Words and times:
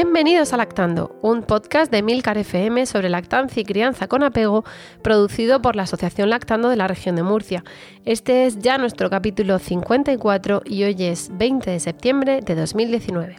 Bienvenidos 0.00 0.52
a 0.52 0.56
Lactando, 0.56 1.18
un 1.22 1.42
podcast 1.42 1.90
de 1.90 2.04
Milcar 2.04 2.38
FM 2.38 2.86
sobre 2.86 3.08
lactancia 3.08 3.60
y 3.60 3.64
crianza 3.64 4.06
con 4.06 4.22
apego, 4.22 4.62
producido 5.02 5.60
por 5.60 5.74
la 5.74 5.82
Asociación 5.82 6.30
Lactando 6.30 6.68
de 6.68 6.76
la 6.76 6.86
región 6.86 7.16
de 7.16 7.24
Murcia. 7.24 7.64
Este 8.04 8.46
es 8.46 8.60
ya 8.60 8.78
nuestro 8.78 9.10
capítulo 9.10 9.58
54 9.58 10.62
y 10.64 10.84
hoy 10.84 10.94
es 11.00 11.36
20 11.36 11.72
de 11.72 11.80
septiembre 11.80 12.42
de 12.42 12.54
2019. 12.54 13.38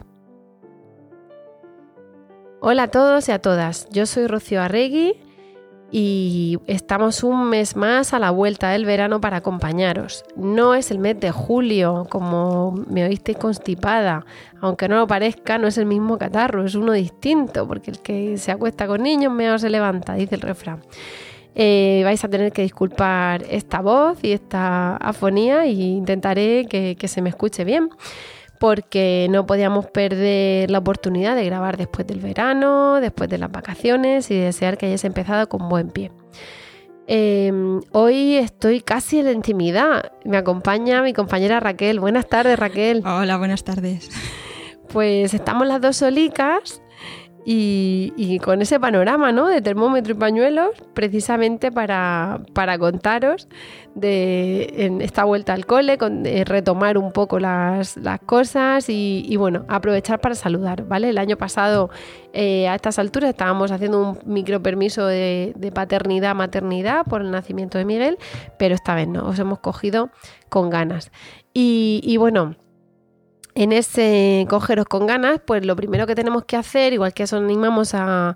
Hola 2.60 2.82
a 2.82 2.88
todos 2.88 3.30
y 3.30 3.32
a 3.32 3.38
todas, 3.38 3.88
yo 3.88 4.04
soy 4.04 4.26
Rocío 4.26 4.60
Arregui 4.60 5.18
y 5.92 6.58
estamos 6.66 7.24
un 7.24 7.48
mes 7.48 7.74
más 7.76 8.14
a 8.14 8.18
la 8.18 8.30
vuelta 8.30 8.70
del 8.70 8.84
verano 8.84 9.20
para 9.20 9.38
acompañaros. 9.38 10.24
No 10.36 10.74
es 10.74 10.90
el 10.90 10.98
mes 10.98 11.18
de 11.18 11.30
julio, 11.30 12.06
como 12.08 12.72
me 12.88 13.04
oísteis 13.04 13.38
constipada, 13.38 14.24
aunque 14.60 14.88
no 14.88 14.96
lo 14.96 15.06
parezca, 15.06 15.58
no 15.58 15.66
es 15.66 15.78
el 15.78 15.86
mismo 15.86 16.18
catarro, 16.18 16.64
es 16.64 16.74
uno 16.74 16.92
distinto, 16.92 17.66
porque 17.66 17.90
el 17.90 17.98
que 18.00 18.38
se 18.38 18.52
acuesta 18.52 18.86
con 18.86 19.02
niños 19.02 19.32
mejor 19.32 19.58
se 19.58 19.70
levanta, 19.70 20.14
dice 20.14 20.36
el 20.36 20.42
refrán. 20.42 20.80
Eh, 21.56 22.02
vais 22.04 22.24
a 22.24 22.28
tener 22.28 22.52
que 22.52 22.62
disculpar 22.62 23.44
esta 23.50 23.80
voz 23.80 24.22
y 24.22 24.32
esta 24.32 24.96
afonía 24.96 25.64
e 25.64 25.72
intentaré 25.72 26.66
que 26.66 27.08
se 27.08 27.22
me 27.22 27.30
escuche 27.30 27.64
bien 27.64 27.90
porque 28.60 29.26
no 29.30 29.46
podíamos 29.46 29.86
perder 29.86 30.70
la 30.70 30.78
oportunidad 30.78 31.34
de 31.34 31.46
grabar 31.46 31.78
después 31.78 32.06
del 32.06 32.20
verano, 32.20 33.00
después 33.00 33.30
de 33.30 33.38
las 33.38 33.50
vacaciones 33.50 34.30
y 34.30 34.36
desear 34.36 34.76
que 34.76 34.84
hayáis 34.84 35.02
empezado 35.04 35.48
con 35.48 35.70
buen 35.70 35.88
pie. 35.88 36.12
Em, 37.06 37.80
hoy 37.92 38.36
estoy 38.36 38.82
casi 38.82 39.20
en 39.20 39.24
la 39.24 39.32
intimidad. 39.32 40.12
Me 40.26 40.36
acompaña 40.36 41.02
mi 41.02 41.14
compañera 41.14 41.58
Raquel. 41.58 42.00
Buenas 42.00 42.28
tardes, 42.28 42.58
Raquel. 42.58 43.02
Hola, 43.06 43.38
buenas 43.38 43.64
tardes. 43.64 44.10
Pues 44.92 45.32
estamos 45.32 45.66
las 45.66 45.80
dos 45.80 45.96
solicas 45.96 46.82
y, 47.44 48.38
con 48.44 48.62
ese 48.62 48.78
panorama 48.78 49.32
¿no? 49.32 49.48
de 49.48 49.62
termómetro 49.62 50.12
y 50.14 50.16
pañuelos, 50.16 50.70
precisamente 50.94 51.72
para, 51.72 52.40
contaros 52.78 53.48
de 53.94 54.72
en 54.76 55.00
esta 55.00 55.24
vuelta 55.24 55.52
al 55.52 55.66
cole, 55.66 55.98
con, 55.98 56.24
retomar 56.24 56.98
un 56.98 57.12
poco 57.12 57.38
las, 57.38 57.98
cosas 58.26 58.86
y, 58.88 59.36
bueno, 59.36 59.64
aprovechar 59.68 60.20
para 60.20 60.34
saludar, 60.34 60.84
¿vale? 60.84 61.08
El 61.10 61.18
año 61.18 61.36
pasado 61.36 61.90
eh, 62.32 62.68
a 62.68 62.74
estas 62.74 62.98
alturas 62.98 63.30
estábamos 63.30 63.72
haciendo 63.72 64.10
un 64.10 64.18
micro 64.32 64.62
permiso 64.62 65.06
de, 65.06 65.52
de 65.56 65.72
paternidad, 65.72 66.34
maternidad 66.34 67.04
por 67.04 67.22
el 67.22 67.30
nacimiento 67.30 67.78
de 67.78 67.84
Miguel, 67.84 68.18
pero 68.58 68.74
esta 68.74 68.94
vez 68.94 69.08
no, 69.08 69.26
os 69.26 69.38
hemos 69.38 69.60
cogido 69.60 70.10
con 70.48 70.70
ganas. 70.70 71.10
y 71.52 72.16
bueno, 72.16 72.54
en 73.60 73.72
ese 73.72 74.46
cogeros 74.48 74.86
con 74.86 75.06
ganas, 75.06 75.38
pues 75.46 75.66
lo 75.66 75.76
primero 75.76 76.06
que 76.06 76.14
tenemos 76.14 76.46
que 76.46 76.56
hacer, 76.56 76.94
igual 76.94 77.12
que 77.12 77.24
eso 77.24 77.36
animamos 77.36 77.92
a, 77.92 78.34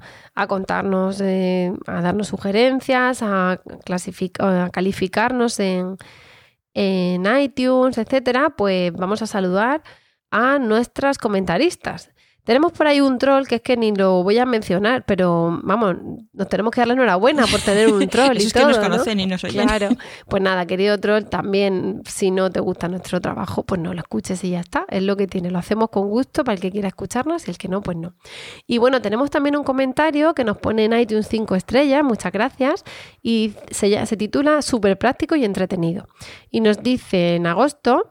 contarnos, 0.49 1.19
eh, 1.23 1.73
a 1.87 2.03
darnos 2.03 2.29
sugerencias, 2.29 3.23
a, 3.23 3.53
a 3.53 4.71
calificarnos 4.71 5.61
en, 5.61 5.97
en 6.75 7.25
iTunes, 7.41 7.97
etcétera, 7.97 8.51
pues 8.51 8.93
vamos 8.93 9.23
a 9.23 9.27
saludar 9.27 9.83
a 10.31 10.59
nuestras 10.59 11.17
comentaristas. 11.17 12.11
Tenemos 12.45 12.73
por 12.73 12.87
ahí 12.87 13.01
un 13.01 13.19
troll 13.19 13.47
que 13.47 13.57
es 13.57 13.63
que 13.63 13.77
ni 13.77 13.95
lo 13.95 14.23
voy 14.23 14.39
a 14.39 14.45
mencionar, 14.45 15.05
pero 15.07 15.61
vamos, 15.63 15.97
nos 16.33 16.49
tenemos 16.49 16.73
que 16.73 16.81
darle 16.83 16.95
enhorabuena 16.95 17.47
por 17.47 17.61
tener 17.61 17.93
un 17.93 18.07
troll. 18.09 18.37
y 18.37 18.45
es 18.45 18.53
que 18.53 18.65
nos 18.65 18.79
conocen 18.79 19.19
y 19.21 19.27
nos 19.27 19.43
oyen. 19.45 19.67
Claro. 19.67 19.89
Pues 20.29 20.43
nada, 20.43 20.67
querido 20.67 20.99
troll, 20.99 21.25
también 21.25 22.03
si 22.07 22.31
no 22.31 22.51
te 22.51 22.61
gusta 22.61 22.89
nuestro 22.89 23.21
trabajo, 23.21 23.63
pues 23.63 23.81
no 23.81 23.95
lo 23.95 24.01
escuches 24.01 24.43
y 24.45 24.51
ya 24.51 24.61
está. 24.61 24.85
Es 24.89 25.03
lo 25.03 25.17
que 25.17 25.27
tiene. 25.27 25.51
Lo 25.51 25.59
hacemos 25.59 25.91
con 25.91 26.09
gusto 26.09 26.45
para 26.45 26.55
el 26.55 26.61
que 26.61 26.71
quiera 26.71 26.89
escucharnos 26.89 27.47
y 27.47 27.51
el 27.51 27.59
que 27.59 27.69
no, 27.69 27.83
pues 27.83 27.97
no. 27.97 28.15
Y 28.67 28.79
bueno, 28.79 29.01
tenemos 29.01 29.31
también 29.31 29.57
un 29.57 29.65
comentario 29.65 30.35
que 30.35 30.45
nos 30.45 30.59
pone 30.59 30.85
en 30.85 30.93
iTunes 30.99 31.29
5 31.29 31.55
estrellas, 31.55 32.03
muchas 32.05 32.33
gracias, 32.33 32.85
y 33.23 33.55
se, 33.71 34.07
se 34.07 34.17
titula 34.17 34.63
Súper 34.63 34.99
práctico 34.99 35.37
y 35.37 35.45
entretenido. 35.45 36.09
Y 36.51 36.61
nos 36.61 36.83
dice 36.83 37.37
en 37.37 37.47
agosto 37.47 38.11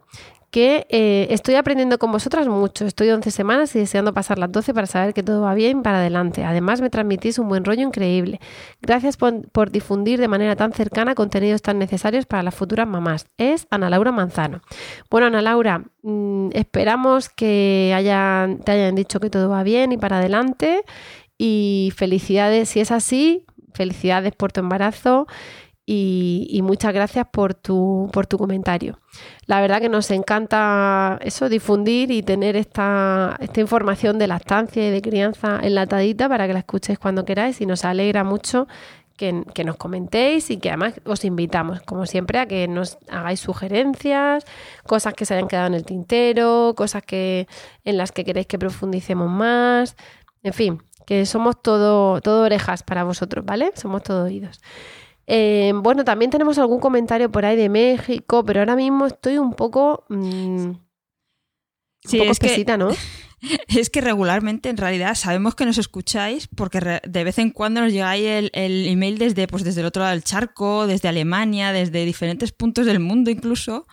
que 0.53 0.85
eh, 0.89 1.25
estoy 1.31 1.55
aprendiendo 1.55 1.97
con 1.97 2.11
vosotras 2.11 2.47
mucho. 2.47 2.85
Estoy 2.85 3.09
11 3.09 3.31
semanas 3.31 3.75
y 3.75 3.79
deseando 3.79 4.13
pasar 4.13 4.37
las 4.37 4.51
12 4.51 4.71
para 4.75 4.85
saber 4.85 5.15
que 5.15 5.23
todo 5.23 5.41
va 5.41 5.55
bien 5.55 5.81
para 5.81 5.97
adelante. 5.97 6.43
Además, 6.43 6.79
me 6.79 6.91
transmitís 6.91 7.39
un 7.39 7.49
buen 7.49 7.65
rollo 7.65 7.81
increíble. 7.81 8.39
Gracias 8.79 9.17
por, 9.17 9.71
difundir 9.71 10.19
de 10.19 10.27
manera 10.27 10.55
tan 10.55 10.71
cercana 10.71 11.15
contenidos 11.15 11.63
tan 11.63 11.79
necesarios 11.79 12.27
para 12.27 12.43
las 12.43 12.53
futuras 12.53 12.87
mamás. 12.87 13.25
Es 13.37 13.65
Ana 13.71 13.89
Laura 13.89 14.11
Manzano. 14.11 14.61
Bueno, 15.09 15.25
Ana 15.25 15.41
Laura, 15.41 15.85
mm, 16.03 16.49
esperamos 16.53 17.29
que 17.29 17.91
te 18.63 18.71
hayan 18.71 18.93
dicho 18.93 19.19
que 19.19 19.31
todo 19.31 19.49
va 19.49 19.63
bien 19.63 19.91
y 19.91 19.97
para 19.97 20.19
adelante. 20.19 20.83
Y 21.35 21.91
felicidades, 21.95 22.69
si 22.69 22.79
es 22.79 22.91
así, 22.91 23.43
felicidades 23.73 24.33
por 24.35 24.51
tu 24.51 24.59
embarazo 24.59 25.25
y, 25.85 26.61
muchas 26.63 26.93
gracias 26.93 27.27
por 27.29 27.53
tu, 27.53 28.09
por 28.13 28.25
tu 28.25 28.37
comentario. 28.37 28.99
La 29.47 29.59
verdad 29.59 29.81
que 29.81 29.89
nos 29.89 30.09
encanta 30.11 31.19
eso, 31.21 31.49
difundir 31.49 32.09
y 32.11 32.23
tener 32.23 32.55
esta, 32.55 33.35
esta 33.39 33.59
información 33.59 34.17
de 34.17 34.27
lactancia 34.27 34.87
y 34.87 34.91
de 34.91 35.01
crianza 35.01 35.59
enlatadita 35.61 36.29
para 36.29 36.47
que 36.47 36.53
la 36.53 36.59
escuchéis 36.59 36.99
cuando 36.99 37.25
queráis 37.25 37.59
y 37.59 37.65
nos 37.65 37.83
alegra 37.83 38.23
mucho 38.23 38.67
que, 39.17 39.43
que, 39.53 39.65
nos 39.65 39.75
comentéis 39.75 40.49
y 40.49 40.57
que 40.57 40.69
además 40.69 41.01
os 41.05 41.25
invitamos, 41.25 41.81
como 41.81 42.05
siempre, 42.05 42.39
a 42.39 42.47
que 42.47 42.67
nos 42.67 42.97
hagáis 43.09 43.41
sugerencias, 43.41 44.45
cosas 44.87 45.13
que 45.13 45.25
se 45.25 45.33
hayan 45.35 45.47
quedado 45.47 45.67
en 45.67 45.73
el 45.73 45.85
tintero, 45.85 46.73
cosas 46.77 47.03
que, 47.03 47.47
en 47.83 47.97
las 47.97 48.11
que 48.11 48.23
queréis 48.23 48.47
que 48.47 48.57
profundicemos 48.57 49.29
más, 49.29 49.97
en 50.43 50.53
fin, 50.53 50.81
que 51.05 51.25
somos 51.25 51.61
todo, 51.61 52.21
todo 52.21 52.43
orejas 52.43 52.83
para 52.83 53.03
vosotros, 53.03 53.45
¿vale? 53.45 53.71
Somos 53.75 54.03
todo 54.03 54.23
oídos. 54.23 54.61
Eh, 55.25 55.71
bueno, 55.75 56.03
también 56.03 56.31
tenemos 56.31 56.57
algún 56.57 56.79
comentario 56.79 57.31
por 57.31 57.45
ahí 57.45 57.55
de 57.55 57.69
México, 57.69 58.43
pero 58.43 58.59
ahora 58.59 58.75
mismo 58.75 59.05
estoy 59.05 59.37
un 59.37 59.53
poco. 59.53 60.05
Mm, 60.09 60.71
sí, 62.03 62.17
un 62.17 62.23
poco 62.23 62.31
espesita, 62.31 62.77
¿no? 62.77 62.89
Es 63.67 63.89
que 63.89 63.99
regularmente, 63.99 64.69
en 64.69 64.77
realidad, 64.77 65.15
sabemos 65.15 65.55
que 65.55 65.65
nos 65.65 65.77
escucháis 65.77 66.47
porque 66.47 67.01
de 67.05 67.23
vez 67.25 67.39
en 67.39 67.51
cuando 67.51 67.81
nos 67.81 67.91
llegáis 67.91 68.25
el, 68.25 68.51
el, 68.53 68.87
email 68.87 69.17
desde, 69.17 69.47
pues, 69.47 69.65
desde 69.65 69.81
el 69.81 69.87
otro 69.87 70.01
lado 70.01 70.13
del 70.13 70.23
charco, 70.23 70.87
desde 70.87 71.09
Alemania, 71.09 71.73
desde 71.73 72.05
diferentes 72.05 72.53
puntos 72.53 72.85
del 72.85 73.01
mundo 73.01 73.29
incluso. 73.31 73.85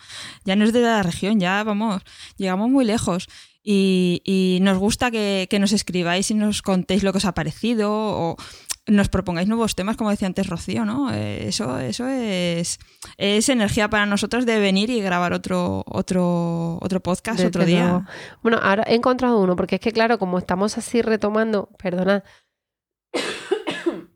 Ya 0.45 0.55
no 0.55 0.65
es 0.65 0.73
de 0.73 0.83
la 0.83 1.03
región, 1.03 1.41
ya 1.41 1.65
vamos, 1.65 2.03
llegamos 2.37 2.71
muy 2.71 2.85
lejos. 2.85 3.27
Y, 3.63 4.23
y 4.25 4.61
nos 4.63 4.79
gusta 4.79 5.11
que, 5.11 5.47
que, 5.51 5.59
nos 5.59 5.73
escribáis 5.73 6.31
y 6.31 6.35
nos 6.35 6.63
contéis 6.63 7.03
lo 7.03 7.13
que 7.13 7.19
os 7.19 7.27
ha 7.27 7.35
parecido 7.35 7.91
o 7.93 8.37
nos 8.87 9.09
propongáis 9.09 9.49
nuevos 9.49 9.75
temas, 9.75 9.97
como 9.97 10.11
decía 10.11 10.27
antes 10.27 10.47
Rocío, 10.49 10.85
¿no? 10.85 11.13
Eh, 11.13 11.49
eso, 11.49 11.79
eso 11.79 12.07
es, 12.09 12.79
es 13.17 13.49
energía 13.49 13.89
para 13.89 14.07
nosotros 14.07 14.47
de 14.47 14.59
venir 14.59 14.91
y 14.91 15.01
grabar 15.01 15.33
otro, 15.33 15.85
otro, 15.87 16.79
otro 16.81 17.01
podcast 17.01 17.41
otro 17.45 17.65
día. 17.65 18.07
Bueno, 18.43 18.59
ahora 18.63 18.85
he 18.87 18.95
encontrado 18.95 19.39
uno, 19.39 19.57
porque 19.57 19.77
es 19.77 19.81
que 19.81 19.93
claro, 19.93 20.19
como 20.19 20.39
estamos 20.39 20.79
así 20.79 21.03
retomando, 21.03 21.69
perdonad. 21.79 22.23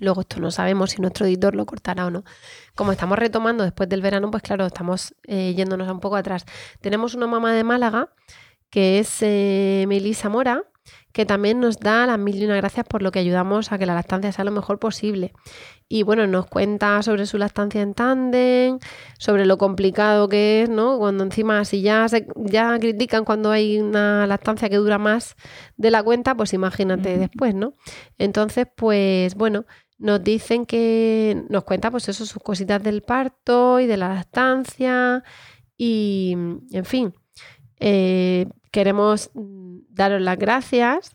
Luego 0.00 0.22
esto 0.22 0.40
no 0.40 0.50
sabemos 0.50 0.90
si 0.90 1.00
nuestro 1.00 1.24
editor 1.26 1.54
lo 1.54 1.66
cortará 1.66 2.06
o 2.06 2.10
no. 2.10 2.24
Como 2.74 2.92
estamos 2.92 3.18
retomando 3.18 3.64
después 3.64 3.88
del 3.88 4.02
verano, 4.02 4.30
pues 4.30 4.42
claro, 4.42 4.66
estamos 4.66 5.14
eh, 5.24 5.54
yéndonos 5.56 5.90
un 5.90 6.00
poco 6.00 6.16
atrás. 6.16 6.44
Tenemos 6.80 7.14
una 7.14 7.26
mamá 7.26 7.52
de 7.52 7.64
Málaga, 7.64 8.10
que 8.70 8.98
es 8.98 9.18
eh, 9.20 9.84
Melisa 9.86 10.28
Mora, 10.28 10.64
que 11.14 11.24
también 11.24 11.60
nos 11.60 11.78
da 11.78 12.06
las 12.06 12.18
mil 12.18 12.34
y 12.34 12.44
una 12.44 12.56
gracias 12.56 12.84
por 12.86 13.00
lo 13.00 13.12
que 13.12 13.20
ayudamos 13.20 13.70
a 13.70 13.78
que 13.78 13.86
la 13.86 13.94
lactancia 13.94 14.32
sea 14.32 14.44
lo 14.44 14.50
mejor 14.50 14.80
posible. 14.80 15.32
Y 15.88 16.02
bueno, 16.02 16.26
nos 16.26 16.46
cuenta 16.46 17.00
sobre 17.04 17.24
su 17.26 17.38
lactancia 17.38 17.82
en 17.82 17.94
tándem, 17.94 18.80
sobre 19.16 19.46
lo 19.46 19.56
complicado 19.56 20.28
que 20.28 20.62
es, 20.62 20.68
¿no? 20.68 20.98
Cuando 20.98 21.22
encima, 21.22 21.64
si 21.64 21.82
ya, 21.82 22.08
se, 22.08 22.26
ya 22.34 22.76
critican 22.80 23.24
cuando 23.24 23.52
hay 23.52 23.78
una 23.78 24.26
lactancia 24.26 24.68
que 24.68 24.74
dura 24.74 24.98
más 24.98 25.36
de 25.76 25.92
la 25.92 26.02
cuenta, 26.02 26.34
pues 26.34 26.52
imagínate 26.52 27.16
después, 27.16 27.54
¿no? 27.54 27.74
Entonces, 28.18 28.66
pues 28.74 29.36
bueno, 29.36 29.66
nos 29.98 30.24
dicen 30.24 30.66
que 30.66 31.44
nos 31.48 31.62
cuenta 31.62 31.92
pues 31.92 32.08
eso, 32.08 32.26
sus 32.26 32.42
cositas 32.42 32.82
del 32.82 33.02
parto 33.02 33.78
y 33.78 33.86
de 33.86 33.96
la 33.96 34.12
lactancia 34.12 35.22
y, 35.78 36.32
en 36.72 36.84
fin, 36.84 37.14
eh, 37.78 38.46
queremos 38.74 39.30
daros 39.34 40.20
las 40.20 40.36
gracias 40.36 41.13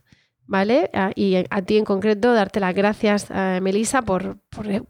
¿vale? 0.49 0.89
Y 1.15 1.35
a 1.35 1.61
ti 1.61 1.77
en 1.77 1.85
concreto, 1.85 2.33
darte 2.33 2.59
las 2.59 2.73
gracias, 2.73 3.27
eh, 3.29 3.59
Melissa, 3.61 4.01
por, 4.01 4.39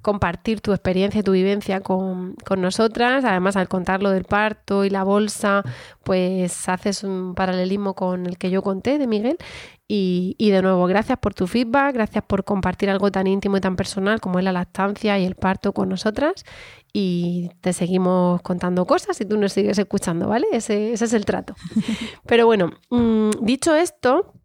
compartir 0.01 0.61
tu 0.61 0.71
experiencia 0.71 1.19
y 1.19 1.23
tu 1.23 1.33
vivencia 1.33 1.81
con, 1.81 2.35
nosotras. 2.57 3.25
Además, 3.25 3.57
al 3.57 3.67
contar 3.67 4.01
lo 4.01 4.11
del 4.11 4.23
parto 4.23 4.85
y 4.85 4.89
la 4.89 5.03
bolsa, 5.03 5.63
pues 6.03 6.69
haces 6.69 7.03
un 7.03 7.35
paralelismo 7.35 7.93
con 7.93 8.25
el 8.25 8.37
que 8.37 8.49
yo 8.49 8.61
conté 8.61 8.97
de 8.97 9.05
Miguel. 9.05 9.37
Y, 9.85 10.35
y, 10.37 10.51
de 10.51 10.61
nuevo, 10.61 10.85
gracias 10.85 11.17
por 11.17 11.33
tu 11.33 11.45
feedback, 11.45 11.93
gracias 11.93 12.23
por 12.23 12.45
compartir 12.45 12.89
algo 12.89 13.11
tan 13.11 13.27
íntimo 13.27 13.57
y 13.57 13.61
tan 13.61 13.75
personal 13.75 14.21
como 14.21 14.39
es 14.39 14.45
la 14.45 14.53
lactancia 14.53 15.19
y 15.19 15.25
el 15.25 15.35
parto 15.35 15.73
con 15.73 15.89
nosotras. 15.89 16.45
Y 16.93 17.51
te 17.59 17.73
seguimos 17.73 18.41
contando 18.43 18.85
cosas 18.85 19.19
y 19.19 19.25
tú 19.25 19.37
nos 19.37 19.51
sigues 19.51 19.77
escuchando, 19.77 20.29
¿vale? 20.29 20.47
Ese, 20.53 20.93
ese 20.93 21.05
es 21.05 21.13
el 21.13 21.25
trato. 21.25 21.53
Pero 22.25 22.45
bueno, 22.45 22.71
mm, 22.91 23.31
dicho 23.41 23.75
esto, 23.75 24.38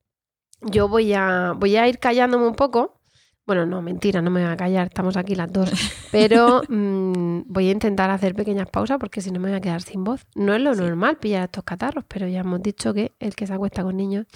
yo 0.71 0.89
voy 0.89 1.13
a, 1.13 1.53
voy 1.57 1.77
a 1.77 1.89
ir 1.89 1.99
callándome 1.99 2.47
un 2.47 2.55
poco. 2.55 3.01
Bueno, 3.47 3.67
no, 3.67 3.83
mentira, 3.83 4.23
no 4.23 4.31
me 4.31 4.43
voy 4.43 4.51
a 4.51 4.57
callar, 4.57 4.87
estamos 4.87 5.17
aquí 5.19 5.35
las 5.35 5.53
dos. 5.53 5.71
Pero 6.13 6.63
mm, 6.69 7.43
voy 7.47 7.69
a 7.69 7.73
intentar 7.73 8.11
hacer 8.11 8.35
pequeñas 8.35 8.69
pausas 8.71 8.99
porque 8.99 9.21
si 9.21 9.31
no 9.31 9.39
me 9.39 9.49
voy 9.49 9.57
a 9.57 9.61
quedar 9.61 9.83
sin 9.83 10.03
voz. 10.03 10.27
No 10.35 10.55
es 10.55 10.63
lo 10.63 10.75
normal 10.75 11.19
pillar 11.19 11.45
estos 11.45 11.65
catarros, 11.65 12.05
pero 12.09 12.27
ya 12.27 12.41
hemos 12.41 12.63
dicho 12.63 12.95
que 12.95 13.13
el 13.19 13.35
que 13.35 13.47
se 13.47 13.53
acuesta 13.53 13.83
con 13.83 13.97
niños. 13.97 14.27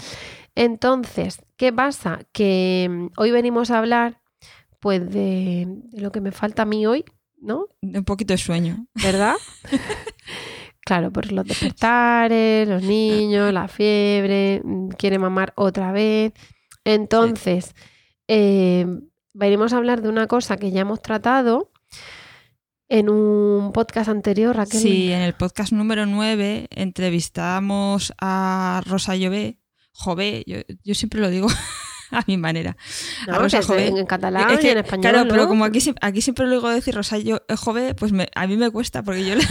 Entonces, 0.54 1.40
¿qué 1.56 1.72
pasa? 1.72 2.20
Que 2.32 2.88
mm, 2.90 3.06
hoy 3.16 3.30
venimos 3.30 3.70
a 3.70 3.78
hablar 3.78 4.20
pues 4.80 5.00
de, 5.10 5.66
de 5.66 6.00
lo 6.00 6.12
que 6.12 6.20
me 6.20 6.30
falta 6.30 6.62
a 6.62 6.66
mí 6.66 6.86
hoy, 6.86 7.04
¿no? 7.40 7.66
Un 7.80 8.04
poquito 8.04 8.34
de 8.34 8.38
sueño. 8.38 8.86
¿Verdad? 8.94 9.36
Claro, 10.88 11.12
por 11.12 11.30
los 11.32 11.44
despertares, 11.44 12.66
los 12.66 12.82
niños, 12.82 13.52
la 13.52 13.68
fiebre, 13.68 14.62
mm, 14.64 14.88
quiere 14.96 15.18
mamar 15.18 15.52
otra 15.54 15.92
vez. 15.92 16.32
Entonces, 16.82 17.74
eh, 18.26 18.86
a 19.38 19.76
hablar 19.76 20.00
de 20.00 20.08
una 20.08 20.26
cosa 20.26 20.56
que 20.56 20.70
ya 20.70 20.80
hemos 20.80 21.02
tratado 21.02 21.70
en 22.88 23.10
un 23.10 23.72
podcast 23.74 24.08
anterior, 24.08 24.56
Raquel. 24.56 24.80
Sí, 24.80 25.12
en 25.12 25.20
el 25.20 25.34
podcast 25.34 25.72
número 25.72 26.06
9 26.06 26.68
entrevistamos 26.70 28.14
a 28.18 28.80
Rosa 28.86 29.14
Llové, 29.14 29.58
Jové, 29.92 30.42
yo, 30.46 30.94
siempre 30.94 31.20
lo 31.20 31.28
digo 31.28 31.48
a 32.12 32.24
mi 32.26 32.38
manera. 32.38 32.78
a 33.30 33.36
Rosa 33.36 33.62
Jové. 33.62 33.88
En, 33.88 34.06
catalán 34.06 34.58
y 34.62 34.68
en 34.68 34.78
español. 34.78 35.12
Claro, 35.12 35.28
pero 35.28 35.48
como 35.48 35.66
aquí, 35.66 35.80
aquí 36.00 36.22
siempre 36.22 36.46
lo 36.46 36.52
digo 36.52 36.70
decir 36.70 36.94
Rosa 36.94 37.18
Jové, 37.58 37.94
pues 37.94 38.10
a 38.34 38.46
mí 38.46 38.56
me 38.56 38.70
cuesta 38.70 39.02
porque 39.02 39.26
yo 39.26 39.34
le, 39.34 39.44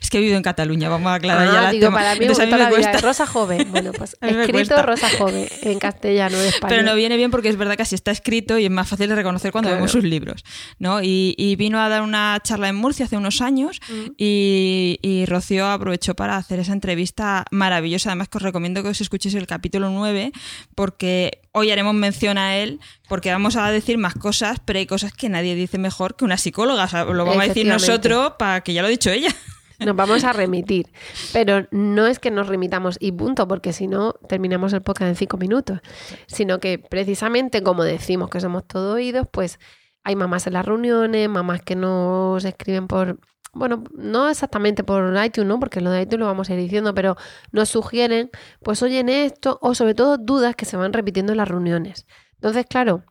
Es 0.00 0.10
que 0.10 0.18
he 0.18 0.20
vivido 0.20 0.36
en 0.36 0.42
Cataluña, 0.42 0.88
vamos 0.88 1.10
a 1.10 1.14
aclarar 1.14 1.48
ah, 1.48 1.52
ya 1.52 1.62
la 1.62 1.70
digo, 1.70 1.90
para 1.90 2.14
mí 2.14 2.20
Entonces, 2.22 2.52
a 2.52 2.56
mí 2.56 2.76
me 2.76 3.00
Rosa 3.00 3.26
Joven. 3.26 3.68
Bueno, 3.78 3.92
pues 3.92 4.16
escrito 4.20 4.82
Rosa 4.82 5.08
Joven 5.18 5.46
en 5.62 5.78
castellano, 5.78 6.40
en 6.40 6.46
español. 6.46 6.68
Pero 6.68 6.82
no 6.82 6.94
viene 6.96 7.16
bien 7.16 7.30
porque 7.30 7.48
es 7.48 7.56
verdad 7.56 7.76
que 7.76 7.82
así 7.82 7.94
está 7.94 8.10
escrito 8.10 8.58
y 8.58 8.64
es 8.64 8.70
más 8.70 8.88
fácil 8.88 9.08
de 9.08 9.14
reconocer 9.14 9.52
cuando 9.52 9.70
vemos 9.70 9.92
sus 9.92 10.04
libros. 10.04 10.44
¿no? 10.78 11.00
Y, 11.02 11.56
vino 11.58 11.80
a 11.80 11.88
dar 11.88 12.02
una 12.02 12.38
charla 12.42 12.68
en 12.68 12.76
Murcia 12.76 13.06
hace 13.06 13.16
unos 13.16 13.40
años 13.40 13.80
mm. 13.88 14.12
y, 14.16 15.24
Rocío 15.26 15.66
aprovechó 15.66 16.14
para 16.14 16.36
hacer 16.36 16.60
esa 16.60 16.72
entrevista 16.72 17.44
maravillosa. 17.50 18.10
Además, 18.10 18.28
que 18.28 18.38
os 18.38 18.42
recomiendo 18.42 18.82
que 18.82 18.88
os 18.90 19.00
escuchéis 19.00 19.34
el 19.34 19.46
capítulo 19.46 19.90
9 19.90 20.32
porque 20.74 21.42
hoy 21.52 21.70
haremos 21.70 21.94
mención 21.94 22.38
a 22.38 22.56
él 22.56 22.80
porque 23.08 23.30
vamos 23.30 23.56
a 23.56 23.70
decir 23.70 23.98
más 23.98 24.14
cosas, 24.14 24.58
pero 24.64 24.78
hay 24.78 24.86
cosas 24.86 25.12
que 25.12 25.28
nadie 25.28 25.54
dice 25.54 25.78
mejor 25.78 26.16
que 26.16 26.24
una 26.24 26.36
psicóloga. 26.36 26.88
lo 27.04 27.24
vamos 27.24 27.42
a 27.42 27.48
decir 27.48 27.66
nosotros 27.66 28.34
para 28.38 28.60
que 28.62 28.72
ya 28.72 28.82
lo 28.82 28.88
ha 28.88 28.90
dicho 28.90 29.10
ella. 29.10 29.34
Nos 29.78 29.94
vamos 29.94 30.24
a 30.24 30.32
remitir. 30.32 30.92
Pero 31.32 31.66
no 31.70 32.06
es 32.06 32.18
que 32.18 32.30
nos 32.30 32.48
remitamos 32.48 32.96
y 33.00 33.12
punto, 33.12 33.46
porque 33.46 33.72
si 33.72 33.86
no 33.86 34.14
terminamos 34.28 34.72
el 34.72 34.82
podcast 34.82 35.10
en 35.10 35.16
cinco 35.16 35.36
minutos. 35.36 35.80
Sino 36.26 36.58
que 36.58 36.78
precisamente 36.78 37.62
como 37.62 37.84
decimos 37.84 38.28
que 38.30 38.40
somos 38.40 38.66
todo 38.66 38.94
oídos, 38.94 39.26
pues 39.30 39.58
hay 40.02 40.16
mamás 40.16 40.46
en 40.46 40.54
las 40.54 40.64
reuniones, 40.64 41.28
mamás 41.28 41.62
que 41.62 41.76
nos 41.76 42.44
escriben 42.44 42.88
por, 42.88 43.20
bueno, 43.52 43.84
no 43.92 44.28
exactamente 44.28 44.82
por 44.82 45.14
iTunes, 45.24 45.48
¿no? 45.48 45.60
Porque 45.60 45.80
lo 45.80 45.90
de 45.90 46.02
iTunes 46.02 46.20
lo 46.20 46.26
vamos 46.26 46.50
a 46.50 46.54
ir 46.54 46.60
diciendo, 46.60 46.94
pero 46.94 47.16
nos 47.52 47.68
sugieren, 47.68 48.30
pues 48.62 48.82
oyen 48.82 49.08
esto, 49.08 49.58
o 49.62 49.74
sobre 49.74 49.94
todo 49.94 50.18
dudas 50.18 50.56
que 50.56 50.64
se 50.64 50.76
van 50.76 50.92
repitiendo 50.92 51.32
en 51.32 51.38
las 51.38 51.48
reuniones. 51.48 52.06
Entonces, 52.34 52.66
claro, 52.66 53.04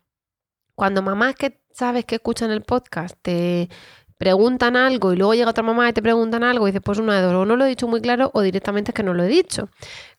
cuando 0.75 1.01
mamás 1.01 1.35
que 1.35 1.61
sabes 1.71 2.05
que 2.05 2.15
escuchan 2.15 2.51
el 2.51 2.63
podcast 2.63 3.15
te 3.21 3.69
preguntan 4.17 4.75
algo 4.75 5.13
y 5.13 5.15
luego 5.15 5.33
llega 5.33 5.49
otra 5.49 5.63
mamá 5.63 5.89
y 5.89 5.93
te 5.93 6.01
preguntan 6.01 6.43
algo 6.43 6.67
y 6.67 6.71
dices, 6.71 6.81
pues 6.83 6.99
una 6.99 7.15
de 7.15 7.21
dos, 7.21 7.33
o 7.33 7.45
no 7.45 7.55
lo 7.55 7.65
he 7.65 7.69
dicho 7.69 7.87
muy 7.87 8.01
claro 8.01 8.31
o 8.33 8.41
directamente 8.41 8.91
es 8.91 8.95
que 8.95 9.03
no 9.03 9.13
lo 9.13 9.23
he 9.23 9.27
dicho. 9.27 9.69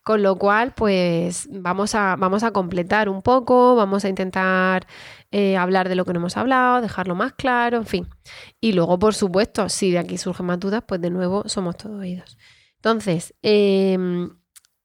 Con 0.03 0.23
lo 0.23 0.37
cual, 0.37 0.73
pues 0.73 1.47
vamos 1.51 1.93
a, 1.93 2.15
vamos 2.15 2.43
a 2.43 2.51
completar 2.51 3.09
un 3.09 3.21
poco, 3.21 3.75
vamos 3.75 4.05
a 4.05 4.09
intentar 4.09 4.87
eh, 5.31 5.57
hablar 5.57 5.89
de 5.89 5.95
lo 5.95 6.05
que 6.05 6.13
no 6.13 6.19
hemos 6.19 6.37
hablado, 6.37 6.81
dejarlo 6.81 7.15
más 7.15 7.33
claro, 7.33 7.77
en 7.77 7.85
fin. 7.85 8.07
Y 8.59 8.71
luego, 8.71 8.97
por 8.97 9.13
supuesto, 9.13 9.69
si 9.69 9.91
de 9.91 9.99
aquí 9.99 10.17
surgen 10.17 10.45
más 10.45 10.59
dudas, 10.59 10.83
pues 10.87 11.01
de 11.01 11.09
nuevo 11.09 11.43
somos 11.47 11.77
todos 11.77 11.99
oídos. 11.99 12.37
Entonces, 12.77 13.35
em, 13.41 14.29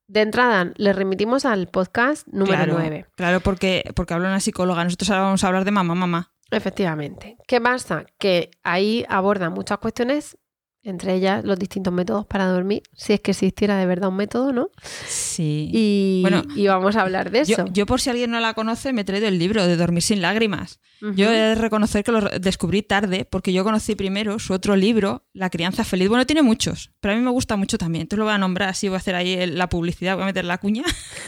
de 0.08 0.20
entrada, 0.20 0.72
le 0.76 0.93
remitimos 0.93 1.44
al 1.44 1.69
podcast 1.69 2.26
número 2.26 2.67
9. 2.67 3.06
Claro, 3.17 3.40
porque, 3.40 3.90
porque 3.94 4.14
habla 4.14 4.28
una 4.28 4.40
psicóloga. 4.40 4.84
Nosotros 4.84 5.08
ahora 5.10 5.22
vamos 5.22 5.44
a 5.44 5.46
hablar 5.46 5.64
de 5.64 5.70
mamá, 5.70 5.94
mamá. 5.94 6.32
Efectivamente. 6.56 7.37
¿Qué 7.47 7.61
pasa? 7.61 8.06
Que 8.19 8.51
ahí 8.62 9.05
abordan 9.09 9.53
muchas 9.53 9.79
cuestiones, 9.79 10.39
entre 10.84 11.14
ellas 11.14 11.42
los 11.44 11.58
distintos 11.58 11.92
métodos 11.92 12.26
para 12.26 12.46
dormir, 12.46 12.82
si 12.94 13.14
es 13.14 13.20
que 13.20 13.31
existiera 13.31 13.76
de 13.78 13.86
verdad 13.86 14.10
un 14.10 14.16
método, 14.16 14.52
¿no? 14.52 14.69
Sí. 15.06 15.70
Y, 15.72 16.20
bueno, 16.20 16.42
y 16.54 16.66
vamos 16.66 16.94
a 16.96 17.02
hablar 17.02 17.31
de 17.31 17.40
eso. 17.40 17.64
Yo, 17.72 17.86
por 17.86 18.00
si 18.00 18.10
alguien 18.10 18.31
no 18.31 18.38
la 18.38 18.52
conoce, 18.52 18.92
me 18.92 19.00
he 19.00 19.04
traído 19.04 19.26
el 19.26 19.38
libro 19.38 19.66
de 19.66 19.76
Dormir 19.76 20.02
sin 20.02 20.20
lágrimas. 20.20 20.81
Yo 21.16 21.31
he 21.31 21.36
de 21.36 21.54
reconocer 21.54 22.02
que 22.02 22.12
lo 22.12 22.20
descubrí 22.40 22.82
tarde, 22.82 23.26
porque 23.28 23.52
yo 23.52 23.62
conocí 23.62 23.94
primero 23.94 24.38
su 24.38 24.54
otro 24.54 24.75
libro, 24.75 25.25
La 25.34 25.50
crianza 25.50 25.84
feliz. 25.84 26.08
Bueno, 26.08 26.25
tiene 26.25 26.42
muchos, 26.42 26.92
pero 27.00 27.12
a 27.12 27.16
mí 27.16 27.22
me 27.22 27.31
gusta 27.31 27.56
mucho 27.56 27.76
también. 27.76 28.02
Entonces 28.02 28.20
lo 28.20 28.25
voy 28.25 28.34
a 28.34 28.38
nombrar 28.38 28.70
así, 28.70 28.88
voy 28.88 28.96
a 28.96 28.98
hacer 28.98 29.14
ahí 29.14 29.46
la 29.46 29.69
publicidad, 29.69 30.14
voy 30.14 30.22
a 30.22 30.26
meter 30.26 30.46
la 30.46 30.58
cuña. 30.58 30.82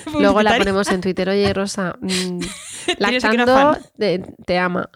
Luego 0.19 0.43
la 0.43 0.57
ponemos 0.57 0.89
en 0.89 1.03
Twitter. 1.03 1.29
Oye, 1.29 1.53
Rosa, 1.53 1.99
mmm, 2.01 2.41
lactando 2.99 3.77
te, 3.99 4.23
te 4.47 4.59
ama. 4.59 4.89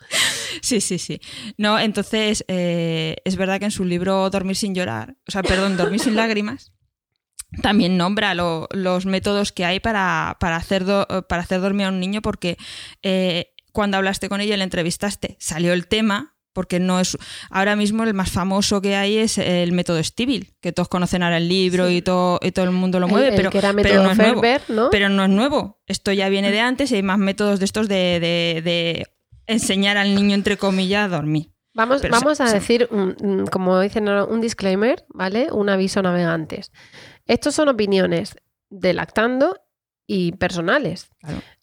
Sí, 0.62 0.80
sí, 0.80 0.98
sí. 0.98 1.20
No, 1.56 1.78
entonces 1.78 2.44
eh, 2.48 3.16
es 3.24 3.36
verdad 3.36 3.58
que 3.58 3.66
en 3.66 3.70
su 3.70 3.84
libro 3.84 4.30
Dormir 4.30 4.56
sin 4.56 4.74
llorar, 4.74 5.16
o 5.26 5.30
sea, 5.30 5.42
perdón, 5.42 5.76
Dormir 5.76 6.00
sin 6.00 6.16
lágrimas, 6.16 6.72
también 7.62 7.96
nombra 7.96 8.34
los 8.34 9.06
métodos 9.06 9.52
que 9.52 9.64
hay 9.64 9.80
para, 9.80 10.30
hacer 10.30 10.84
para 11.28 11.42
hacer 11.42 11.60
dormir 11.60 11.86
a 11.86 11.88
un 11.88 12.00
niño 12.00 12.22
porque 12.22 12.56
eh, 13.02 13.52
cuando 13.72 13.96
hablaste 13.96 14.28
con 14.28 14.40
ella 14.40 14.54
y 14.54 14.58
le 14.58 14.64
entrevistaste 14.64 15.36
salió 15.40 15.72
el 15.72 15.88
tema 15.88 16.36
porque 16.52 16.80
no 16.80 17.00
es 17.00 17.16
ahora 17.50 17.76
mismo 17.76 18.02
el 18.04 18.14
más 18.14 18.30
famoso 18.30 18.80
que 18.82 18.96
hay 18.96 19.18
es 19.18 19.38
el 19.38 19.70
método 19.72 20.02
Stivil, 20.02 20.54
que 20.60 20.72
todos 20.72 20.88
conocen 20.88 21.22
ahora 21.22 21.36
el 21.36 21.48
libro 21.48 21.90
y 21.90 22.02
todo 22.02 22.40
y 22.42 22.50
todo 22.50 22.64
el 22.64 22.72
mundo 22.72 22.98
lo 22.98 23.08
mueve, 23.08 23.36
pero, 23.36 23.50
no 24.02 24.10
es 24.10 24.18
nuevo. 24.18 24.42
Pero 24.90 25.08
no 25.08 25.24
es 25.24 25.30
nuevo. 25.30 25.80
Esto 25.86 26.12
ya 26.12 26.28
viene 26.28 26.50
de 26.50 26.60
antes 26.60 26.90
y 26.90 26.96
hay 26.96 27.02
más 27.04 27.18
métodos 27.18 27.60
de 27.60 27.64
estos 27.64 27.86
de 27.86 29.06
enseñar 29.52 29.96
al 29.96 30.14
niño, 30.14 30.34
entre 30.34 30.56
comillas, 30.56 31.04
a 31.04 31.16
dormir. 31.16 31.50
Vamos, 31.72 32.02
vamos 32.10 32.40
a 32.40 32.52
decir, 32.52 32.88
como 33.50 33.80
dicen, 33.80 34.08
un 34.08 34.40
disclaimer, 34.40 35.04
¿vale? 35.08 35.48
Un 35.52 35.68
aviso 35.68 36.02
navegantes. 36.02 36.72
Estos 37.26 37.54
son 37.54 37.68
opiniones 37.68 38.36
de 38.70 38.92
lactando 38.92 39.60
y 40.06 40.32
personales. 40.32 41.10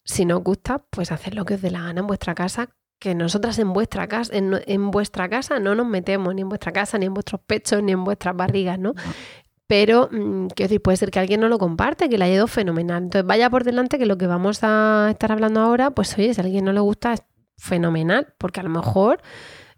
Si 0.04 0.24
no 0.24 0.38
os 0.38 0.44
gusta, 0.44 0.84
pues 0.90 1.12
haced 1.12 1.34
lo 1.34 1.44
que 1.44 1.54
os 1.54 1.62
dé 1.62 1.70
la 1.70 1.82
gana 1.82 2.00
en 2.00 2.06
vuestra 2.06 2.34
casa, 2.34 2.70
que 2.98 3.14
nosotras 3.14 3.58
en 3.58 3.72
vuestra 3.72 4.08
casa, 4.08 4.32
en, 4.34 4.90
vuestra 4.90 5.28
casa 5.28 5.60
no 5.60 5.74
nos 5.74 5.86
metemos, 5.86 6.34
ni 6.34 6.42
en 6.42 6.48
vuestra 6.48 6.72
casa, 6.72 6.98
ni 6.98 7.06
en 7.06 7.14
vuestros 7.14 7.42
pechos, 7.42 7.82
ni 7.82 7.92
en 7.92 8.04
vuestras 8.04 8.34
barrigas, 8.34 8.78
¿no? 8.78 8.94
Pero, 9.66 10.08
mm, 10.10 10.46
quiero 10.48 10.68
decir, 10.68 10.80
puede 10.80 10.96
ser 10.96 11.10
que 11.10 11.18
alguien 11.18 11.40
no 11.40 11.48
lo 11.48 11.58
comparte, 11.58 12.08
que 12.08 12.16
le 12.16 12.24
haya 12.24 12.36
ido 12.36 12.46
fenomenal. 12.46 13.02
Entonces, 13.02 13.26
vaya 13.26 13.50
por 13.50 13.64
delante 13.64 13.98
que 13.98 14.06
lo 14.06 14.16
que 14.16 14.26
vamos 14.26 14.60
a 14.62 15.08
estar 15.10 15.30
hablando 15.30 15.60
ahora, 15.60 15.90
pues 15.90 16.16
oye, 16.16 16.32
si 16.32 16.40
a 16.40 16.44
alguien 16.44 16.64
no 16.64 16.72
le 16.72 16.80
gusta, 16.80 17.14
fenomenal, 17.58 18.32
porque 18.38 18.60
a 18.60 18.62
lo 18.62 18.70
mejor 18.70 19.20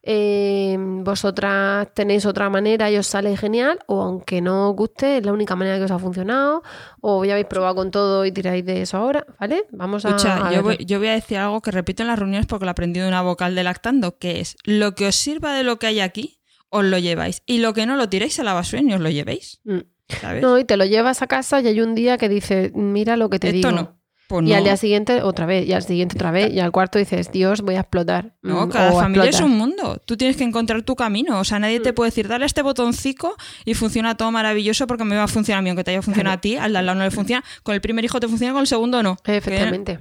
eh, 0.03 0.77
vosotras 0.79 1.89
tenéis 1.93 2.25
otra 2.25 2.49
manera 2.49 2.91
y 2.91 2.97
os 2.97 3.07
sale 3.07 3.37
genial, 3.37 3.81
o 3.87 4.03
aunque 4.03 4.41
no 4.41 4.71
os 4.71 4.77
guste, 4.77 5.19
es 5.19 5.27
la 5.27 5.33
única 5.33 5.57
manera 5.57 5.79
que 5.79 5.85
os 5.85 5.91
ha 5.91 5.99
funcionado, 5.99 6.63
o 7.01 7.25
ya 7.25 7.33
habéis 7.33 7.49
probado 7.49 7.75
con 7.75 7.91
todo 7.91 8.25
y 8.25 8.33
tiráis 8.33 8.65
de 8.65 8.83
eso 8.83 8.97
ahora, 8.97 9.27
¿vale? 9.39 9.65
Vamos 9.73 10.05
a. 10.07 10.11
Escucha, 10.11 10.49
a 10.49 10.53
yo, 10.53 10.63
voy, 10.63 10.79
yo 10.87 10.99
voy 10.99 11.09
a 11.09 11.13
decir 11.13 11.39
algo 11.39 11.61
que 11.61 11.71
repito 11.71 12.03
en 12.03 12.09
las 12.09 12.19
reuniones 12.19 12.47
porque 12.47 12.65
lo 12.65 12.71
aprendí 12.71 13.01
de 13.01 13.09
una 13.09 13.23
vocal 13.23 13.55
de 13.55 13.65
lactando, 13.65 14.19
que 14.19 14.41
es 14.41 14.57
lo 14.65 14.95
que 14.95 15.09
os 15.09 15.17
sirva 15.17 15.55
de 15.55 15.65
lo 15.65 15.79
que 15.79 15.89
hay 15.89 16.01
aquí, 16.01 16.41
os 16.71 16.85
lo 16.85 16.99
lleváis. 16.99 17.43
Y 17.47 17.59
lo 17.59 17.75
que 17.75 17.85
no 17.85 17.97
lo 17.97 18.09
tiráis 18.09 18.39
a 18.41 18.45
la 18.45 18.55
basura 18.55 18.81
y 18.81 18.87
ni 18.87 18.95
os 18.95 19.01
lo 19.01 19.11
llevéis. 19.11 19.61
Mm. 19.65 19.81
¿Sabes? 20.09 20.43
No, 20.43 20.59
y 20.59 20.65
te 20.65 20.77
lo 20.77 20.85
llevas 20.85 21.23
a 21.23 21.29
casa 21.29 21.61
y 21.61 21.69
hay 21.69 21.81
un 21.81 21.95
día 21.95 22.19
que 22.19 22.29
dices, 22.29 22.73
mira 22.75 23.17
lo 23.17 23.31
que 23.31 23.39
te 23.39 23.49
Esto 23.49 23.69
digo. 23.69 23.83
no. 23.83 24.00
Pues 24.31 24.47
Y 24.47 24.53
al 24.55 24.63
día 24.63 24.77
siguiente 24.77 25.23
otra 25.23 25.45
vez, 25.45 25.67
y 25.67 25.73
al 25.73 25.83
siguiente 25.83 26.15
otra 26.17 26.31
vez, 26.31 26.53
y 26.53 26.61
al 26.61 26.71
cuarto 26.71 27.01
dices, 27.01 27.33
Dios, 27.33 27.63
voy 27.63 27.75
a 27.75 27.81
explotar. 27.81 28.37
No, 28.43 28.65
Mm, 28.67 28.71
cada 28.71 28.93
familia 28.93 29.29
es 29.29 29.41
un 29.41 29.51
mundo. 29.51 30.01
Tú 30.07 30.17
tienes 30.17 30.37
que 30.37 30.45
encontrar 30.45 30.83
tu 30.83 30.95
camino. 30.95 31.41
O 31.41 31.45
sea, 31.45 31.59
nadie 31.59 31.81
Mm. 31.81 31.83
te 31.83 31.93
puede 31.93 32.11
decir, 32.13 32.29
dale 32.29 32.47
este 32.47 32.63
botoncito 32.63 33.35
y 33.65 33.75
funciona 33.75 34.17
todo 34.17 34.31
maravilloso 34.31 34.87
porque 34.87 35.03
me 35.05 35.17
va 35.17 35.25
a 35.25 35.29
funcionar 35.29 35.59
a 35.59 35.63
mí, 35.63 35.71
aunque 35.71 35.83
te 35.83 35.91
haya 35.91 36.01
funcionado 36.03 36.35
a 36.37 36.41
ti, 36.41 36.57
al 36.57 36.73
de 36.73 36.79
al 36.79 36.87
lado 36.87 36.99
no 36.99 37.05
le 37.05 37.11
funciona. 37.11 37.45
Con 37.65 37.75
el 37.75 37.81
primer 37.81 38.05
hijo 38.05 38.21
te 38.21 38.29
funciona, 38.29 38.53
con 38.53 38.61
el 38.61 38.69
segundo 38.69 39.03
no. 39.03 39.17
Efectivamente. 39.25 39.99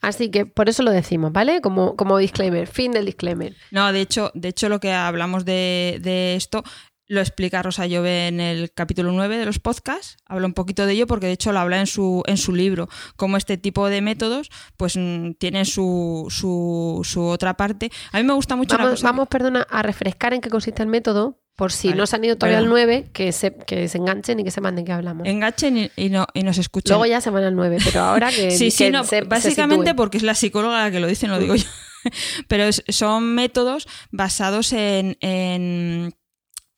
Así 0.00 0.30
que 0.30 0.44
por 0.46 0.68
eso 0.68 0.82
lo 0.82 0.90
decimos, 0.90 1.32
¿vale? 1.32 1.60
Como, 1.60 1.96
como 1.96 2.18
disclaimer, 2.18 2.66
fin 2.66 2.92
del 2.92 3.06
disclaimer. 3.06 3.56
No, 3.70 3.90
de 3.92 4.00
hecho, 4.02 4.30
de 4.34 4.48
hecho 4.48 4.68
lo 4.68 4.78
que 4.78 4.92
hablamos 4.92 5.44
de, 5.44 5.98
de 6.02 6.36
esto 6.36 6.62
lo 7.06 7.20
explica 7.20 7.62
Rosa 7.62 7.86
Llove 7.86 8.28
en 8.28 8.40
el 8.40 8.72
capítulo 8.72 9.12
9 9.12 9.36
de 9.36 9.44
los 9.44 9.58
podcasts. 9.58 10.16
Habla 10.26 10.46
un 10.46 10.54
poquito 10.54 10.86
de 10.86 10.92
ello 10.94 11.06
porque 11.06 11.26
de 11.26 11.32
hecho 11.32 11.52
lo 11.52 11.58
habla 11.58 11.78
en 11.80 11.86
su, 11.86 12.22
en 12.26 12.36
su 12.38 12.54
libro. 12.54 12.88
Como 13.16 13.36
este 13.36 13.58
tipo 13.58 13.88
de 13.90 14.00
métodos 14.00 14.50
pues 14.76 14.96
mm, 14.96 15.32
tienen 15.38 15.66
su, 15.66 16.26
su, 16.30 17.00
su 17.04 17.22
otra 17.24 17.56
parte. 17.56 17.90
A 18.12 18.18
mí 18.18 18.24
me 18.24 18.32
gusta 18.32 18.56
mucho 18.56 18.76
una 18.76 18.84
Vamos, 18.84 19.00
cosa- 19.00 19.08
vamos, 19.08 19.28
perdona, 19.28 19.66
a 19.70 19.82
refrescar 19.82 20.32
en 20.34 20.40
qué 20.40 20.48
consiste 20.48 20.82
el 20.82 20.88
método, 20.88 21.40
por 21.56 21.70
si 21.70 21.88
Vale, 21.88 21.98
no 22.00 22.06
se 22.06 22.16
han 22.16 22.24
ido 22.24 22.36
todavía 22.36 22.58
al 22.58 22.64
perdón. 22.64 22.80
9, 22.88 23.10
que 23.12 23.30
se, 23.32 23.54
que 23.54 23.86
se 23.88 23.98
enganchen 23.98 24.40
y 24.40 24.44
que 24.44 24.50
sepan 24.50 24.74
de 24.74 24.82
qué 24.84 24.90
hablamos. 24.92 25.26
Enganchen 25.28 25.76
y, 25.78 25.90
y 25.96 26.08
no, 26.08 26.26
y 26.34 26.42
nos 26.42 26.58
escuchen. 26.58 26.90
Luego 26.90 27.06
ya 27.06 27.20
se 27.20 27.30
van 27.30 27.44
al 27.44 27.54
9, 27.54 27.78
pero 27.84 28.00
ahora 28.00 28.30
que. 28.30 28.50
Sí, 28.58 28.70
sí, 28.72 28.84
que 28.84 28.90
no, 28.90 29.04
se- 29.04 29.20
se 29.20 29.22
básicamente 29.22 29.94
porque 29.94 30.16
es 30.16 30.24
la 30.24 30.34
psicóloga 30.34 30.80
la 30.82 30.90
que 30.90 30.98
lo 31.00 31.06
dice, 31.06 31.28
no 31.28 31.34
lo 31.34 31.40
digo 31.40 31.54
yo. 31.54 31.64
Pero 32.48 32.64
es- 32.64 32.82
son 32.88 33.34
métodos 33.34 33.86
basados 34.10 34.72
en, 34.72 35.16
en, 35.20 36.12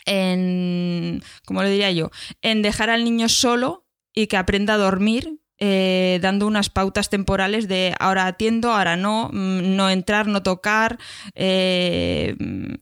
en, 0.07 1.23
¿cómo 1.45 1.63
le 1.63 1.71
diría 1.71 1.91
yo? 1.91 2.11
En 2.43 2.63
dejar 2.63 2.91
al 2.91 3.05
niño 3.05 3.29
solo 3.29 3.85
y 4.15 4.27
que 4.29 4.37
aprenda 4.37 4.75
a 4.75 4.79
dormir. 4.79 5.39
eh, 5.59 6.19
dando 6.21 6.47
unas 6.47 6.69
pautas 6.69 7.09
temporales 7.09 7.67
de 7.67 7.95
ahora 7.99 8.27
atiendo, 8.27 8.73
ahora 8.73 8.97
no, 8.99 9.31
mm, 9.33 9.75
no 9.77 9.89
entrar, 9.89 10.27
no 10.27 10.43
tocar. 10.43 10.99
eh, 11.35 12.35
mm, 12.39 12.75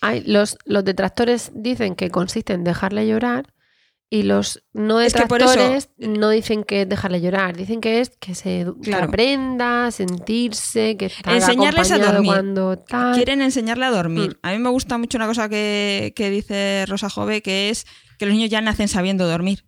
Ay, 0.00 0.22
los, 0.26 0.56
los 0.64 0.84
detractores 0.84 1.52
dicen 1.54 1.94
que 1.94 2.10
consiste 2.10 2.52
en 2.54 2.64
dejarle 2.64 3.06
llorar 3.06 3.52
y 4.12 4.24
los 4.24 4.62
no 4.72 5.00
Es 5.00 5.14
que 5.14 5.26
por 5.26 5.40
eso- 5.40 5.50
detractores 5.50 5.88
no 5.98 6.30
dicen 6.30 6.64
que 6.64 6.82
es 6.82 6.88
dejarle 6.88 7.20
llorar, 7.20 7.56
dicen 7.56 7.80
que 7.80 8.00
es 8.00 8.10
que 8.18 8.34
se 8.34 8.66
Claro. 8.82 9.04
aprenda 9.04 9.90
sentirse, 9.92 10.96
que 10.96 11.06
está 11.06 11.32
Enseñarles 11.32 11.92
a 11.92 11.98
dormir. 11.98 12.26
cuando 12.26 12.76
tal. 12.76 13.14
Quieren 13.14 13.40
enseñarle 13.40 13.84
a 13.86 13.90
dormir. 13.90 14.30
Mm. 14.42 14.46
A 14.46 14.50
mí 14.52 14.58
me 14.58 14.70
gusta 14.70 14.98
mucho 14.98 15.16
una 15.16 15.28
cosa 15.28 15.48
que, 15.48 16.12
que 16.16 16.28
dice 16.30 16.84
Rosa 16.88 17.08
Jove, 17.08 17.40
que 17.40 17.70
es 17.70 17.86
que 18.18 18.26
los 18.26 18.34
niños 18.34 18.50
ya 18.50 18.60
nacen 18.60 18.88
sabiendo 18.88 19.28
dormir. 19.28 19.64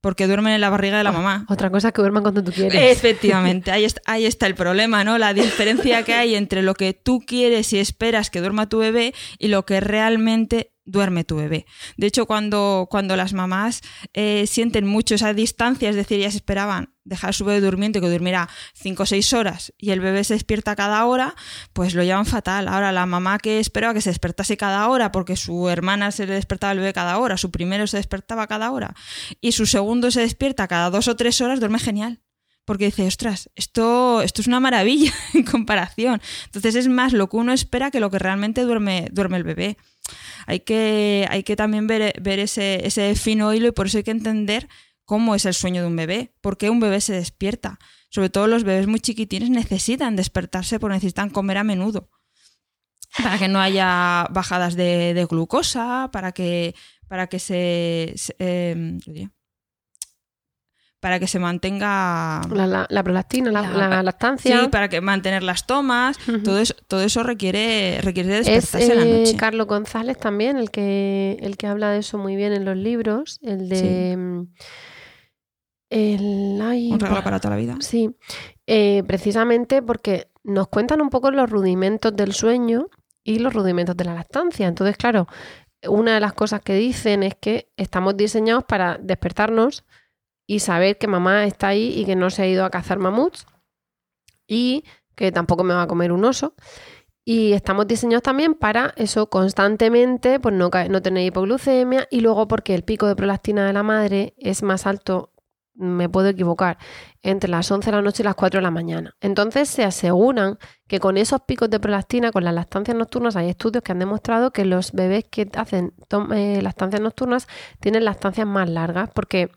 Porque 0.00 0.26
duermen 0.26 0.52
en 0.54 0.60
la 0.60 0.68
barriga 0.68 0.98
de 0.98 1.04
la 1.04 1.12
mamá. 1.12 1.46
Otra 1.48 1.70
cosa 1.70 1.88
es 1.88 1.94
que 1.94 2.00
duerman 2.02 2.22
cuando 2.24 2.42
tú 2.42 2.50
quieres. 2.50 2.74
Efectivamente, 2.74 3.70
ahí 3.70 3.84
está, 3.84 4.00
ahí 4.06 4.26
está 4.26 4.48
el 4.48 4.56
problema, 4.56 5.04
¿no? 5.04 5.16
La 5.16 5.32
diferencia 5.32 6.02
que 6.02 6.12
hay 6.14 6.34
entre 6.34 6.62
lo 6.62 6.74
que 6.74 6.92
tú 6.92 7.20
quieres 7.24 7.72
y 7.72 7.78
esperas 7.78 8.28
que 8.28 8.40
duerma 8.40 8.68
tu 8.68 8.78
bebé 8.78 9.14
y 9.38 9.46
lo 9.46 9.64
que 9.64 9.78
realmente 9.80 10.71
duerme 10.84 11.24
tu 11.24 11.36
bebé. 11.36 11.66
De 11.96 12.06
hecho, 12.06 12.26
cuando, 12.26 12.88
cuando 12.90 13.16
las 13.16 13.32
mamás 13.32 13.82
eh, 14.12 14.46
sienten 14.46 14.86
mucho 14.86 15.14
esa 15.14 15.34
distancia, 15.34 15.88
es 15.90 15.96
decir, 15.96 16.18
ellas 16.18 16.34
esperaban 16.34 16.94
dejar 17.04 17.30
a 17.30 17.32
su 17.32 17.44
bebé 17.44 17.60
durmiendo 17.60 17.98
y 17.98 18.02
que 18.02 18.08
durmiera 18.08 18.48
5 18.74 19.02
o 19.02 19.06
6 19.06 19.32
horas 19.32 19.72
y 19.76 19.90
el 19.90 20.00
bebé 20.00 20.22
se 20.24 20.34
despierta 20.34 20.76
cada 20.76 21.04
hora, 21.06 21.34
pues 21.72 21.94
lo 21.94 22.02
llevan 22.02 22.26
fatal. 22.26 22.68
Ahora, 22.68 22.92
la 22.92 23.06
mamá 23.06 23.38
que 23.38 23.60
esperaba 23.60 23.94
que 23.94 24.00
se 24.00 24.10
despertase 24.10 24.56
cada 24.56 24.88
hora 24.88 25.12
porque 25.12 25.36
su 25.36 25.68
hermana 25.68 26.10
se 26.10 26.26
le 26.26 26.34
despertaba 26.34 26.72
el 26.72 26.78
bebé 26.78 26.92
cada 26.92 27.18
hora, 27.18 27.36
su 27.36 27.50
primero 27.50 27.86
se 27.86 27.96
despertaba 27.96 28.46
cada 28.46 28.70
hora 28.70 28.94
y 29.40 29.52
su 29.52 29.66
segundo 29.66 30.10
se 30.10 30.20
despierta 30.20 30.68
cada 30.68 30.90
dos 30.90 31.08
o 31.08 31.16
tres 31.16 31.40
horas, 31.40 31.60
duerme 31.60 31.78
genial 31.78 32.20
porque 32.64 32.86
dice, 32.86 33.06
ostras, 33.06 33.50
esto, 33.56 34.22
esto 34.22 34.40
es 34.40 34.46
una 34.46 34.60
maravilla 34.60 35.12
en 35.34 35.42
comparación. 35.44 36.20
Entonces 36.46 36.74
es 36.74 36.88
más 36.88 37.12
lo 37.12 37.28
que 37.28 37.36
uno 37.36 37.52
espera 37.52 37.90
que 37.90 38.00
lo 38.00 38.10
que 38.10 38.18
realmente 38.18 38.62
duerme, 38.62 39.08
duerme 39.10 39.36
el 39.36 39.44
bebé. 39.44 39.76
Hay 40.46 40.60
que, 40.60 41.26
hay 41.30 41.42
que 41.42 41.56
también 41.56 41.86
ver, 41.86 42.14
ver 42.20 42.38
ese, 42.38 42.86
ese 42.86 43.14
fino 43.14 43.52
hilo 43.54 43.68
y 43.68 43.72
por 43.72 43.86
eso 43.86 43.98
hay 43.98 44.04
que 44.04 44.10
entender 44.10 44.68
cómo 45.04 45.34
es 45.34 45.44
el 45.46 45.54
sueño 45.54 45.82
de 45.82 45.88
un 45.88 45.96
bebé, 45.96 46.32
por 46.40 46.56
qué 46.58 46.70
un 46.70 46.80
bebé 46.80 47.00
se 47.00 47.12
despierta. 47.14 47.78
Sobre 48.08 48.30
todo 48.30 48.46
los 48.46 48.64
bebés 48.64 48.86
muy 48.86 49.00
chiquitines 49.00 49.50
necesitan 49.50 50.16
despertarse 50.16 50.78
porque 50.78 50.94
necesitan 50.94 51.30
comer 51.30 51.58
a 51.58 51.64
menudo. 51.64 52.08
Para 53.22 53.38
que 53.38 53.48
no 53.48 53.60
haya 53.60 54.26
bajadas 54.30 54.74
de, 54.74 55.12
de 55.14 55.24
glucosa, 55.26 56.08
para 56.12 56.32
que, 56.32 56.74
para 57.08 57.26
que 57.26 57.38
se, 57.38 58.14
se- 58.16 58.34
eh, 58.38 58.98
¿qué 59.04 59.12
diría? 59.12 59.30
Para 61.02 61.18
que 61.18 61.26
se 61.26 61.40
mantenga 61.40 62.42
La, 62.54 62.64
la- 62.68 62.86
la 62.88 63.02
prolactina, 63.02 63.50
la, 63.50 63.62
La- 63.62 63.88
la 63.88 64.02
lactancia. 64.04 64.60
Sí, 64.62 64.68
para 64.68 64.88
que 64.88 65.00
mantener 65.00 65.42
las 65.42 65.66
tomas, 65.66 66.16
todo 66.44 66.58
eso, 66.60 66.74
todo 66.86 67.02
eso 67.02 67.24
requiere, 67.24 67.98
requiere 68.02 68.38
Es 68.38 68.46
despertarse 68.46 68.92
a 68.92 68.94
la 68.94 69.02
eh, 69.04 69.18
noche. 69.24 69.36
Carlos 69.36 69.66
González 69.66 70.16
también 70.16 70.56
el 70.56 70.70
que, 70.70 71.38
el 71.40 71.56
que 71.56 71.66
habla 71.66 71.90
de 71.90 71.98
eso 71.98 72.18
muy 72.18 72.36
bien 72.36 72.52
en 72.52 72.64
los 72.64 72.76
libros. 72.76 73.40
El 73.42 73.68
de. 73.68 74.16
mm, 74.16 74.46
El, 75.90 76.60
ay, 76.62 76.92
Un 76.92 77.00
regalo 77.00 77.22
para 77.22 77.40
toda 77.40 77.56
la 77.56 77.60
vida. 77.60 77.76
Sí, 77.80 78.10
eh, 78.66 79.02
precisamente 79.06 79.82
porque 79.82 80.28
nos 80.44 80.68
cuentan 80.68 81.00
un 81.00 81.10
poco 81.10 81.30
los 81.30 81.50
rudimentos 81.50 82.14
del 82.16 82.32
sueño 82.32 82.86
y 83.24 83.40
los 83.40 83.52
rudimentos 83.52 83.96
de 83.96 84.04
la 84.04 84.14
lactancia. 84.14 84.66
Entonces, 84.68 84.96
claro, 84.96 85.26
una 85.86 86.14
de 86.14 86.20
las 86.20 86.32
cosas 86.32 86.60
que 86.62 86.74
dicen 86.74 87.22
es 87.22 87.34
que 87.34 87.68
estamos 87.76 88.16
diseñados 88.16 88.64
para 88.64 88.98
despertarnos 89.02 89.84
y 90.46 90.60
saber 90.60 90.98
que 90.98 91.06
mamá 91.06 91.44
está 91.44 91.68
ahí 91.68 91.92
y 91.98 92.04
que 92.04 92.16
no 92.16 92.30
se 92.30 92.42
ha 92.42 92.46
ido 92.46 92.64
a 92.64 92.70
cazar 92.70 92.98
mamuts 92.98 93.46
y 94.46 94.84
que 95.14 95.32
tampoco 95.32 95.64
me 95.64 95.74
va 95.74 95.82
a 95.82 95.86
comer 95.86 96.12
un 96.12 96.24
oso. 96.24 96.54
Y 97.24 97.52
estamos 97.52 97.86
diseñados 97.86 98.24
también 98.24 98.54
para 98.54 98.94
eso 98.96 99.30
constantemente, 99.30 100.40
pues 100.40 100.54
no, 100.54 100.70
no 100.88 101.02
tener 101.02 101.24
hipoglucemia 101.24 102.08
y 102.10 102.20
luego 102.20 102.48
porque 102.48 102.74
el 102.74 102.82
pico 102.82 103.06
de 103.06 103.14
prolactina 103.14 103.64
de 103.64 103.72
la 103.72 103.84
madre 103.84 104.34
es 104.38 104.64
más 104.64 104.88
alto, 104.88 105.30
me 105.74 106.08
puedo 106.08 106.28
equivocar, 106.28 106.78
entre 107.22 107.48
las 107.48 107.70
11 107.70 107.90
de 107.90 107.96
la 107.96 108.02
noche 108.02 108.24
y 108.24 108.24
las 108.24 108.34
4 108.34 108.58
de 108.58 108.62
la 108.62 108.72
mañana. 108.72 109.14
Entonces 109.20 109.68
se 109.68 109.84
aseguran 109.84 110.58
que 110.88 110.98
con 110.98 111.16
esos 111.16 111.42
picos 111.42 111.70
de 111.70 111.78
prolactina, 111.78 112.32
con 112.32 112.44
las 112.44 112.54
lactancias 112.54 112.96
nocturnas, 112.96 113.36
hay 113.36 113.50
estudios 113.50 113.84
que 113.84 113.92
han 113.92 114.00
demostrado 114.00 114.50
que 114.50 114.64
los 114.64 114.90
bebés 114.90 115.24
que 115.30 115.48
hacen 115.56 115.94
eh, 116.34 116.60
lactancias 116.60 117.00
nocturnas 117.00 117.46
tienen 117.78 118.04
lactancias 118.04 118.48
más 118.48 118.68
largas 118.68 119.10
porque 119.14 119.48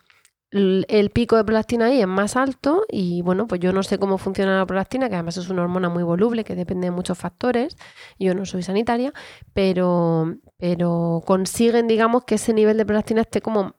el 0.52 1.10
pico 1.10 1.36
de 1.36 1.44
prolactina 1.44 1.88
ahí 1.88 2.00
es 2.00 2.08
más 2.08 2.36
alto 2.36 2.86
y 2.90 3.22
bueno, 3.22 3.48
pues 3.48 3.60
yo 3.60 3.74
no 3.74 3.84
sé 3.84 3.98
cómo 3.98 4.18
funciona 4.18 4.58
la 4.58 4.66
prolactina, 4.66 5.10
que 5.10 5.16
además 5.16 5.38
es 5.38 5.50
una 5.50 5.64
hormona 5.64 5.90
muy 5.90 6.04
voluble 6.04 6.44
que 6.44 6.56
depende 6.56 6.88
de 6.88 6.92
muchos 6.92 7.18
factores. 7.18 7.76
Yo 8.20 8.34
no 8.36 8.46
soy 8.46 8.64
sanitaria, 8.64 9.14
pero, 9.54 10.38
pero 10.58 11.22
consiguen, 11.26 11.88
digamos, 11.88 12.24
que 12.24 12.36
ese 12.36 12.54
nivel 12.54 12.78
de 12.78 12.86
prolactina 12.86 13.22
esté 13.22 13.42
como, 13.42 13.76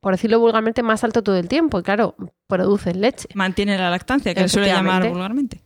por 0.00 0.14
decirlo 0.14 0.40
vulgarmente, 0.40 0.82
más 0.82 1.04
alto 1.04 1.22
todo 1.22 1.36
el 1.36 1.48
tiempo. 1.48 1.78
Y 1.78 1.82
claro, 1.82 2.16
producen 2.46 3.00
leche. 3.00 3.28
Mantiene 3.34 3.78
la 3.78 3.90
lactancia, 3.90 4.34
que 4.34 4.42
se 4.42 4.48
suele 4.48 4.68
llamar 4.68 5.08
vulgarmente. 5.08 5.62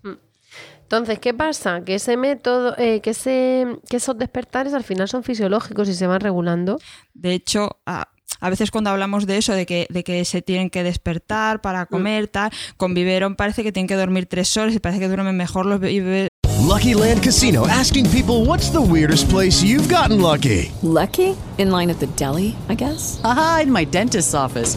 Entonces, 0.82 1.18
¿qué 1.20 1.32
pasa? 1.32 1.82
Que 1.84 1.94
ese 1.94 2.18
método, 2.18 2.76
eh, 2.76 3.00
que, 3.00 3.10
ese, 3.10 3.78
que 3.88 3.96
esos 3.96 4.18
despertares 4.18 4.74
al 4.74 4.84
final 4.84 5.08
son 5.08 5.22
fisiológicos 5.22 5.88
y 5.88 5.94
se 5.94 6.06
van 6.06 6.20
regulando. 6.20 6.78
De 7.14 7.32
hecho, 7.32 7.78
a, 7.86 8.08
a 8.42 8.50
veces 8.50 8.70
cuando 8.70 8.90
hablamos 8.90 9.24
de 9.26 9.38
eso, 9.38 9.54
de 9.54 9.64
que, 9.64 9.86
de 9.88 10.04
que 10.04 10.22
se 10.26 10.42
tienen 10.42 10.68
que 10.68 10.82
despertar 10.82 11.58
Mm. 11.58 11.60
para 11.62 11.86
comer, 11.86 12.28
tal, 12.28 12.50
con 12.76 12.92
biberón 12.92 13.36
parece 13.36 13.62
que 13.62 13.72
tienen 13.72 13.86
que 13.88 13.94
dormir 13.94 14.26
tres 14.26 14.54
horas 14.58 14.74
y 14.74 14.78
parece 14.80 15.00
que 15.00 15.08
duermen 15.08 15.36
mejor 15.36 15.64
los 15.64 15.80
bebés. 15.80 16.28
Lucky 16.66 16.94
Land 16.94 17.22
Casino 17.22 17.66
asking 17.66 18.06
people 18.10 18.44
what's 18.46 18.70
the 18.70 18.78
weirdest 18.80 19.28
place 19.30 19.64
you've 19.64 19.88
gotten 19.92 20.20
lucky? 20.20 20.70
Lucky? 20.82 21.34
In 21.58 21.70
line 21.70 21.90
at 21.90 21.98
the 21.98 22.06
deli, 22.16 22.54
I 22.68 22.74
guess? 22.76 23.20
Aha, 23.24 23.60
in 23.64 23.72
my 23.72 23.84
dentist's 23.84 24.34
office. 24.34 24.76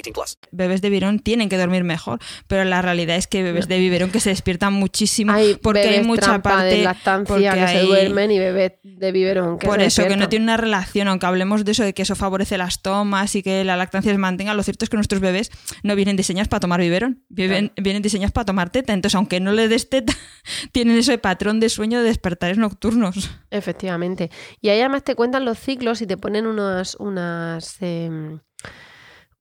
18 0.01 0.13
plus. 0.13 0.37
Bebés 0.51 0.81
de 0.81 0.89
biberón 0.89 1.19
tienen 1.19 1.49
que 1.49 1.57
dormir 1.57 1.83
mejor, 1.83 2.19
pero 2.47 2.63
la 2.65 2.81
realidad 2.81 3.15
es 3.15 3.27
que 3.27 3.43
bebés 3.43 3.67
de 3.67 3.79
biberón 3.79 4.11
que 4.11 4.19
se 4.19 4.29
despiertan 4.29 4.73
muchísimo 4.73 5.31
Hay 5.33 5.55
porque 5.61 5.87
hay 5.87 6.03
mucha 6.03 6.41
parte 6.41 6.65
de 6.65 6.83
lactancia 6.83 7.25
porque 7.27 7.49
que 7.49 7.67
se 7.67 7.81
duermen 7.83 8.31
y 8.31 8.39
bebés 8.39 8.73
de 8.83 9.11
biberón 9.11 9.57
que 9.59 9.67
por 9.67 9.79
se 9.79 9.85
eso, 9.87 10.07
que 10.07 10.15
no 10.17 10.29
tiene 10.29 10.43
una 10.45 10.57
relación, 10.57 11.07
aunque 11.07 11.25
hablemos 11.25 11.65
de 11.65 11.71
eso, 11.71 11.83
de 11.83 11.93
que 11.93 12.01
eso 12.01 12.15
favorece 12.15 12.57
las 12.57 12.81
tomas 12.81 13.35
y 13.35 13.43
que 13.43 13.63
la 13.63 13.77
lactancia 13.77 14.11
se 14.11 14.17
mantenga, 14.17 14.53
lo 14.53 14.63
cierto 14.63 14.85
es 14.85 14.89
que 14.89 14.97
nuestros 14.97 15.21
bebés 15.21 15.51
no 15.83 15.95
vienen 15.95 16.15
diseñados 16.15 16.47
para 16.47 16.59
tomar 16.59 16.79
biberón, 16.81 17.23
viven- 17.29 17.71
vienen 17.75 18.01
diseñados 18.01 18.31
para 18.31 18.45
tomar 18.45 18.69
teta. 18.69 18.93
Entonces, 18.93 19.15
aunque 19.15 19.39
no 19.39 19.51
le 19.51 19.67
des 19.67 19.89
teta, 19.89 20.13
tienen 20.71 20.97
ese 20.97 21.17
patrón 21.17 21.59
de 21.59 21.69
sueño 21.69 21.99
de 21.99 22.05
despertares 22.05 22.57
nocturnos. 22.57 23.29
Efectivamente. 23.51 24.31
Y 24.61 24.69
ahí 24.69 24.79
además 24.79 25.03
te 25.03 25.15
cuentan 25.15 25.45
los 25.45 25.59
ciclos 25.59 26.01
y 26.01 26.07
te 26.07 26.17
ponen 26.17 26.47
unas, 26.47 26.95
unas, 26.95 27.77
em, 27.81 28.39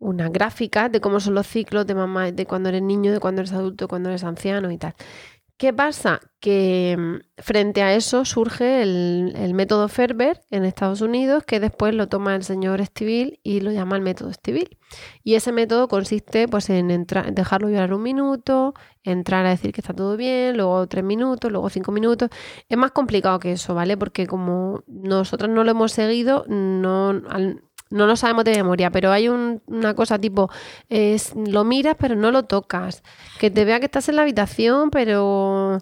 unas 0.01 0.33
gráficas 0.33 0.91
de 0.91 1.01
cómo 1.01 1.21
son 1.21 1.35
los 1.35 1.47
ciclos 1.47 1.87
de 1.87 1.95
mamá, 1.95 2.33
de 2.33 2.47
cuando 2.47 2.69
eres 2.71 2.83
niño, 2.83 3.13
de 3.13 3.21
cuando 3.21 3.43
eres 3.43 3.53
adulto, 3.53 3.85
de 3.85 3.89
cuando 3.89 4.09
eres 4.11 4.25
anciano 4.25 4.71
y 4.73 4.79
tal. 4.79 4.95
¿Qué 5.57 5.75
pasa? 5.75 6.21
Que 6.41 6.93
em, 6.93 7.21
frente 7.37 7.83
a 7.83 7.95
eso 7.95 8.25
surge 8.25 8.81
el, 8.83 9.35
el 9.37 9.53
método 9.53 9.89
Ferber 9.89 10.41
en 10.51 10.65
Estados 10.65 11.03
Unidos, 11.03 11.45
que 11.45 11.61
después 11.61 11.95
lo 11.95 12.09
toma 12.09 12.35
el 12.35 12.45
señor 12.45 12.83
Stivil 12.85 13.41
y 13.43 13.61
lo 13.61 13.71
llama 13.71 13.97
el 13.97 14.03
método 14.03 14.33
Stivil. 14.33 14.79
Y 15.23 15.35
ese 15.35 15.53
método 15.53 15.87
consiste 15.89 16.49
pues, 16.49 16.71
en 16.71 16.91
entrar, 16.91 17.35
dejarlo 17.35 17.69
llorar 17.69 17.93
un 17.93 18.03
minuto, 18.03 18.73
entrar 19.05 19.45
a 19.45 19.51
decir 19.51 19.73
que 19.75 19.83
está 19.83 19.93
todo 19.93 20.17
bien, 20.17 20.57
luego 20.57 20.87
tres 20.87 21.05
minutos, 21.05 21.53
luego 21.53 21.69
cinco 21.69 21.93
minutos. 21.93 22.31
Es 22.71 22.79
más 22.79 22.93
complicado 22.93 23.39
que 23.39 23.53
eso, 23.53 23.75
¿vale? 23.75 23.99
Porque 23.99 24.27
como 24.27 24.83
nosotros 24.87 25.51
no 25.51 25.63
lo 25.65 25.71
hemos 25.73 25.93
seguido, 25.93 26.45
no, 26.49 27.11
al- 27.29 27.63
no 27.91 28.07
lo 28.07 28.17
sabemos 28.17 28.45
de 28.45 28.53
memoria, 28.57 28.91
pero 28.91 29.13
hay 29.13 29.29
un- 29.29 29.63
una 29.67 29.95
cosa 29.95 30.19
tipo, 30.19 30.51
es, 30.89 31.35
lo 31.37 31.65
miras 31.65 31.97
pero 31.99 32.15
no 32.17 32.31
lo 32.31 32.45
tocas, 32.45 33.03
que 33.39 33.51
te 33.51 33.65
vea 33.65 33.81
que 33.81 33.87
estás 33.87 34.09
en 34.09 34.17
la 34.17 34.23
habitación 34.23 34.91
pero 34.91 35.79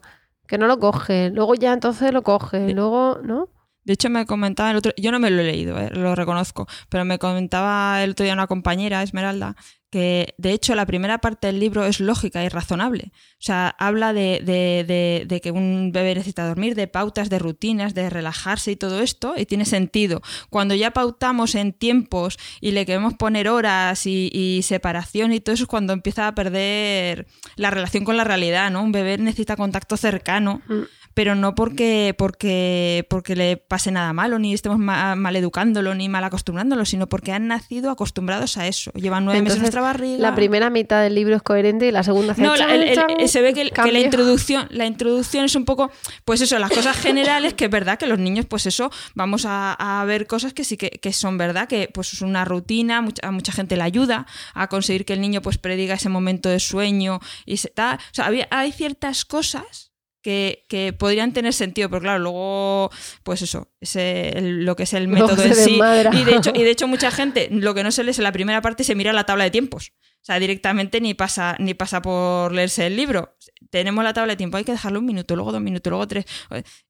que 0.46 0.58
no 0.58 0.66
lo 0.66 0.78
coges, 0.80 1.32
luego 1.32 1.54
ya 1.54 1.72
entonces 1.74 2.12
lo 2.12 2.22
coges, 2.22 2.74
luego, 2.74 3.18
¿no? 3.22 3.48
De 3.88 3.94
hecho, 3.94 4.10
me 4.10 4.26
comentaba 4.26 4.70
el 4.70 4.76
otro, 4.76 4.92
yo 4.98 5.10
no 5.10 5.18
me 5.18 5.30
lo 5.30 5.40
he 5.40 5.44
leído, 5.44 5.78
eh, 5.80 5.88
lo 5.92 6.14
reconozco, 6.14 6.68
pero 6.90 7.04
me 7.06 7.18
comentaba 7.18 8.04
el 8.04 8.10
otro 8.10 8.22
día 8.24 8.34
una 8.34 8.46
compañera, 8.46 9.02
Esmeralda, 9.02 9.56
que 9.90 10.34
de 10.36 10.52
hecho 10.52 10.74
la 10.74 10.84
primera 10.84 11.16
parte 11.22 11.46
del 11.46 11.58
libro 11.58 11.86
es 11.86 11.98
lógica 11.98 12.44
y 12.44 12.50
razonable. 12.50 13.12
O 13.14 13.36
sea, 13.40 13.74
habla 13.78 14.12
de, 14.12 14.42
de- 14.44 14.84
de- 14.86 15.24
de 15.26 15.40
que 15.40 15.50
un 15.50 15.90
bebé 15.92 16.14
necesita 16.14 16.46
dormir, 16.46 16.74
de 16.74 16.86
pautas, 16.86 17.30
de 17.30 17.38
rutinas, 17.38 17.94
de 17.94 18.10
relajarse 18.10 18.72
y 18.72 18.76
todo 18.76 19.00
esto, 19.00 19.32
y 19.38 19.46
tiene 19.46 19.64
sentido. 19.64 20.20
Cuando 20.50 20.74
ya 20.74 20.90
pautamos 20.90 21.54
en 21.54 21.72
tiempos 21.72 22.36
y 22.60 22.72
le 22.72 22.84
queremos 22.84 23.14
poner 23.14 23.48
horas 23.48 24.04
y, 24.04 24.60
separación 24.62 25.32
y 25.32 25.40
todo 25.40 25.54
eso 25.54 25.64
es 25.64 25.68
cuando 25.68 25.94
empieza 25.94 26.28
a 26.28 26.34
perder 26.34 27.26
la 27.56 27.70
relación 27.70 28.04
con 28.04 28.18
la 28.18 28.24
realidad, 28.24 28.70
¿no? 28.70 28.82
Un 28.82 28.92
bebé 28.92 29.16
necesita 29.16 29.56
contacto 29.56 29.96
cercano 29.96 30.60
Mm. 30.68 30.82
Pero 31.18 31.34
no 31.34 31.56
porque, 31.56 32.14
porque, 32.16 33.04
porque 33.10 33.34
le 33.34 33.56
pase 33.56 33.90
nada 33.90 34.12
malo, 34.12 34.38
ni 34.38 34.54
estemos 34.54 34.78
ma- 34.78 35.16
mal 35.16 35.34
educándolo, 35.34 35.92
ni 35.96 36.08
mal 36.08 36.22
acostumbrándolo, 36.22 36.84
sino 36.84 37.08
porque 37.08 37.32
han 37.32 37.48
nacido 37.48 37.90
acostumbrados 37.90 38.56
a 38.56 38.68
eso. 38.68 38.92
Llevan 38.92 39.24
nueve 39.24 39.42
meses 39.42 39.56
en 39.56 39.62
nuestra 39.62 39.80
barriga. 39.80 40.18
La 40.18 40.36
primera 40.36 40.70
mitad 40.70 41.02
del 41.02 41.16
libro 41.16 41.34
es 41.34 41.42
coherente 41.42 41.88
y 41.88 41.90
la 41.90 42.04
segunda 42.04 42.34
hace 42.34 42.42
No, 42.42 42.54
la- 42.54 42.72
el- 42.72 42.84
el- 42.84 42.94
chan, 42.94 43.08
se 43.26 43.42
ve 43.42 43.52
que, 43.52 43.64
la 43.64 43.98
introducción, 43.98 44.68
la 44.70 44.86
introducción 44.86 45.44
es 45.44 45.56
un 45.56 45.64
poco, 45.64 45.90
pues 46.24 46.40
eso, 46.40 46.56
las 46.60 46.70
cosas 46.70 46.96
generales, 46.96 47.54
que 47.54 47.64
es 47.64 47.70
verdad 47.72 47.98
que 47.98 48.06
los 48.06 48.20
niños, 48.20 48.46
pues 48.46 48.66
eso, 48.66 48.92
vamos 49.16 49.44
a, 49.44 49.72
a 50.00 50.04
ver 50.04 50.28
cosas 50.28 50.52
que 50.52 50.62
sí 50.62 50.76
que, 50.76 50.90
que 50.90 51.12
son 51.12 51.36
verdad, 51.36 51.66
que 51.66 51.90
pues 51.92 52.12
es 52.12 52.22
una 52.22 52.44
rutina, 52.44 53.00
mucha, 53.02 53.26
a 53.26 53.32
mucha 53.32 53.50
gente 53.50 53.76
le 53.76 53.82
ayuda 53.82 54.26
a 54.54 54.68
conseguir 54.68 55.04
que 55.04 55.14
el 55.14 55.20
niño 55.20 55.42
pues 55.42 55.58
prediga 55.58 55.96
ese 55.96 56.10
momento 56.10 56.48
de 56.48 56.60
sueño 56.60 57.18
y 57.44 57.56
se, 57.56 57.70
tal. 57.70 57.96
O 57.96 58.00
sea, 58.14 58.26
había- 58.26 58.46
hay 58.52 58.70
ciertas 58.70 59.24
cosas 59.24 59.87
que, 60.22 60.64
que 60.68 60.92
podrían 60.92 61.32
tener 61.32 61.52
sentido, 61.52 61.88
pero 61.88 62.00
claro, 62.02 62.18
luego, 62.18 62.90
pues 63.22 63.42
eso, 63.42 63.70
ese, 63.80 64.30
el- 64.38 64.64
lo 64.64 64.76
que 64.76 64.82
es 64.84 64.92
el 64.94 65.04
Luego 65.04 65.28
método 65.28 65.44
en 65.44 65.54
sí. 65.54 65.80
Y 66.12 66.24
de, 66.24 66.36
hecho, 66.36 66.50
y 66.54 66.62
de 66.62 66.70
hecho, 66.70 66.86
mucha 66.88 67.10
gente, 67.10 67.48
lo 67.50 67.74
que 67.74 67.82
no 67.84 67.90
se 67.92 68.02
lee 68.04 68.10
es 68.10 68.18
en 68.18 68.24
la 68.24 68.32
primera 68.32 68.60
parte, 68.62 68.84
se 68.84 68.94
mira 68.94 69.12
la 69.12 69.24
tabla 69.24 69.44
de 69.44 69.50
tiempos. 69.50 69.92
O 70.20 70.24
sea, 70.28 70.38
directamente 70.40 71.00
ni 71.00 71.14
pasa, 71.14 71.56
ni 71.60 71.74
pasa 71.74 72.02
por 72.02 72.52
leerse 72.52 72.86
el 72.86 72.96
libro. 72.96 73.36
Tenemos 73.70 74.02
la 74.04 74.12
tabla 74.12 74.32
de 74.32 74.36
tiempo, 74.36 74.56
hay 74.56 74.64
que 74.64 74.72
dejarlo 74.72 74.98
un 74.98 75.06
minuto, 75.06 75.34
luego 75.36 75.52
dos 75.52 75.60
minutos, 75.62 75.90
luego 75.90 76.06
tres. 76.08 76.24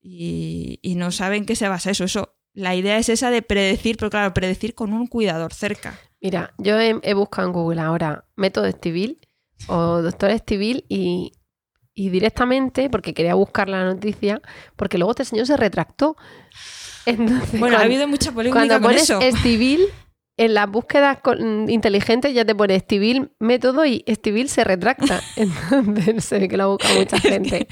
Y, 0.01 0.79
y 0.83 0.95
no 0.95 1.13
saben 1.13 1.45
qué 1.45 1.55
se 1.57 1.69
basa 1.69 1.91
eso. 1.91 2.05
Eso, 2.05 2.35
la 2.55 2.75
idea 2.75 2.99
es 2.99 3.09
esa 3.09 3.31
de 3.31 3.43
predecir, 3.43 3.97
pero 3.97 4.11
claro, 4.11 4.35
predecir 4.35 4.75
con 4.75 4.93
un 4.93 5.07
cuidador 5.07 5.53
cerca. 5.53 5.99
Mira, 6.21 6.55
yo 6.59 6.81
he, 6.81 6.99
he 7.03 7.15
buscado 7.15 7.47
en 7.49 7.53
Google 7.53 7.81
ahora 7.81 8.25
método 8.35 8.67
Estivil 8.67 9.21
o 9.69 10.03
doctor 10.03 10.31
Estivil 10.31 10.85
y, 10.89 11.33
y 11.99 12.11
directamente, 12.11 12.89
porque 12.91 13.13
quería 13.13 13.35
buscar 13.35 13.69
la 13.69 13.83
noticia, 13.85 14.41
porque 14.77 14.99
luego 14.99 15.11
este 15.11 15.25
señor 15.25 15.47
se 15.47 15.57
retractó. 15.57 16.17
Entonces, 17.07 17.59
Bueno, 17.59 17.77
ha 17.77 17.81
habido 17.83 18.07
mucha 18.07 18.31
polémica 18.31 18.59
Cuando 18.61 18.75
con 18.75 18.83
pones 18.83 19.03
eso. 19.03 19.21
Estivil, 19.23 19.81
en 20.37 20.55
las 20.55 20.71
búsquedas 20.71 21.19
con- 21.21 21.69
inteligentes 21.69 22.33
ya 22.35 22.45
te 22.45 22.55
pone 22.55 22.77
Estivil 22.77 23.33
método 23.41 23.85
y 23.85 24.05
Estivil 24.07 24.49
se 24.49 24.63
retracta. 24.63 25.21
Entonces 25.37 26.25
se 26.25 26.39
ve 26.39 26.49
que 26.49 26.57
lo 26.57 26.63
ha 26.65 26.67
buscado 26.69 26.95
mucha 27.01 27.19
gente. 27.19 27.67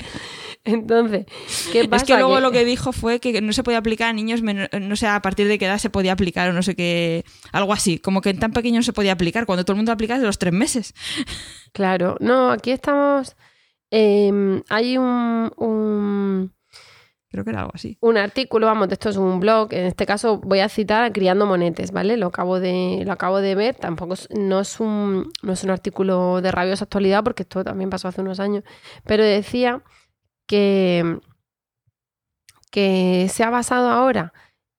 Entonces, 0.65 1.27
¿qué 1.71 1.87
pasa? 1.89 2.03
Es 2.03 2.09
que 2.09 2.17
luego 2.19 2.41
lo 2.41 2.51
que 2.51 2.65
dijo 2.65 2.91
fue 2.93 3.21
que 3.21 3.41
no 3.41 3.53
se 3.53 3.63
podía 3.63 3.79
aplicar 3.79 4.09
a 4.09 4.13
niños, 4.13 4.43
men- 4.43 4.69
no 4.81 4.97
sé 4.97 5.07
a 5.07 5.23
partir 5.23 5.47
de 5.47 5.59
qué 5.59 5.67
edad 5.67 5.79
se 5.79 5.91
podía 5.91 6.11
aplicar 6.13 6.51
o 6.51 6.53
no 6.53 6.65
sé 6.65 6.75
qué, 6.75 7.25
algo 7.53 7.73
así, 7.73 8.01
como 8.01 8.21
que 8.21 8.31
en 8.31 8.41
tan 8.41 8.51
pequeño 8.51 8.81
no 8.81 8.83
se 8.83 8.93
podía 8.93 9.13
aplicar, 9.13 9.47
cuando 9.47 9.65
todo 9.65 9.75
el 9.75 9.77
mundo 9.77 9.93
aplica 9.93 10.15
desde 10.15 10.27
los 10.27 10.39
tres 10.39 10.53
meses. 10.53 10.93
Claro, 11.73 12.17
no, 12.19 12.51
aquí 12.51 12.73
estamos... 12.73 13.37
em, 13.99 14.63
hay 14.69 14.99
un- 14.99 15.51
un 15.57 16.53
Creo 17.29 17.45
que 17.45 17.51
era 17.51 17.61
algo 17.61 17.73
así. 17.75 17.99
un 18.01 18.17
artículo, 18.17 18.67
vamos, 18.67 18.89
esto 18.91 19.09
es 19.11 19.17
un 19.17 19.41
blog, 19.41 19.73
en 19.73 19.85
este 19.87 20.07
caso 20.07 20.39
voy 20.39 20.61
a 20.61 20.69
citar 20.69 21.05
a 21.05 21.13
Criando 21.13 21.45
Monetes, 21.47 21.91
¿vale? 21.93 22.17
Lo 22.17 22.27
acabo 22.29 22.61
de, 22.61 23.03
lo 23.05 23.13
acabo 23.13 23.41
de 23.41 23.55
ver, 23.55 23.75
tampoco 23.75 24.15
es, 24.15 24.29
no, 24.31 24.61
es 24.61 24.81
un, 24.81 25.31
no 25.43 25.53
es 25.53 25.65
un 25.65 25.71
artículo 25.71 26.41
de 26.41 26.51
rabiosa 26.53 26.85
actualidad 26.85 27.25
porque 27.25 27.43
esto 27.43 27.65
también 27.65 27.91
pasó 27.91 28.09
hace 28.09 28.21
unos 28.23 28.39
años, 28.41 28.65
pero 29.05 29.23
decía 29.25 29.83
que, 30.47 31.19
que 32.71 33.29
se 33.31 33.43
ha 33.45 33.51
basado 33.51 33.91
ahora 33.91 34.33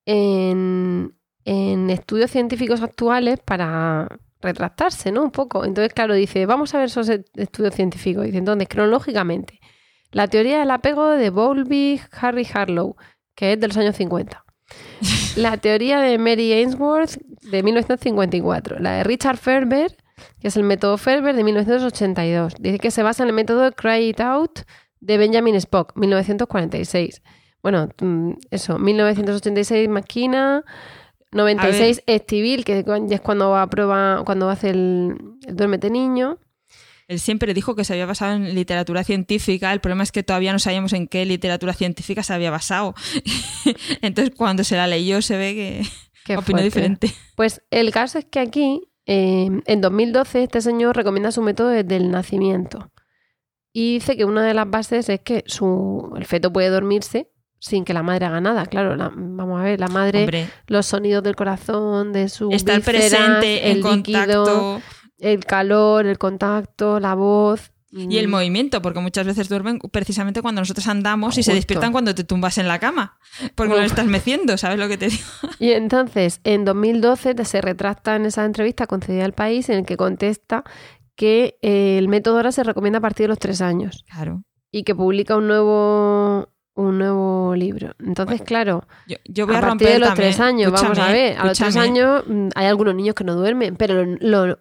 en, 0.05 1.15
en 1.45 1.89
estudios 1.89 2.31
científicos 2.31 2.81
actuales 2.81 3.39
para 3.39 4.19
retractarse, 4.41 5.11
¿no? 5.11 5.23
Un 5.23 5.31
poco. 5.31 5.65
Entonces, 5.65 5.93
claro, 5.93 6.13
dice, 6.13 6.45
vamos 6.45 6.73
a 6.73 6.79
ver 6.79 6.87
esos 6.87 7.09
estudios 7.09 7.75
científicos. 7.75 8.25
Dice, 8.25 8.37
entonces, 8.37 8.67
cronológicamente, 8.67 9.59
la 10.11 10.27
teoría 10.27 10.59
del 10.59 10.71
apego 10.71 11.09
de 11.09 11.29
Bowlby, 11.29 12.01
Harry 12.19 12.47
Harlow, 12.51 12.95
que 13.35 13.53
es 13.53 13.59
de 13.59 13.67
los 13.67 13.77
años 13.77 13.95
50. 13.95 14.43
La 15.37 15.57
teoría 15.57 15.99
de 15.99 16.17
Mary 16.17 16.51
Ainsworth 16.51 17.17
de 17.43 17.63
1954. 17.63 18.79
La 18.79 18.93
de 18.93 19.03
Richard 19.03 19.37
Ferber, 19.37 19.95
que 20.39 20.47
es 20.47 20.57
el 20.57 20.63
método 20.63 20.97
Ferber 20.97 21.35
de 21.35 21.43
1982. 21.43 22.55
Dice 22.59 22.79
que 22.79 22.91
se 22.91 23.03
basa 23.03 23.23
en 23.23 23.29
el 23.29 23.35
método 23.35 23.71
Cry 23.71 24.09
It 24.09 24.19
Out 24.19 24.61
de 24.99 25.17
Benjamin 25.17 25.55
Spock, 25.55 25.95
1946. 25.95 27.21
Bueno, 27.61 27.89
mm, 28.01 28.31
eso, 28.51 28.79
1986 28.79 29.89
Maquina, 29.89 30.63
96 31.31 32.03
Estivil, 32.05 32.63
que 32.63 32.83
ya 33.07 33.15
es 33.15 33.21
cuando 33.21 33.49
va 33.49 33.63
a 33.63 33.69
prueba, 33.69 34.23
cuando 34.25 34.49
hace 34.49 34.69
el, 34.69 35.17
el 35.45 35.55
duérmete 35.55 35.89
niño. 35.89 36.39
Él 37.07 37.19
siempre 37.19 37.53
dijo 37.53 37.75
que 37.75 37.85
se 37.85 37.93
había 37.93 38.05
basado 38.05 38.35
en 38.35 38.53
literatura 38.53 39.03
científica. 39.03 39.71
El 39.71 39.79
problema 39.79 40.03
es 40.03 40.11
que 40.11 40.23
todavía 40.23 40.51
no 40.51 40.59
sabíamos 40.59 40.91
en 40.93 41.07
qué 41.07 41.25
literatura 41.25 41.73
científica 41.73 42.21
se 42.21 42.33
había 42.33 42.51
basado. 42.51 42.95
Entonces, 44.01 44.33
cuando 44.35 44.63
se 44.65 44.75
la 44.75 44.87
leyó, 44.87 45.21
se 45.21 45.37
ve 45.37 45.53
que 45.53 45.81
Qué 46.25 46.35
opinó 46.35 46.59
fuerte. 46.59 46.63
diferente. 46.63 47.13
Pues 47.35 47.61
el 47.71 47.91
caso 47.91 48.19
es 48.19 48.25
que 48.25 48.39
aquí, 48.39 48.81
eh, 49.05 49.49
en 49.65 49.81
2012, 49.81 50.43
este 50.43 50.59
señor 50.61 50.97
recomienda 50.97 51.31
su 51.31 51.41
método 51.41 51.69
desde 51.69 51.95
el 51.95 52.11
nacimiento. 52.11 52.91
Y 53.71 53.95
dice 53.95 54.17
que 54.17 54.25
una 54.25 54.43
de 54.43 54.53
las 54.53 54.69
bases 54.69 55.07
es 55.07 55.21
que 55.21 55.43
su, 55.45 56.13
el 56.17 56.25
feto 56.25 56.51
puede 56.51 56.69
dormirse 56.69 57.31
sin 57.67 57.85
que 57.85 57.93
la 57.93 58.03
madre 58.03 58.25
haga 58.25 58.41
nada. 58.41 58.65
Claro, 58.65 58.95
la- 58.95 59.11
vamos 59.15 59.59
a 59.59 59.63
ver, 59.63 59.79
la 59.79 59.87
madre, 59.87 60.21
Hombre, 60.21 60.49
los 60.67 60.85
sonidos 60.85 61.23
del 61.23 61.35
corazón, 61.35 62.13
de 62.13 62.29
su 62.29 62.51
estar 62.51 62.77
vísceras, 62.77 63.09
presente 63.11 63.69
en 63.69 63.77
el 63.77 63.83
líquido, 63.83 64.43
contacto. 64.43 64.81
El 65.19 65.45
calor, 65.45 66.05
el 66.05 66.17
contacto, 66.17 66.99
la 66.99 67.15
voz. 67.15 67.71
Y 67.89 68.17
el 68.17 68.27
mm, 68.27 68.31
movimiento, 68.31 68.81
porque 68.81 68.99
muchas 68.99 69.25
veces 69.25 69.47
duermen 69.49 69.79
precisamente 69.79 70.41
cuando 70.41 70.61
nosotros 70.61 70.85
andamos 70.87 71.37
y 71.37 71.43
se 71.43 71.53
despiertan 71.53 71.91
cuando 71.93 72.13
te 72.13 72.23
tumbas 72.25 72.57
en 72.57 72.67
la 72.67 72.79
cama, 72.79 73.17
porque 73.55 73.69
no 73.69 73.75
Uf. 73.75 73.81
le 73.81 73.87
estás 73.87 74.05
meciendo, 74.05 74.57
¿sabes 74.57 74.77
lo 74.77 74.87
que 74.89 74.97
te 74.97 75.07
digo? 75.07 75.23
Y 75.59 75.71
entonces, 75.71 76.41
en 76.43 76.65
2012 76.65 77.33
te- 77.33 77.45
se 77.45 77.61
retracta 77.61 78.15
en 78.17 78.25
esa 78.25 78.43
entrevista 78.45 78.87
concedida 78.87 79.23
al 79.25 79.31
país 79.33 79.69
en 79.69 79.79
el 79.79 79.85
que 79.85 79.95
contesta 79.97 80.63
que 81.15 81.57
eh, 81.63 81.97
el 81.97 82.09
método 82.09 82.35
ahora 82.35 82.51
se 82.51 82.63
recomienda 82.63 82.99
a 82.99 83.01
partir 83.01 83.23
de 83.23 83.29
los 83.29 83.39
tres 83.39 83.61
años 83.61 84.03
Claro. 84.11 84.43
y 84.69 84.83
que 84.83 84.93
publica 84.93 85.35
un 85.37 85.47
nuevo 85.47 86.49
un 86.77 86.97
nuevo 86.97 87.53
libro. 87.55 87.93
Entonces, 87.99 88.41
claro, 88.43 88.87
Yo, 89.07 89.17
yo 89.25 89.45
voy 89.47 89.55
a, 89.55 89.59
a, 89.59 89.61
partir 89.61 89.87
de 89.89 89.99
los 89.99 90.09
también- 90.09 90.29
tres 90.29 90.39
años, 90.39 90.71
vamos 90.71 90.81
a 90.81 90.85
escúchame, 90.93 91.13
ver, 91.13 91.37
a 91.37 91.45
los 91.45 91.57
tres 91.57 91.75
años 91.75 92.23
mm, 92.27 92.49
hay 92.55 92.65
algunos 92.67 92.95
niños 92.95 93.15
que 93.15 93.23
no 93.23 93.35
duermen, 93.35 93.75
pero 93.75 94.05
lo, 94.05 94.47
lo 94.47 94.59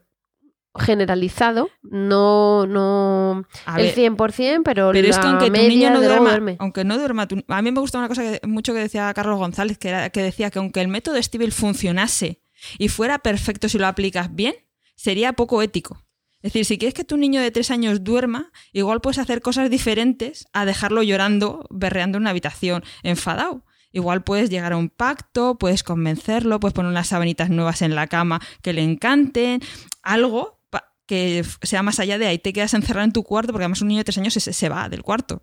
generalizado, 0.79 1.69
no, 1.83 2.67
no 2.67 3.45
A 3.65 3.81
el 3.81 3.87
ver, 3.87 3.95
100%, 3.95 4.63
pero, 4.65 4.91
Pero 4.93 5.09
la 5.09 5.15
es 5.15 5.19
que 5.19 5.27
aunque 5.27 5.47
tu 5.51 5.53
niño 5.69 5.91
no 5.91 6.01
duerma, 6.03 6.31
duerme. 6.31 6.57
aunque 6.59 6.85
no 6.85 6.99
duerma, 6.99 7.27
tu- 7.27 7.43
a 7.49 7.63
mí 7.63 7.71
me 7.73 7.81
gusta 7.81 7.99
una 7.99 8.09
cosa 8.09 8.23
que, 8.23 8.47
mucho 8.47 8.73
que 8.75 8.81
decía 8.81 9.13
Carlos 9.15 9.39
González, 9.39 9.79
que, 9.79 9.89
era, 9.89 10.11
que 10.11 10.23
decía 10.23 10.51
que 10.51 10.59
aunque 10.59 10.81
el 10.83 10.89
método 10.89 11.23
Stivel 11.23 11.53
funcionase 11.53 12.41
y 12.79 12.89
fuera 12.89 13.19
perfecto 13.21 13.69
si 13.69 13.79
lo 13.79 13.87
aplicas 13.87 14.35
bien, 14.35 14.55
sería 14.97 15.33
poco 15.35 15.63
ético. 15.63 15.99
Es 16.47 16.53
decir, 16.53 16.65
si 16.65 16.79
quieres 16.79 16.95
que 16.95 17.03
tu 17.03 17.17
niño 17.17 17.41
de 17.41 17.51
tres 17.51 17.73
años 17.73 18.05
duerma, 18.05 18.53
igual 18.73 19.01
puedes 19.01 19.19
hacer 19.19 19.41
cosas 19.43 19.69
diferentes 19.69 20.47
a 20.53 20.65
dejarlo 20.65 21.03
llorando, 21.03 21.67
berreando 21.71 22.19
en 22.19 22.23
una 22.23 22.31
habitación, 22.31 22.85
enfadado. 23.03 23.65
Igual 23.91 24.23
puedes 24.23 24.49
llegar 24.49 24.73
a 24.73 24.77
un 24.77 24.89
pacto, 24.89 25.59
puedes 25.59 25.83
convencerlo, 25.83 26.61
puedes 26.61 26.73
poner 26.73 26.91
unas 26.93 27.09
sabanitas 27.09 27.51
nuevas 27.51 27.83
en 27.83 27.97
la 27.97 28.07
cama 28.07 28.41
que 28.63 28.73
le 28.73 28.83
encanten, 28.85 29.61
algo 30.03 30.61
que 31.07 31.45
sea 31.63 31.83
más 31.83 31.99
allá 31.99 32.17
de 32.17 32.27
ahí 32.29 32.39
te 32.39 32.53
quedas 32.53 32.75
encerrado 32.75 33.05
en 33.05 33.13
tu 33.13 33.25
cuarto, 33.25 33.53
porque 33.53 33.65
además 33.65 33.83
un 33.83 33.89
niño 33.89 33.99
de 33.99 34.05
tres 34.05 34.19
años 34.19 34.35
se, 34.35 34.41
se 34.41 34.69
va 34.69 34.89
del 34.89 35.03
cuarto. 35.03 35.37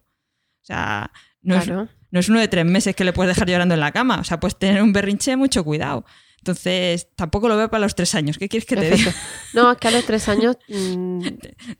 O 0.62 0.66
sea, 0.66 1.12
no, 1.42 1.60
Claro. 1.62 1.84
es, 1.84 1.90
no 2.12 2.20
es 2.22 2.30
uno 2.30 2.40
de 2.40 2.48
tres 2.48 2.66
meses 2.66 2.96
que 2.96 3.04
le 3.04 3.12
puedes 3.12 3.36
dejar 3.36 3.50
llorando 3.50 3.74
en 3.74 3.82
la 3.82 3.92
cama. 3.92 4.20
O 4.20 4.24
sea, 4.24 4.40
puedes 4.40 4.58
tener 4.58 4.82
un 4.82 4.94
berrinche, 4.94 5.36
mucho 5.36 5.66
cuidado. 5.66 6.06
Entonces, 6.44 7.08
tampoco 7.16 7.48
lo 7.48 7.56
veo 7.56 7.70
para 7.70 7.80
los 7.86 7.96
tres 7.96 8.16
años. 8.16 8.38
¿Qué 8.38 8.50
quieres 8.50 8.68
que 8.68 8.76
te 8.76 8.92
diga? 8.92 9.14
No, 9.54 9.72
es 9.72 9.78
que 9.78 9.88
a 9.88 9.92
los 9.92 10.04
tres 10.04 10.28
años 10.28 10.58
mm, 10.68 11.22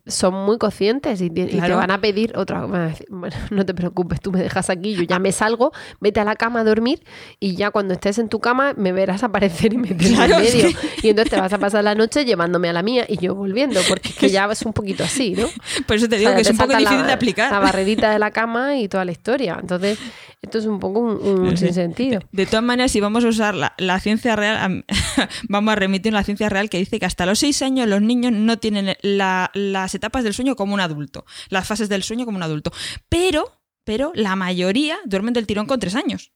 son 0.08 0.34
muy 0.46 0.58
conscientes 0.58 1.20
y, 1.20 1.30
te- 1.30 1.58
van 1.74 1.92
a 1.92 2.00
pedir 2.00 2.32
otra. 2.38 2.66
bueno, 2.66 3.36
no 3.52 3.66
te 3.66 3.74
preocupes, 3.74 4.22
tú 4.22 4.32
me 4.32 4.40
dejas 4.42 4.70
aquí, 4.70 4.96
yo 4.96 5.04
ya 5.04 5.20
me 5.20 5.34
salgo, 5.34 5.74
vete 6.00 6.22
a 6.22 6.24
la 6.24 6.38
cama 6.38 6.62
a 6.62 6.64
dormir 6.64 7.04
y 7.42 7.58
ya 7.58 7.72
cuando 7.72 7.94
estés 7.94 8.20
en 8.20 8.30
tu 8.30 8.40
cama 8.40 8.74
me 8.78 8.94
verás 8.94 9.24
aparecer 9.24 9.74
y 9.74 9.78
meterme 9.78 10.16
Claro, 10.16 10.36
en 10.36 10.44
medio. 10.44 10.70
Y 11.02 11.10
entonces 11.10 11.32
te 11.32 11.42
vas 11.42 11.52
a 11.52 11.58
pasar 11.58 11.84
la 11.84 11.94
noche 11.94 12.24
llevándome 12.24 12.70
a 12.70 12.74
la 12.74 12.84
mía 12.84 13.06
y 13.10 13.18
yo 13.18 13.36
volviendo, 13.36 13.82
porque 13.90 14.10
es 14.10 14.16
que 14.16 14.30
ya 14.30 14.46
es 14.50 14.62
un 14.62 14.72
poquito 14.72 15.04
así, 15.04 15.32
¿no? 15.34 15.48
Por 15.88 15.98
eso 15.98 16.08
te 16.08 16.16
O 16.16 16.20
digo 16.20 16.30
sea, 16.32 16.36
que 16.38 16.42
es 16.44 16.50
un 16.52 16.58
poco 16.58 16.70
difícil 16.78 17.00
la, 17.00 17.08
de 17.08 17.12
aplicar. 17.12 17.52
La 17.52 17.60
barrerita 17.60 18.12
de 18.12 18.20
la 18.20 18.32
cama 18.32 18.78
y 18.78 18.88
toda 18.88 19.04
la 19.04 19.12
historia. 19.12 19.58
Entonces, 19.60 20.00
esto 20.44 20.58
es 20.60 20.66
un 20.66 20.80
poco 20.80 21.00
un, 21.00 21.40
un 21.48 21.58
Sí. 21.58 21.66
sinsentido. 21.66 22.20
De 22.32 22.46
todas 22.46 22.64
maneras, 22.64 22.92
si 22.92 23.00
vamos 23.00 23.24
a 23.26 23.30
usar 23.30 23.56
la, 23.56 23.74
la 23.78 24.00
ciencia 24.00 24.36
real, 24.36 24.58
am- 24.58 24.84
vamos 25.50 25.72
a 25.72 25.76
remitir 25.76 26.14
a 26.14 26.18
la 26.20 26.24
ciencia 26.24 26.50
real 26.50 26.70
que 26.70 26.78
dice 26.78 27.00
que 27.00 27.06
hasta 27.06 27.26
los 27.26 27.40
seis 27.40 27.62
años 27.62 27.88
los 27.88 28.02
niños 28.02 28.34
no 28.34 28.58
tienen 28.60 28.96
la- 29.02 29.50
las 29.54 29.96
etapas 29.96 30.24
del 30.24 30.34
sueño 30.34 30.56
como 30.56 30.74
un 30.74 30.82
adulto, 30.82 31.26
las 31.50 31.66
fases 31.68 31.90
del 31.90 32.04
sueño 32.04 32.26
como 32.26 32.38
un 32.38 32.44
adulto. 32.44 32.72
Pero, 33.10 33.62
pero 33.86 34.12
la 34.16 34.36
mayoría 34.36 34.98
duermen 35.06 35.34
del 35.34 35.48
tirón 35.48 35.66
con 35.66 35.80
tres 35.80 35.96
años. 35.96 36.32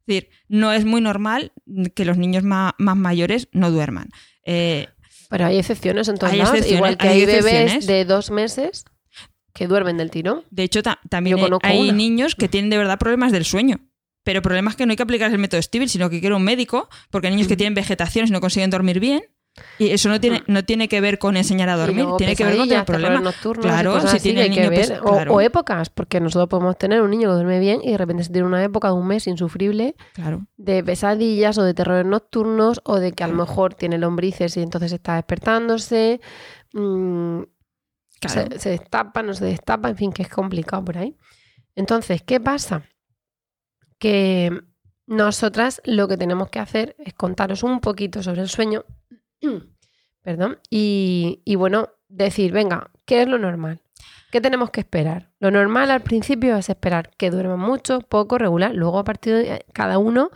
Es 0.00 0.06
decir, 0.06 0.28
no 0.48 0.72
es 0.72 0.84
muy 0.84 1.00
normal 1.00 1.52
que 1.94 2.04
los 2.04 2.18
niños 2.18 2.42
ma- 2.42 2.74
más, 2.78 2.96
mayores 2.96 3.48
no 3.52 3.70
duerman. 3.70 4.08
Eh, 4.44 4.88
Pero 5.30 5.46
hay 5.46 5.58
excepciones 5.58 6.08
en 6.08 6.16
todos 6.18 6.32
Hay 6.32 6.38
lados, 6.40 6.52
excepciones, 6.54 6.78
igual 6.78 6.96
que 6.98 7.06
hay 7.08 7.20
hay, 7.20 7.26
bebés 7.26 7.86
de 7.86 8.04
dos 8.04 8.32
meses 8.32 8.84
que 9.52 9.66
duermen 9.66 9.96
del 9.96 10.10
tirón. 10.10 10.44
de 10.50 10.62
hecho, 10.62 10.82
ta- 10.82 10.98
también 11.08 11.36
Yo 11.38 11.58
hay- 11.62 11.92
niños 11.92 12.34
que 12.34 12.48
tienen 12.48 12.70
de 12.70 12.78
verdad 12.78 12.98
problemas 12.98 13.32
del 13.32 13.44
sueño. 13.44 13.78
Pero 14.24 14.40
problemas 14.40 14.76
que 14.76 14.86
no 14.86 14.90
hay 14.92 14.96
que 14.96 15.02
aplicar 15.02 15.32
el 15.32 15.38
método 15.38 15.60
Stivel, 15.60 15.88
sino 15.88 16.08
que 16.08 16.20
quiere 16.20 16.34
un 16.36 16.44
médico, 16.44 16.88
porque 17.10 17.26
hay 17.26 17.34
niños 17.34 17.48
que 17.48 17.56
tienen 17.56 17.74
vegetaciones 17.74 18.30
y 18.30 18.32
no 18.32 18.40
consiguen 18.40 18.70
dormir 18.70 19.00
bien. 19.00 19.22
Y 19.78 19.88
eso 19.90 20.08
no 20.08 20.18
tiene, 20.20 20.42
no 20.46 20.64
tiene 20.64 20.88
que 20.88 21.00
ver 21.02 21.18
con 21.18 21.36
enseñar 21.36 21.68
a 21.68 21.76
dormir, 21.76 22.06
tiene 22.16 22.34
que 22.36 22.44
ver 22.44 22.56
con 22.56 22.68
tener 22.68 22.84
problemas. 22.86 23.20
nocturnos 23.20 23.66
Claro, 23.66 24.00
si 24.08 24.18
tiene 24.20 24.44
que 24.44 24.48
niño 24.60 24.70
ver. 24.70 24.78
pes- 24.80 24.92
O- 25.02 25.10
claro. 25.12 25.34
o, 25.34 25.40
épocas, 25.42 25.90
porque 25.90 26.20
nosotros 26.20 26.48
podemos 26.48 26.78
tener 26.78 27.02
un 27.02 27.10
niño 27.10 27.28
que 27.28 27.34
duerme 27.34 27.58
bien 27.60 27.80
y 27.82 27.90
de 27.90 27.98
repente 27.98 28.24
se 28.24 28.32
tiene 28.32 28.46
una 28.46 28.62
época 28.64 28.88
de 28.88 28.94
un 28.94 29.06
mes 29.06 29.26
insufrible 29.26 29.94
Claro. 30.14 30.46
de 30.56 30.82
pesadillas 30.84 31.58
o 31.58 31.64
de 31.64 31.74
terrores 31.74 32.06
nocturnos 32.06 32.80
o 32.84 32.98
de 32.98 33.12
que 33.12 33.24
a 33.24 33.28
lo 33.28 33.34
mejor 33.34 33.74
tiene 33.74 33.98
lombrices 33.98 34.56
y 34.56 34.62
entonces 34.62 34.92
está 34.92 35.16
despertándose. 35.16 36.20
mm, 36.74 37.42
Claro. 38.28 38.58
se 38.58 38.70
destapa, 38.70 39.22
no 39.22 39.34
se 39.34 39.44
destapa, 39.44 39.88
en 39.88 39.96
fin, 39.96 40.12
que 40.12 40.22
es 40.22 40.28
complicado 40.28 40.84
por 40.84 40.98
ahí. 40.98 41.16
Entonces, 41.74 42.22
¿qué 42.22 42.40
pasa? 42.40 42.84
Que 43.98 44.62
nosotras 45.06 45.80
lo 45.84 46.08
que 46.08 46.16
tenemos 46.16 46.48
que 46.48 46.58
hacer 46.58 46.96
es 46.98 47.14
contaros 47.14 47.62
un 47.62 47.80
poquito 47.80 48.22
sobre 48.22 48.42
el 48.42 48.48
sueño, 48.48 48.84
perdón, 50.22 50.58
y, 50.70 51.42
y 51.44 51.56
bueno, 51.56 51.90
decir, 52.08 52.52
venga, 52.52 52.90
¿qué 53.04 53.22
es 53.22 53.28
lo 53.28 53.38
normal? 53.38 53.80
¿Qué 54.30 54.40
tenemos 54.40 54.70
que 54.70 54.80
esperar? 54.80 55.30
Lo 55.40 55.50
normal 55.50 55.90
al 55.90 56.00
principio 56.00 56.56
es 56.56 56.70
esperar 56.70 57.10
que 57.18 57.30
duerman 57.30 57.60
mucho, 57.60 58.00
poco, 58.00 58.38
regular. 58.38 58.74
Luego 58.74 58.98
a 58.98 59.04
partir 59.04 59.34
de 59.34 59.66
cada 59.74 59.98
uno, 59.98 60.30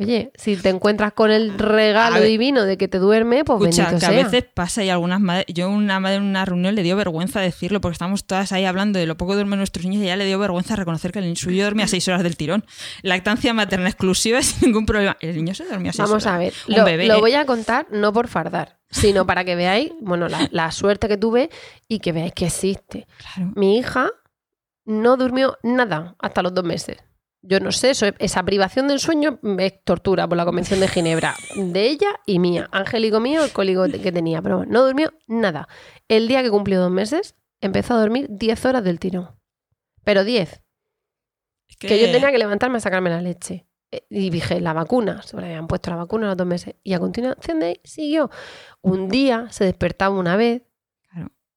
oye, 0.00 0.32
si 0.34 0.56
te 0.56 0.68
encuentras 0.68 1.12
con 1.12 1.30
el 1.30 1.58
regalo 1.58 2.16
ver. 2.16 2.24
divino 2.28 2.64
de 2.64 2.76
que 2.76 2.88
te 2.88 2.98
duerme, 2.98 3.44
pues 3.44 3.60
Escucha, 3.60 3.84
bendito 3.90 4.06
que 4.06 4.12
sea. 4.12 4.20
a 4.20 4.24
veces 4.24 4.44
pasa 4.54 4.82
y 4.84 4.90
algunas 4.90 5.20
madres. 5.20 5.46
Yo, 5.48 5.68
una 5.70 6.00
madre 6.00 6.16
en 6.16 6.22
una 6.24 6.44
reunión 6.44 6.74
le 6.74 6.82
dio 6.82 6.96
vergüenza 6.96 7.40
decirlo 7.40 7.80
porque 7.80 7.92
estábamos 7.94 8.24
todas 8.26 8.52
ahí 8.52 8.64
hablando 8.64 8.98
de 8.98 9.06
lo 9.06 9.16
poco 9.16 9.34
duermen 9.34 9.58
nuestros 9.58 9.84
niños 9.86 10.02
y 10.02 10.06
ella 10.06 10.16
le 10.16 10.24
dio 10.24 10.38
vergüenza 10.38 10.76
reconocer 10.76 11.12
que 11.12 11.18
el 11.20 11.36
suyo 11.36 11.64
dormía 11.64 11.86
seis 11.86 12.06
horas 12.08 12.22
del 12.22 12.36
tirón. 12.36 12.64
Lactancia 13.02 13.54
materna 13.54 13.88
exclusiva 13.88 14.42
sin 14.42 14.60
ningún 14.68 14.86
problema. 14.86 15.16
El 15.20 15.36
niño 15.36 15.54
se 15.54 15.64
dormía 15.64 15.92
seis 15.92 16.08
Vamos 16.08 16.24
horas. 16.26 16.34
a 16.34 16.38
ver, 16.38 16.52
lo, 16.66 16.84
bebé, 16.84 17.06
lo 17.06 17.14
¿eh? 17.14 17.20
voy 17.20 17.34
a 17.34 17.44
contar 17.46 17.86
no 17.90 18.12
por 18.12 18.28
fardar, 18.28 18.78
sino 18.90 19.26
para 19.26 19.44
que 19.44 19.54
veáis, 19.56 19.92
bueno, 20.00 20.28
la, 20.28 20.48
la 20.50 20.70
suerte 20.72 21.08
que 21.08 21.16
tuve 21.16 21.50
y 21.88 21.98
que 22.00 22.12
veáis 22.12 22.32
que 22.32 22.46
existe. 22.46 23.06
Claro. 23.18 23.52
Mi 23.54 23.78
hija 23.78 24.10
no 24.86 25.16
durmió 25.16 25.58
nada 25.62 26.16
hasta 26.18 26.42
los 26.42 26.54
dos 26.54 26.64
meses. 26.64 26.96
Yo 27.42 27.58
no 27.58 27.72
sé, 27.72 27.90
eso, 27.90 28.06
esa 28.18 28.42
privación 28.42 28.86
del 28.88 29.00
sueño 29.00 29.38
es 29.58 29.82
tortura 29.84 30.28
por 30.28 30.36
la 30.36 30.44
Convención 30.44 30.78
de 30.80 30.88
Ginebra, 30.88 31.34
de 31.56 31.86
ella 31.88 32.20
y 32.26 32.38
mía. 32.38 32.68
Angélico 32.70 33.18
mío, 33.18 33.42
el 33.44 33.52
cólico 33.52 33.84
que 33.84 34.12
tenía, 34.12 34.42
pero 34.42 34.66
no 34.66 34.84
durmió 34.84 35.12
nada. 35.26 35.66
El 36.08 36.28
día 36.28 36.42
que 36.42 36.50
cumplió 36.50 36.80
dos 36.80 36.90
meses, 36.90 37.36
empezó 37.62 37.94
a 37.94 38.00
dormir 38.00 38.26
10 38.30 38.64
horas 38.66 38.84
del 38.84 39.00
tirón. 39.00 39.30
Pero 40.04 40.24
10. 40.24 40.62
Es 41.68 41.76
Que 41.76 41.98
yo 42.00 42.12
tenía 42.12 42.30
que 42.30 42.38
levantarme 42.38 42.76
a 42.78 42.80
sacarme 42.80 43.10
la 43.10 43.22
leche. 43.22 43.66
Eh, 43.90 44.04
Y 44.10 44.30
dije, 44.30 44.60
la 44.60 44.72
vacuna, 44.72 45.22
se 45.22 45.36
le 45.38 45.46
habían 45.46 45.66
puesto 45.66 45.90
la 45.90 45.96
vacuna 45.96 46.26
a 46.26 46.28
los 46.30 46.36
dos 46.36 46.46
meses. 46.46 46.74
Y 46.82 46.92
a 46.92 46.98
continuación 47.00 47.60
de 47.60 47.66
ahí 47.66 47.80
siguió. 47.84 48.30
Un 48.82 49.08
día 49.08 49.46
se 49.50 49.64
despertaba 49.64 50.14
una 50.14 50.36
vez. 50.36 50.62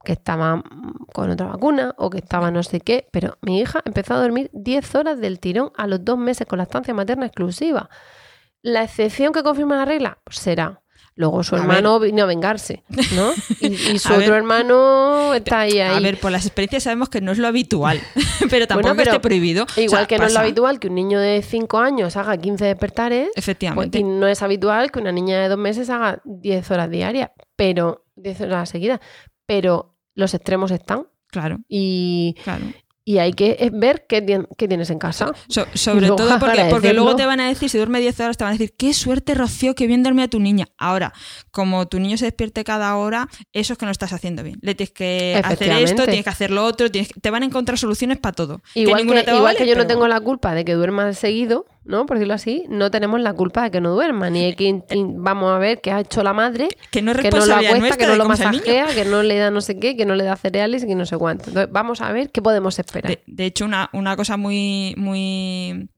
Que 0.04 0.14
estaba 0.14 0.64
con 1.14 1.30
otra 1.32 1.48
vacuna 1.48 1.94
o 1.98 2.10
que 2.10 2.18
estaba 2.20 2.52
no 2.52 2.64
sé 2.64 2.82
qué, 2.82 3.08
pero 3.12 3.38
mi 3.42 3.60
hija 3.60 3.82
empezó 3.86 4.14
a 4.16 4.22
dormir 4.22 4.50
10 4.54 4.96
horas 4.96 5.20
del 5.20 5.40
tirón 5.40 5.72
a 5.78 5.88
los 5.88 6.04
dos 6.04 6.18
meses 6.18 6.46
con 6.48 6.58
la 6.58 6.64
estancia 6.64 6.94
materna 6.94 7.26
exclusiva. 7.26 7.90
La 8.62 8.84
excepción 8.84 9.34
que 9.34 9.44
confirma 9.44 9.76
la 9.78 9.86
regla 9.86 10.20
pues 10.24 10.38
será. 10.38 10.80
Luego 11.16 11.44
su 11.44 11.56
A 11.56 11.60
hermano 11.60 12.00
vino 12.00 12.24
a 12.24 12.26
vengarse, 12.26 12.84
¿no? 13.16 13.32
Y, 13.60 13.68
y 13.68 14.00
su 14.00 14.10
A 14.12 14.14
otro 14.18 14.32
ver. 14.32 14.38
hermano 14.40 15.36
está 15.36 15.60
ahí, 15.60 15.80
ahí. 15.80 15.96
A 15.96 16.00
ver, 16.00 16.20
por 16.20 16.32
las 16.32 16.44
experiencias 16.48 16.82
sabemos 16.84 17.08
que 17.10 17.22
no 17.22 17.32
es 17.32 17.38
lo 17.38 17.48
habitual, 17.48 18.00
pero 18.50 18.66
tampoco 18.66 18.96
pero 18.96 19.12
esté 19.12 19.20
prohibido. 19.20 19.68
Igual 19.78 19.88
O 19.88 19.98
sea, 20.00 20.08
que 20.08 20.18
no 20.18 20.26
es 20.26 20.34
lo 20.34 20.40
habitual 20.40 20.80
que 20.80 20.88
un 20.88 20.96
niño 20.96 21.20
de 21.20 21.44
5 21.44 21.78
años 21.78 22.18
haga 22.18 22.36
15 22.38 22.66
despertares, 22.66 23.26
pues, 23.28 23.38
Efectivamente. 23.38 24.00
y 24.00 24.04
no 24.04 24.28
es 24.28 24.42
habitual 24.42 24.92
que 24.92 25.00
una 25.00 25.12
niña 25.12 25.40
de 25.40 25.50
2 25.50 25.58
meses 25.60 25.90
haga 25.92 26.20
10 26.26 26.72
horas 26.72 26.90
diarias, 26.90 27.30
pero 27.56 28.06
10 28.16 28.42
horas 28.42 28.70
seguidas. 28.70 29.00
Pero 29.46 29.93
los 30.16 30.34
extremos 30.34 30.72
están 30.72 31.08
Claro, 31.28 31.60
y, 31.68 32.36
claro. 32.44 32.66
y 33.04 33.18
hay 33.18 33.34
que 33.34 33.58
eh, 33.60 33.72
ver 33.74 34.06
qué, 34.08 34.24
tien- 34.24 34.48
qué 34.56 34.68
tienes 34.68 34.92
en 34.92 35.00
casa. 35.00 35.32
So- 35.48 35.66
sobre 35.74 36.06
todo 36.08 36.38
porque, 36.40 36.68
porque 36.70 36.94
luego 36.94 37.16
te 37.16 37.26
van 37.26 37.40
a 37.40 37.48
decir, 37.48 37.70
si 37.70 37.78
duerme 37.78 38.00
10 38.00 38.20
horas, 38.20 38.38
te 38.38 38.44
van 38.44 38.52
a 38.52 38.58
decir, 38.58 38.76
qué 38.78 38.94
suerte, 38.94 39.34
Rocío, 39.34 39.74
que 39.74 39.88
bien 39.88 40.04
duerme 40.04 40.22
a 40.22 40.28
tu 40.28 40.40
niña. 40.40 40.68
Ahora, 40.78 41.12
como 41.50 41.88
tu 41.88 42.00
niño 42.00 42.18
se 42.18 42.26
despierte 42.26 42.64
cada 42.64 42.96
hora, 42.98 43.28
eso 43.52 43.74
es 43.74 43.80
que 43.80 43.86
no 43.86 43.92
estás 43.92 44.14
haciendo 44.14 44.44
bien. 44.44 44.60
Le 44.62 44.76
tienes 44.76 44.94
que 44.94 45.42
hacer 45.44 45.72
esto, 45.72 46.04
tienes 46.06 46.24
que 46.24 46.30
hacer 46.30 46.52
lo 46.52 46.64
otro, 46.66 46.92
tienes 46.92 47.12
que- 47.12 47.20
te 47.20 47.32
van 47.32 47.42
a 47.42 47.48
encontrar 47.48 47.80
soluciones 47.80 48.20
para 48.20 48.34
todo. 48.34 48.62
Igual, 48.76 49.08
que, 49.08 49.18
a 49.18 49.22
igual 49.24 49.42
valer, 49.42 49.58
que 49.58 49.68
yo 49.68 49.76
no 49.76 49.88
tengo 49.88 50.08
la 50.08 50.20
culpa 50.22 50.54
de 50.54 50.64
que 50.64 50.74
duerma 50.74 51.12
seguido, 51.14 51.66
¿no? 51.86 52.06
Por 52.06 52.18
decirlo 52.18 52.34
así, 52.34 52.66
no 52.70 52.92
tenemos 52.92 53.20
la 53.22 53.34
culpa 53.34 53.64
de 53.64 53.72
que 53.72 53.82
no 53.82 53.94
duerma, 53.94 54.30
ni 54.30 54.46
hay 54.46 54.56
que 54.56 54.84
vamos 55.16 55.54
a 55.54 55.58
ver 55.58 55.82
qué 55.82 55.92
ha 55.92 56.00
hecho 56.00 56.24
la 56.24 56.34
madre, 56.34 56.70
Que 56.92 57.02
no 57.02 57.12
es 57.12 57.18
que 57.18 57.30
no 57.30 57.46
lo 57.46 57.56
acuesta, 57.56 57.98
que 57.98 58.08
no 58.08 58.16
lo 58.16 58.26
masajea, 58.26 58.88
que 58.94 59.06
no 59.06 59.24
le 59.24 59.38
da 59.38 59.52
no 59.52 59.62
sé 59.62 59.80
qué, 59.80 59.96
que 59.96 60.06
no 60.06 60.16
le 60.16 60.24
da 60.24 60.36
cereales 60.36 60.84
y 60.84 60.88
que 60.88 60.96
no 60.96 61.06
sé 61.06 61.18
cuánto. 61.18 61.50
Entonces, 61.50 61.72
vamos 61.72 62.02
a 62.02 62.12
ver 62.12 62.32
qué 62.32 62.42
podemos 62.42 62.80
esperar. 62.80 63.12
De, 63.12 63.24
de 63.26 63.46
hecho, 63.46 63.66
una, 63.66 63.90
una 63.94 64.16
cosa 64.16 64.38
muy, 64.38 64.94
muy, 64.98 65.90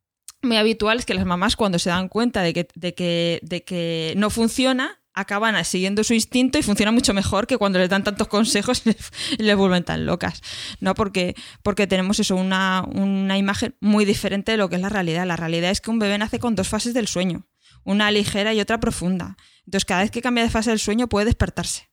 muy 0.41 0.57
habitual 0.57 0.99
es 0.99 1.05
que 1.05 1.13
las 1.13 1.25
mamás, 1.25 1.55
cuando 1.55 1.79
se 1.79 1.89
dan 1.89 2.09
cuenta 2.09 2.41
de 2.41 2.53
que, 2.53 2.67
de 2.75 2.93
que, 2.93 3.39
de 3.43 3.63
que 3.63 4.13
no 4.17 4.29
funciona, 4.29 5.01
acaban 5.15 5.63
siguiendo 5.65 6.03
su 6.03 6.13
instinto 6.13 6.57
y 6.59 6.63
funciona 6.63 6.91
mucho 6.91 7.13
mejor 7.13 7.47
que 7.47 7.57
cuando 7.57 7.79
les 7.79 7.89
dan 7.89 8.03
tantos 8.03 8.27
consejos 8.27 8.83
y 8.85 9.41
les, 9.43 9.55
vuelven 9.55 9.83
tan 9.83 10.05
locas. 10.05 10.41
¿no? 10.79 10.93
Porque, 10.93 11.35
porque 11.63 11.87
tenemos 11.87 12.19
eso, 12.19 12.35
una, 12.35 12.83
una 12.87 13.37
imagen 13.37 13.75
muy 13.79 14.05
diferente 14.05 14.51
de 14.51 14.57
lo 14.57 14.69
que 14.69 14.75
es 14.75 14.81
la 14.81 14.89
realidad. 14.89 15.25
La 15.25 15.37
realidad 15.37 15.71
es 15.71 15.81
que 15.81 15.89
un 15.89 15.99
bebé 15.99 16.17
nace 16.17 16.39
con 16.39 16.55
dos 16.55 16.67
fases 16.67 16.93
del 16.93 17.07
sueño, 17.07 17.47
una 17.83 18.11
ligera 18.11 18.53
y 18.53 18.59
otra 18.59 18.79
profunda. 18.79 19.37
Entonces, 19.65 19.85
cada 19.85 20.01
vez 20.01 20.11
que 20.11 20.21
cambia 20.21 20.43
de 20.43 20.49
fase 20.49 20.69
del 20.69 20.79
sueño 20.79 21.07
puede 21.07 21.25
despertarse. 21.25 21.89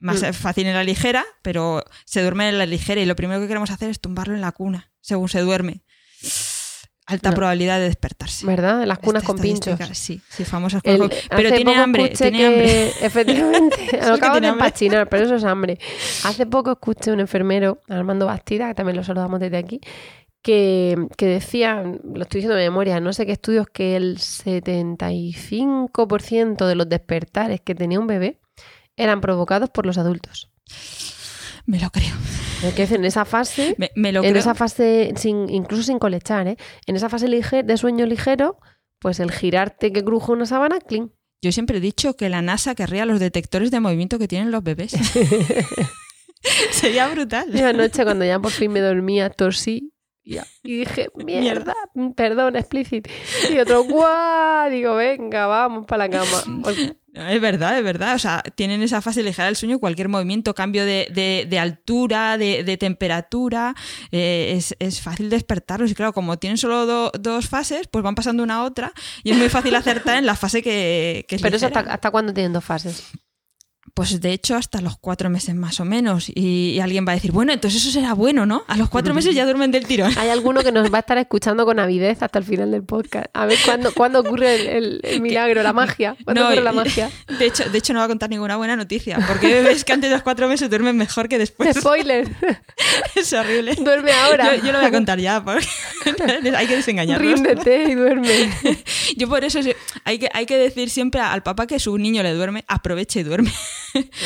Más 0.00 0.22
Mm. 0.22 0.32
fácil 0.32 0.66
en 0.66 0.74
la 0.74 0.84
ligera, 0.84 1.24
pero 1.42 1.84
se 2.04 2.20
duerme 2.20 2.48
en 2.48 2.58
la 2.58 2.66
ligera 2.66 3.00
y 3.00 3.06
lo 3.06 3.16
primero 3.16 3.40
que 3.40 3.46
queremos 3.46 3.70
hacer 3.70 3.90
es 3.90 4.00
tumbarlo 4.00 4.34
en 4.34 4.40
la 4.40 4.52
cuna, 4.52 4.92
según 5.00 5.28
se 5.28 5.40
duerme. 5.40 5.82
Alta 7.06 7.30
No. 7.30 7.36
probabilidad 7.36 7.78
de 7.78 7.84
despertarse. 7.84 8.46
¿Verdad? 8.46 8.84
Las 8.86 8.98
cunas 8.98 9.22
Esta 9.22 9.32
con 9.34 9.42
pinchos. 9.42 9.78
Sí, 9.92 10.20
sí, 10.28 10.44
famosas 10.44 10.82
cunas 10.82 10.98
con- 10.98 11.10
Pero 11.36 11.48
hace 11.48 11.56
tiene 11.56 11.76
hambre, 11.76 12.08
tiene 12.10 12.38
que- 12.38 12.46
hambre. 12.46 12.88
Efectivamente, 13.02 14.00
lo 14.08 14.14
acabo 14.14 14.40
de 14.40 14.48
empachinar, 14.48 15.08
pero 15.10 15.24
eso 15.24 15.34
es 15.34 15.44
hambre. 15.52 15.78
Hace 16.24 16.46
poco 16.46 16.72
escuché 16.72 17.12
un 17.12 17.20
enfermero, 17.20 17.80
Armando 17.90 18.24
Bastida, 18.26 18.68
que 18.68 18.74
también 18.74 18.96
lo 18.96 19.04
saludamos 19.04 19.38
desde 19.38 19.58
aquí, 19.58 19.80
que, 20.40 20.96
que 21.18 21.26
decía, 21.26 21.82
lo 21.82 22.22
estoy 22.22 22.38
diciendo 22.40 22.56
de 22.56 22.64
memoria, 22.70 22.98
no 23.00 23.12
sé 23.12 23.26
qué 23.26 23.32
estudios, 23.32 23.66
que 23.72 23.96
el 23.96 24.16
75% 24.18 26.66
de 26.66 26.74
los 26.74 26.88
despertares 26.88 27.60
que 27.60 27.74
tenía 27.74 28.00
un 28.00 28.06
bebé 28.06 28.40
eran 28.96 29.20
provocados 29.20 29.68
por 29.70 29.84
los 29.86 29.98
adultos. 29.98 30.50
Me 31.66 31.80
lo 31.80 31.90
creo. 31.90 32.14
Que 32.76 32.84
en 32.84 33.04
esa 33.04 33.24
fase 33.24 33.74
Me, 33.78 33.90
me 33.94 34.12
lo 34.12 34.22
en 34.22 34.30
creo. 34.30 34.40
esa 34.40 34.54
fase, 34.54 35.12
sin, 35.16 35.50
incluso 35.50 35.82
sin 35.82 35.98
colechar, 35.98 36.46
¿eh? 36.48 36.56
en 36.86 36.96
esa 36.96 37.08
fase 37.10 37.28
de 37.28 37.76
sueño 37.76 38.06
ligero, 38.06 38.58
pues 38.98 39.20
el 39.20 39.30
girarte 39.30 39.92
que 39.92 40.02
cruje 40.02 40.32
una 40.32 40.46
sábana, 40.46 40.78
clean. 40.80 41.12
Yo 41.42 41.52
siempre 41.52 41.76
he 41.76 41.80
dicho 41.80 42.16
que 42.16 42.30
la 42.30 42.40
NASA 42.40 42.74
querría 42.74 43.04
los 43.04 43.20
detectores 43.20 43.70
de 43.70 43.80
movimiento 43.80 44.18
que 44.18 44.28
tienen 44.28 44.50
los 44.50 44.62
bebés. 44.62 44.92
Sería 46.70 47.08
brutal. 47.08 47.50
Yo 47.52 47.68
anoche 47.68 48.04
cuando 48.04 48.24
ya 48.24 48.38
por 48.38 48.50
fin 48.50 48.72
me 48.72 48.80
dormía, 48.80 49.30
tosí 49.30 49.92
y, 50.24 50.38
y 50.62 50.78
dije, 50.78 51.08
mierda, 51.24 51.74
perdón, 52.16 52.56
explícito. 52.56 53.10
Y 53.52 53.58
otro, 53.58 53.84
guau, 53.84 54.70
digo, 54.70 54.94
venga, 54.96 55.46
vamos 55.46 55.86
para 55.86 56.08
la 56.08 56.10
cama. 56.10 56.62
Porque- 56.62 56.96
Es 57.14 57.40
verdad, 57.40 57.78
es 57.78 57.84
verdad. 57.84 58.16
O 58.16 58.18
sea, 58.18 58.42
tienen 58.56 58.82
esa 58.82 59.00
fase 59.00 59.22
ligera 59.22 59.46
del 59.46 59.54
sueño, 59.54 59.78
cualquier 59.78 60.08
movimiento, 60.08 60.52
cambio 60.54 60.84
de, 60.84 61.06
de- 61.14 61.46
de 61.48 61.58
altura, 61.60 62.36
de, 62.38 62.64
de 62.64 62.76
temperatura, 62.76 63.74
eh, 64.10 64.54
es, 64.56 64.74
es 64.80 65.00
fácil 65.00 65.30
despertarlos. 65.30 65.90
Y 65.92 65.94
claro, 65.94 66.12
como 66.12 66.38
tienen 66.38 66.56
solo 66.58 66.86
do- 66.86 67.12
dos 67.20 67.48
fases, 67.48 67.86
pues 67.86 68.02
van 68.02 68.16
pasando 68.16 68.42
una 68.42 68.56
a 68.56 68.64
otra 68.64 68.92
y 69.22 69.30
es 69.30 69.36
muy 69.36 69.48
fácil 69.48 69.74
acertar 69.76 70.16
en 70.16 70.26
la 70.26 70.34
fase 70.34 70.60
que, 70.62 71.24
que 71.28 71.36
es 71.36 71.42
Pero 71.42 71.56
eso 71.56 71.66
hasta, 71.66 71.80
hasta 71.80 72.10
cuándo 72.10 72.32
tienen 72.34 72.52
dos 72.52 72.64
fases. 72.64 73.12
Pues 73.94 74.20
de 74.20 74.32
hecho 74.32 74.56
hasta 74.56 74.80
los 74.80 74.96
cuatro 74.98 75.30
meses 75.30 75.54
más 75.54 75.78
o 75.78 75.84
menos. 75.84 76.28
Y, 76.28 76.70
y 76.72 76.80
alguien 76.80 77.06
va 77.06 77.12
a 77.12 77.14
decir, 77.14 77.30
bueno, 77.30 77.52
entonces 77.52 77.80
eso 77.80 77.92
será 77.92 78.12
bueno, 78.12 78.44
¿no? 78.44 78.64
A 78.66 78.76
los 78.76 78.88
cuatro 78.88 79.14
meses 79.14 79.36
ya 79.36 79.44
duermen 79.44 79.70
del 79.70 79.86
tirón. 79.86 80.12
Hay 80.18 80.30
alguno 80.30 80.64
que 80.64 80.72
nos 80.72 80.92
va 80.92 80.96
a 80.96 81.00
estar 81.00 81.16
escuchando 81.16 81.64
con 81.64 81.78
avidez 81.78 82.20
hasta 82.20 82.40
el 82.40 82.44
final 82.44 82.72
del 82.72 82.82
podcast. 82.82 83.26
A 83.32 83.46
ver 83.46 83.56
cuándo, 83.64 83.94
cuándo 83.94 84.18
ocurre 84.18 84.56
el, 84.56 84.66
el- 84.66 85.00
el 85.04 85.20
milagro, 85.20 85.62
la 85.62 85.72
magia. 85.72 86.16
¿Cuándo 86.24 86.42
No, 86.42 86.48
ocurre 86.48 86.62
la 86.64 86.72
magia? 86.72 87.08
De 87.38 87.46
hecho, 87.46 87.70
de 87.70 87.78
hecho, 87.78 87.92
no 87.92 88.00
va 88.00 88.06
a 88.06 88.08
contar 88.08 88.28
ninguna 88.30 88.56
buena 88.56 88.74
noticia, 88.74 89.16
porque 89.28 89.46
bebés 89.46 89.84
que 89.84 89.92
antes 89.92 90.10
de 90.10 90.16
los 90.16 90.24
cuatro 90.24 90.48
meses 90.48 90.68
duermen 90.68 90.96
mejor 90.96 91.28
que 91.28 91.38
después. 91.38 91.76
Spoiler, 91.78 92.28
es 93.14 93.32
horrible. 93.32 93.76
duerme 93.76 94.10
ahora. 94.10 94.56
Yo, 94.56 94.64
yo 94.66 94.72
lo 94.72 94.78
voy 94.78 94.88
a 94.88 94.90
contar 94.90 95.20
ya, 95.20 95.44
porque 95.44 95.64
hay 96.56 96.66
que 96.66 96.74
desengañarlos. 96.76 97.32
Ríndete 97.32 97.84
y 97.84 97.94
duerme. 97.94 98.50
Yo 99.16 99.28
por 99.28 99.44
eso 99.44 99.60
hay 100.02 100.18
que, 100.18 100.28
hay 100.32 100.46
que 100.46 100.58
decir 100.58 100.90
siempre 100.90 101.20
al 101.20 101.44
papá 101.44 101.68
que 101.68 101.78
su 101.78 101.96
niño 101.96 102.24
le 102.24 102.32
duerme, 102.32 102.64
aproveche 102.66 103.20
y 103.20 103.22
duerme. 103.22 103.52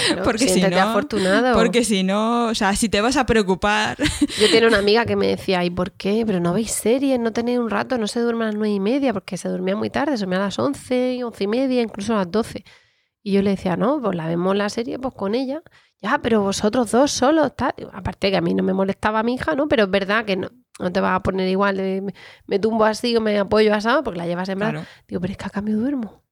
Claro, 0.07 0.22
porque 0.24 0.48
si 0.48 0.62
no, 0.62 0.78
afortunado. 0.78 1.54
porque 1.54 1.85
si 1.85 2.02
no, 2.02 2.46
o 2.46 2.54
sea, 2.54 2.74
si 2.74 2.88
te 2.88 3.00
vas 3.00 3.16
a 3.16 3.26
preocupar, 3.26 3.96
Yo 4.40 4.50
tenía 4.50 4.68
una 4.68 4.78
amiga 4.78 5.04
que 5.04 5.16
me 5.16 5.26
decía, 5.26 5.62
¿y 5.64 5.70
por 5.70 5.92
qué? 5.92 6.24
Pero 6.26 6.40
no 6.40 6.54
veis 6.54 6.70
series, 6.70 7.20
no 7.20 7.33
tenéis 7.33 7.59
un 7.59 7.68
rato, 7.70 7.98
no 7.98 8.07
se 8.07 8.20
duerme 8.20 8.44
a 8.44 8.46
las 8.46 8.54
nueve 8.54 8.74
y 8.74 8.81
media, 8.81 9.12
porque 9.12 9.37
se 9.37 9.48
dormía 9.48 9.76
muy 9.76 9.90
tarde, 9.90 10.16
se 10.16 10.20
dormía 10.24 10.38
a 10.38 10.44
las 10.46 10.59
once 10.59 11.14
y 11.14 11.22
once 11.22 11.44
y 11.44 11.46
media, 11.46 11.83
incluso 11.83 12.14
a 12.14 12.18
las 12.18 12.31
doce. 12.31 12.64
Y 13.22 13.33
yo 13.33 13.42
le 13.42 13.50
decía, 13.50 13.76
no, 13.76 14.00
pues 14.00 14.16
la 14.16 14.26
vemos 14.26 14.57
la 14.57 14.68
serie 14.70 14.98
pues 14.98 15.14
con 15.14 15.35
ella. 15.35 15.62
Ya, 16.00 16.18
pero 16.22 16.40
vosotros 16.42 16.90
dos 16.92 17.11
solos, 17.11 17.54
tal. 17.57 17.74
Aparte 17.92 18.31
que 18.31 18.37
a 18.37 18.40
mí 18.40 18.54
no 18.54 18.62
me 18.62 18.72
molestaba 18.72 19.22
mi 19.22 19.35
hija, 19.35 19.54
¿no? 19.54 19.66
Pero 19.68 19.85
es 19.85 19.90
verdad 19.90 20.24
que 20.24 20.37
no, 20.37 20.48
no 20.78 20.92
te 20.92 21.00
vas 21.00 21.16
a 21.16 21.22
poner 21.22 21.48
igual 21.48 21.76
de 21.76 22.00
me, 22.00 22.14
me 22.46 22.59
tumbo 22.59 22.85
así 22.85 23.16
o 23.16 23.20
me 23.20 23.38
apoyo 23.38 23.74
asado 23.74 24.02
porque 24.04 24.18
la 24.18 24.26
llevas 24.26 24.48
en 24.48 24.59
brazos. 24.61 24.74
claro, 24.74 24.88
Digo, 25.09 25.20
pero 25.20 25.33
es 25.33 25.37
que 25.37 25.44
a 25.46 25.50
cambio 25.50 25.76
duermo. 25.76 26.22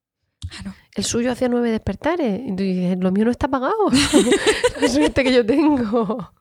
Claro. 0.49 0.75
El 0.95 1.03
suyo 1.03 1.31
hacía 1.31 1.47
nueve 1.49 1.69
despertares. 1.71 2.41
Y 2.45 2.55
tú 2.55 2.63
dices, 2.63 2.97
lo 2.99 3.11
mío 3.11 3.25
no 3.25 3.31
está 3.31 3.47
pagado. 3.47 3.75
La 4.81 4.87
suerte 4.87 5.23
que 5.23 5.33
yo 5.33 5.45
tengo. 5.45 6.33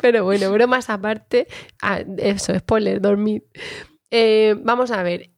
Pero 0.00 0.24
bueno, 0.24 0.50
bromas 0.52 0.90
aparte. 0.90 1.46
ah, 1.82 2.00
eso, 2.18 2.54
spoiler, 2.58 3.00
dormir. 3.00 3.44
Eh, 4.10 4.56
vamos 4.62 4.90
a 4.90 5.02
ver. 5.02 5.30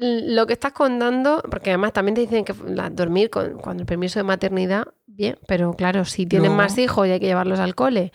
Lo 0.00 0.46
que 0.46 0.52
estás 0.52 0.72
contando, 0.72 1.42
porque 1.50 1.70
además 1.70 1.92
también 1.92 2.14
te 2.14 2.20
dicen 2.20 2.44
que 2.44 2.54
la- 2.66 2.88
dormir 2.90 3.30
con, 3.30 3.58
cuando 3.58 3.82
el 3.82 3.86
permiso 3.86 4.18
de 4.20 4.22
maternidad, 4.22 4.84
bien, 5.06 5.36
pero 5.48 5.72
claro, 5.72 6.04
si 6.04 6.24
tienes 6.24 6.50
No. 6.50 6.56
más 6.56 6.78
hijos 6.78 7.08
y 7.08 7.10
hay 7.10 7.18
que 7.20 7.26
llevarlos 7.26 7.58
al 7.58 7.74
cole, 7.74 8.12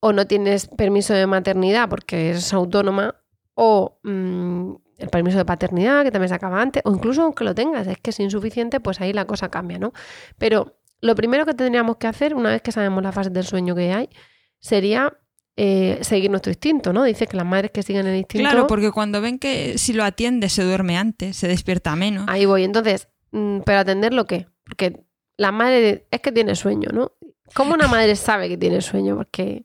o 0.00 0.12
no 0.12 0.26
tienes 0.26 0.66
permiso 0.66 1.14
de 1.14 1.26
maternidad 1.28 1.88
porque 1.88 2.30
eres 2.30 2.52
autónoma, 2.52 3.14
o 3.54 4.00
mm, 4.02 4.72
el 4.98 5.08
permiso 5.08 5.38
de 5.38 5.44
paternidad, 5.44 6.04
que 6.04 6.10
también 6.10 6.28
se 6.28 6.34
acaba 6.34 6.60
antes, 6.60 6.82
o 6.84 6.92
incluso 6.92 7.22
aunque 7.22 7.44
lo 7.44 7.54
tengas, 7.54 7.86
es 7.86 7.98
que 7.98 8.10
es 8.10 8.20
insuficiente, 8.20 8.80
pues 8.80 9.00
ahí 9.00 9.12
la 9.12 9.26
cosa 9.26 9.50
cambia, 9.50 9.78
¿no? 9.78 9.92
Pero 10.38 10.78
lo 11.00 11.14
primero 11.14 11.44
que 11.44 11.54
tendríamos 11.54 11.96
que 11.96 12.06
hacer, 12.06 12.34
una 12.34 12.50
vez 12.50 12.62
que 12.62 12.72
sabemos 12.72 13.02
la 13.02 13.12
fase 13.12 13.30
del 13.30 13.44
sueño 13.44 13.74
que 13.74 13.92
hay, 13.92 14.08
sería 14.58 15.18
eh, 15.56 15.98
seguir 16.02 16.30
nuestro 16.30 16.50
instinto, 16.50 16.92
¿no? 16.92 17.04
Dice 17.04 17.26
que 17.26 17.36
las 17.36 17.46
madres 17.46 17.70
que 17.70 17.82
siguen 17.82 18.06
el 18.06 18.16
instinto... 18.16 18.48
Claro, 18.48 18.66
porque 18.66 18.90
cuando 18.90 19.20
ven 19.20 19.38
que 19.38 19.78
si 19.78 19.92
lo 19.92 20.04
atiende 20.04 20.48
se 20.48 20.62
duerme 20.62 20.96
antes, 20.96 21.36
se 21.36 21.48
despierta 21.48 21.94
menos. 21.96 22.26
Ahí 22.28 22.46
voy. 22.46 22.64
Entonces, 22.64 23.08
mm, 23.32 23.60
¿pero 23.64 23.80
atenderlo 23.80 24.26
qué? 24.26 24.46
Porque 24.64 25.04
la 25.36 25.52
madre 25.52 26.06
es 26.10 26.20
que 26.20 26.32
tiene 26.32 26.54
sueño, 26.54 26.90
¿no? 26.92 27.12
¿Cómo 27.54 27.74
una 27.74 27.86
madre 27.88 28.16
sabe 28.16 28.48
que 28.48 28.56
tiene 28.58 28.80
sueño? 28.82 29.16
Porque 29.16 29.64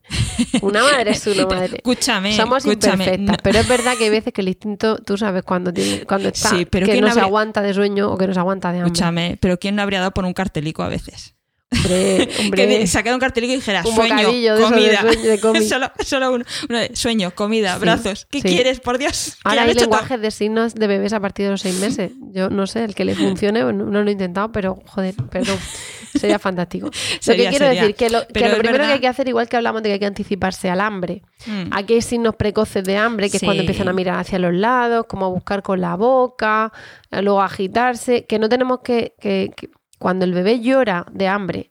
una 0.61 0.81
madre 0.83 1.11
es 1.11 1.27
una 1.27 1.45
madre. 1.55 1.77
Escúchame, 1.77 2.35
Somos 2.35 2.65
escúchame. 2.65 3.03
imperfectas, 3.05 3.37
no- 3.37 3.43
pero 3.43 3.59
es 3.59 3.67
verdad 3.67 3.97
que 3.97 4.05
hay 4.05 4.09
veces 4.09 4.31
que 4.33 4.41
el 4.41 4.47
instinto, 4.47 4.97
tú 4.97 5.17
sabes 5.17 5.43
cuando 5.43 5.73
tiene, 5.73 6.05
cuando 6.05 6.29
está, 6.29 6.49
Sí, 6.49 6.65
pero 6.65 6.85
que 6.85 6.93
¿quién 6.93 7.01
no 7.03 7.07
se 7.09 7.11
habría- 7.13 7.25
aguanta 7.25 7.61
de 7.61 7.73
sueño 7.73 8.11
o 8.11 8.17
que 8.17 8.27
no 8.27 8.33
se 8.33 8.39
aguanta 8.39 8.71
de 8.71 8.79
hambre. 8.79 8.87
Escúchame, 8.93 9.37
pero 9.41 9.57
¿quién 9.59 9.75
no 9.75 9.81
habría 9.81 9.99
dado 9.99 10.11
por 10.11 10.25
un 10.25 10.33
cartelico 10.33 10.83
a 10.83 10.87
veces? 10.89 11.35
Hombre, 11.71 12.29
hombre. 12.39 12.67
Que 12.67 12.87
sacara 12.87 13.15
un 13.15 13.19
cartelito 13.21 13.53
y 13.53 13.55
dijera 13.57 13.81
Un 13.85 13.95
sueño, 13.95 14.15
de 14.31 14.61
comida. 14.61 15.01
sueño, 15.01 15.53
de 15.53 15.61
solo, 15.67 15.91
solo 16.03 16.33
uno, 16.33 16.45
uno 16.69 16.77
de 16.79 16.95
sueño, 16.95 17.31
comida, 17.31 17.75
Sí, 17.75 17.79
brazos. 17.79 18.27
¿Qué 18.29 18.41
sí. 18.41 18.47
quieres, 18.49 18.79
por 18.79 18.97
Dios? 18.97 19.37
Ahora 19.43 19.63
hay 19.63 19.73
lenguajes 19.73 20.19
de 20.21 20.31
signos 20.31 20.75
de 20.75 20.87
bebés 20.87 21.13
a 21.13 21.19
partir 21.19 21.45
de 21.45 21.51
los 21.51 21.61
seis 21.61 21.79
meses. 21.79 22.11
Yo 22.33 22.49
no 22.49 22.67
sé, 22.67 22.83
el 22.83 22.93
que 22.95 23.05
le 23.05 23.15
funcione, 23.15 23.59
no, 23.61 23.71
no 23.71 24.03
lo 24.03 24.09
he 24.09 24.11
intentado, 24.13 24.51
pero 24.51 24.79
joder, 24.85 25.15
perdón, 25.29 25.57
sería 26.13 26.39
fantástico. 26.39 26.87
lo 26.87 26.91
que 27.35 27.35
quiero 27.49 27.65
sería. 27.65 27.81
decir, 27.81 27.95
que 27.95 28.09
lo, 28.09 28.27
que 28.27 28.49
lo 28.49 28.57
primero 28.57 28.85
que 28.85 28.93
hay 28.93 28.99
que 28.99 29.07
hacer, 29.07 29.27
igual 29.29 29.47
que 29.47 29.55
hablamos 29.57 29.81
de 29.81 29.89
que 29.89 29.93
hay 29.93 29.99
que 29.99 30.05
anticiparse 30.05 30.69
al 30.69 30.81
hambre, 30.81 31.21
Mm. 31.47 31.69
aquí 31.71 31.95
hay 31.95 32.01
signos 32.03 32.35
precoces 32.35 32.83
de 32.83 32.97
hambre, 32.97 33.27
que 33.31 33.37
es 33.37 33.43
cuando 33.43 33.61
empiezan 33.63 33.87
a 33.87 33.93
mirar 33.93 34.19
hacia 34.19 34.37
los 34.37 34.53
lados, 34.53 35.05
como 35.07 35.25
a 35.25 35.29
buscar 35.29 35.63
con 35.63 35.81
la 35.81 35.95
boca, 35.95 36.71
luego 37.09 37.41
a 37.41 37.45
agitarse, 37.45 38.25
que 38.27 38.37
no 38.37 38.47
tenemos 38.47 38.81
que, 38.83 39.15
que- 39.19 39.49
que- 39.57 39.69
cuando 40.01 40.25
el 40.25 40.33
bebé 40.33 40.61
llora 40.61 41.05
de 41.11 41.27
hambre, 41.27 41.70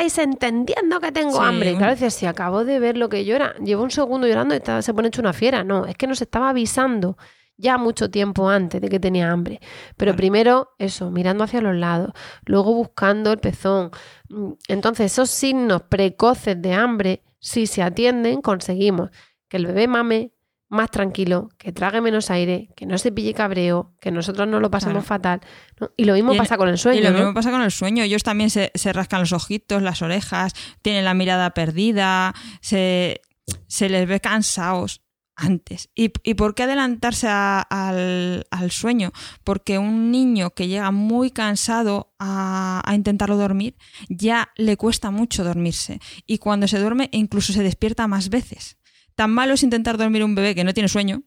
¿Estáis 0.00 0.18
entendiendo 0.26 0.98
que 0.98 1.12
tengo 1.12 1.32
Sí. 1.32 1.38
hambre? 1.42 1.76
Claro, 1.76 1.92
dices, 1.92 2.14
si 2.14 2.24
acabo 2.24 2.64
de 2.64 2.78
ver 2.80 2.96
lo 2.96 3.10
que 3.10 3.24
llora, 3.26 3.54
llevo 3.62 3.82
un 3.82 3.90
segundo 3.90 4.26
llorando 4.26 4.54
y 4.54 4.56
está- 4.58 4.80
se 4.80 4.94
pone 4.94 5.08
hecho 5.08 5.20
una 5.20 5.34
fiera. 5.34 5.62
No, 5.62 5.84
es 5.84 5.94
que 5.94 6.06
nos 6.06 6.22
estaba 6.22 6.48
avisando 6.48 7.18
ya 7.58 7.76
mucho 7.76 8.10
tiempo 8.10 8.48
antes 8.48 8.80
de 8.80 8.88
que 8.88 8.98
tenía 8.98 9.30
hambre. 9.30 9.60
Pero 9.98 10.16
primero 10.16 10.70
eso, 10.78 11.10
mirando 11.10 11.44
hacia 11.44 11.60
los 11.60 11.76
lados, 11.76 12.12
luego 12.46 12.72
buscando 12.72 13.30
el 13.30 13.38
pezón. 13.40 13.90
Mm, 14.30 14.52
Entonces, 14.68 15.12
esos 15.12 15.28
signos 15.28 15.82
precoces 15.82 16.60
de 16.62 16.72
hambre, 16.72 17.22
si 17.38 17.66
se 17.66 17.82
atienden, 17.82 18.40
conseguimos 18.40 19.10
que 19.50 19.58
el 19.58 19.66
bebé 19.66 19.86
mame 19.86 20.32
más 20.70 20.90
tranquilo, 20.90 21.50
que 21.58 21.72
trague 21.72 22.00
menos 22.00 22.30
aire, 22.30 22.70
que 22.76 22.86
no 22.86 22.96
se 22.96 23.12
pille 23.12 23.34
cabreo, 23.34 23.92
que 24.00 24.10
nosotros 24.10 24.48
no 24.48 24.60
lo 24.60 24.70
pasemos 24.70 25.04
Claro. 25.04 25.06
fatal. 25.06 25.40
¿no? 25.80 25.90
Y 25.96 26.04
lo 26.04 26.14
mismo 26.14 26.32
Y 26.32 26.38
pasa 26.38 26.56
con 26.56 26.68
el 26.68 26.78
sueño. 26.78 27.00
Y 27.00 27.02
lo 27.02 27.10
¿no? 27.10 27.18
mismo 27.18 27.34
pasa 27.34 27.50
con 27.50 27.60
el 27.62 27.70
sueño. 27.72 28.02
Ellos 28.04 28.22
también 28.22 28.50
se, 28.50 28.70
se 28.74 28.92
rascan 28.92 29.20
los 29.20 29.32
ojitos, 29.32 29.82
las 29.82 30.00
orejas, 30.00 30.52
tienen 30.80 31.04
la 31.04 31.12
mirada 31.14 31.50
perdida, 31.50 32.34
se, 32.60 33.20
se 33.66 33.88
les 33.88 34.08
ve 34.08 34.20
cansados 34.20 35.02
antes. 35.34 35.88
¿Y, 35.94 36.12
y 36.22 36.34
por 36.34 36.54
qué 36.54 36.64
adelantarse 36.64 37.26
a- 37.28 37.62
al, 37.62 38.46
al 38.50 38.70
sueño? 38.70 39.10
Porque 39.42 39.78
un 39.78 40.10
niño 40.10 40.50
que 40.50 40.68
llega 40.68 40.90
muy 40.90 41.30
cansado 41.30 42.12
a, 42.18 42.82
a 42.84 42.94
intentarlo 42.94 43.36
dormir, 43.38 43.74
ya 44.10 44.50
le 44.56 44.76
cuesta 44.76 45.10
mucho 45.10 45.42
dormirse. 45.42 45.98
Y 46.26 46.38
cuando 46.38 46.68
se 46.68 46.78
duerme, 46.78 47.08
incluso 47.12 47.52
se 47.54 47.62
despierta 47.62 48.06
más 48.06 48.28
veces. 48.28 48.76
Tan 49.20 49.32
malo 49.32 49.52
es 49.52 49.62
intentar 49.62 49.98
dormir 49.98 50.24
un 50.24 50.34
bebé 50.34 50.54
que 50.54 50.64
no 50.64 50.72
tiene 50.72 50.88
sueño, 50.88 51.24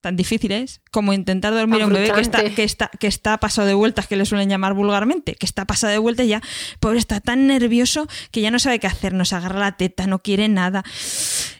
tan 0.00 0.16
difícil 0.16 0.50
es, 0.50 0.80
como 0.90 1.12
intentar 1.12 1.54
dormir 1.54 1.80
a 1.82 1.86
un 1.86 1.92
bebé 1.92 2.10
que 2.12 2.20
está, 2.20 2.42
que, 2.42 2.64
está, 2.64 2.90
que 2.98 3.06
está 3.06 3.38
pasado 3.38 3.68
de 3.68 3.74
vueltas, 3.74 4.08
que 4.08 4.16
le 4.16 4.26
suelen 4.26 4.48
llamar 4.48 4.74
vulgarmente, 4.74 5.36
que 5.36 5.46
está 5.46 5.64
pasado 5.64 5.92
de 5.92 5.98
vueltas 5.98 6.26
ya, 6.26 6.42
pobre, 6.80 6.98
está 6.98 7.20
tan 7.20 7.46
nervioso 7.46 8.08
que 8.32 8.40
ya 8.40 8.50
no 8.50 8.58
sabe 8.58 8.80
qué 8.80 8.88
hacer, 8.88 9.12
no 9.12 9.24
se 9.24 9.36
agarra 9.36 9.60
la 9.60 9.76
teta, 9.76 10.08
no 10.08 10.18
quiere 10.18 10.48
nada. 10.48 10.82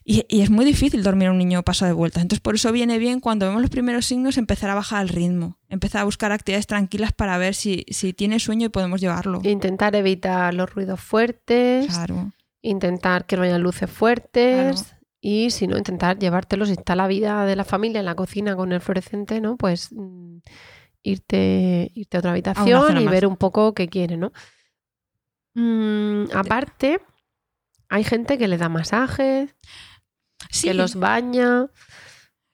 Y, 0.04 0.24
y 0.28 0.40
es 0.40 0.50
muy 0.50 0.64
difícil 0.64 1.04
dormir 1.04 1.28
a 1.28 1.30
un 1.30 1.38
niño 1.38 1.62
pasado 1.62 1.86
de 1.86 1.92
vueltas. 1.92 2.22
Entonces, 2.22 2.40
por 2.40 2.56
eso 2.56 2.72
viene 2.72 2.98
bien 2.98 3.20
cuando 3.20 3.46
vemos 3.46 3.62
los 3.62 3.70
primeros 3.70 4.06
signos 4.06 4.38
empezar 4.38 4.70
a 4.70 4.74
bajar 4.74 5.02
el 5.02 5.08
ritmo, 5.08 5.56
empezar 5.68 6.00
a 6.00 6.04
buscar 6.04 6.32
actividades 6.32 6.66
tranquilas 6.66 7.12
para 7.12 7.38
ver 7.38 7.54
si, 7.54 7.86
si 7.90 8.12
tiene 8.12 8.40
sueño 8.40 8.66
y 8.66 8.70
podemos 8.70 9.00
llevarlo. 9.00 9.40
Intentar 9.44 9.94
evitar 9.94 10.52
los 10.52 10.68
ruidos 10.74 11.00
fuertes, 11.00 11.86
Claro. 11.86 12.32
intentar 12.60 13.24
que 13.24 13.36
no 13.36 13.44
haya 13.44 13.58
luces 13.58 13.88
fuertes 13.88 14.96
y 15.20 15.50
si 15.50 15.66
no, 15.66 15.76
intentar 15.76 16.18
llevártelos, 16.18 16.68
si 16.68 16.74
está 16.74 16.96
la 16.96 17.06
vida 17.06 17.44
de 17.44 17.54
la 17.56 17.64
familia 17.64 17.98
en 18.00 18.06
la 18.06 18.14
cocina 18.14 18.56
con 18.56 18.72
el 18.72 18.80
fluorescente, 18.80 19.40
¿no? 19.40 19.56
Pues 19.56 19.88
mm, 19.92 20.38
irte, 21.02 21.90
irte 21.94 22.16
a 22.16 22.20
otra 22.20 22.30
habitación 22.32 22.98
y 22.98 23.04
más. 23.04 23.12
ver 23.12 23.26
un 23.26 23.36
poco 23.36 23.74
qué 23.74 23.88
quiere, 23.88 24.16
¿no? 24.16 24.32
Mm, 25.54 26.24
aparte, 26.34 27.00
hay 27.88 28.04
gente 28.04 28.38
que 28.38 28.48
le 28.48 28.56
da 28.58 28.68
masajes, 28.68 29.54
Sí, 30.50 30.68
que 30.68 30.74
los 30.74 30.94
baña. 30.94 31.66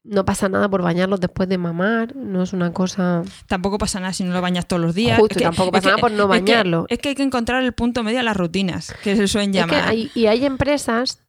No 0.02 0.24
pasa 0.24 0.48
nada 0.48 0.68
por 0.68 0.82
bañarlos 0.82 1.18
después 1.20 1.48
de 1.48 1.58
mamar, 1.58 2.14
no 2.14 2.42
es 2.44 2.52
una 2.52 2.72
cosa... 2.72 3.22
tampoco 3.48 3.76
pasa 3.76 3.98
nada 3.98 4.12
si 4.12 4.22
no 4.22 4.32
lo 4.32 4.40
bañas 4.40 4.68
todos 4.68 4.80
los 4.80 4.94
días. 4.94 5.18
Justo, 5.18 5.32
Es 5.34 5.38
que- 5.38 5.44
tampoco 5.44 5.68
es 5.68 5.72
pasa 5.82 5.82
que- 5.82 5.90
nada 5.90 6.00
por 6.00 6.12
no 6.12 6.16
es 6.16 6.22
que- 6.22 6.28
bañarlo. 6.52 6.86
Es 6.88 6.98
que, 7.00 7.08
hay 7.08 7.14
que 7.16 7.22
encontrar 7.24 7.64
el 7.64 7.72
punto 7.72 8.04
medio 8.04 8.20
a 8.20 8.22
las 8.22 8.36
rutinas, 8.36 8.94
que 9.02 9.16
se 9.16 9.26
suelen 9.26 9.52
llamar. 9.52 9.88
hay- 9.88 10.10
y 10.14 10.26
hay 10.26 10.44
empresas 10.46 11.25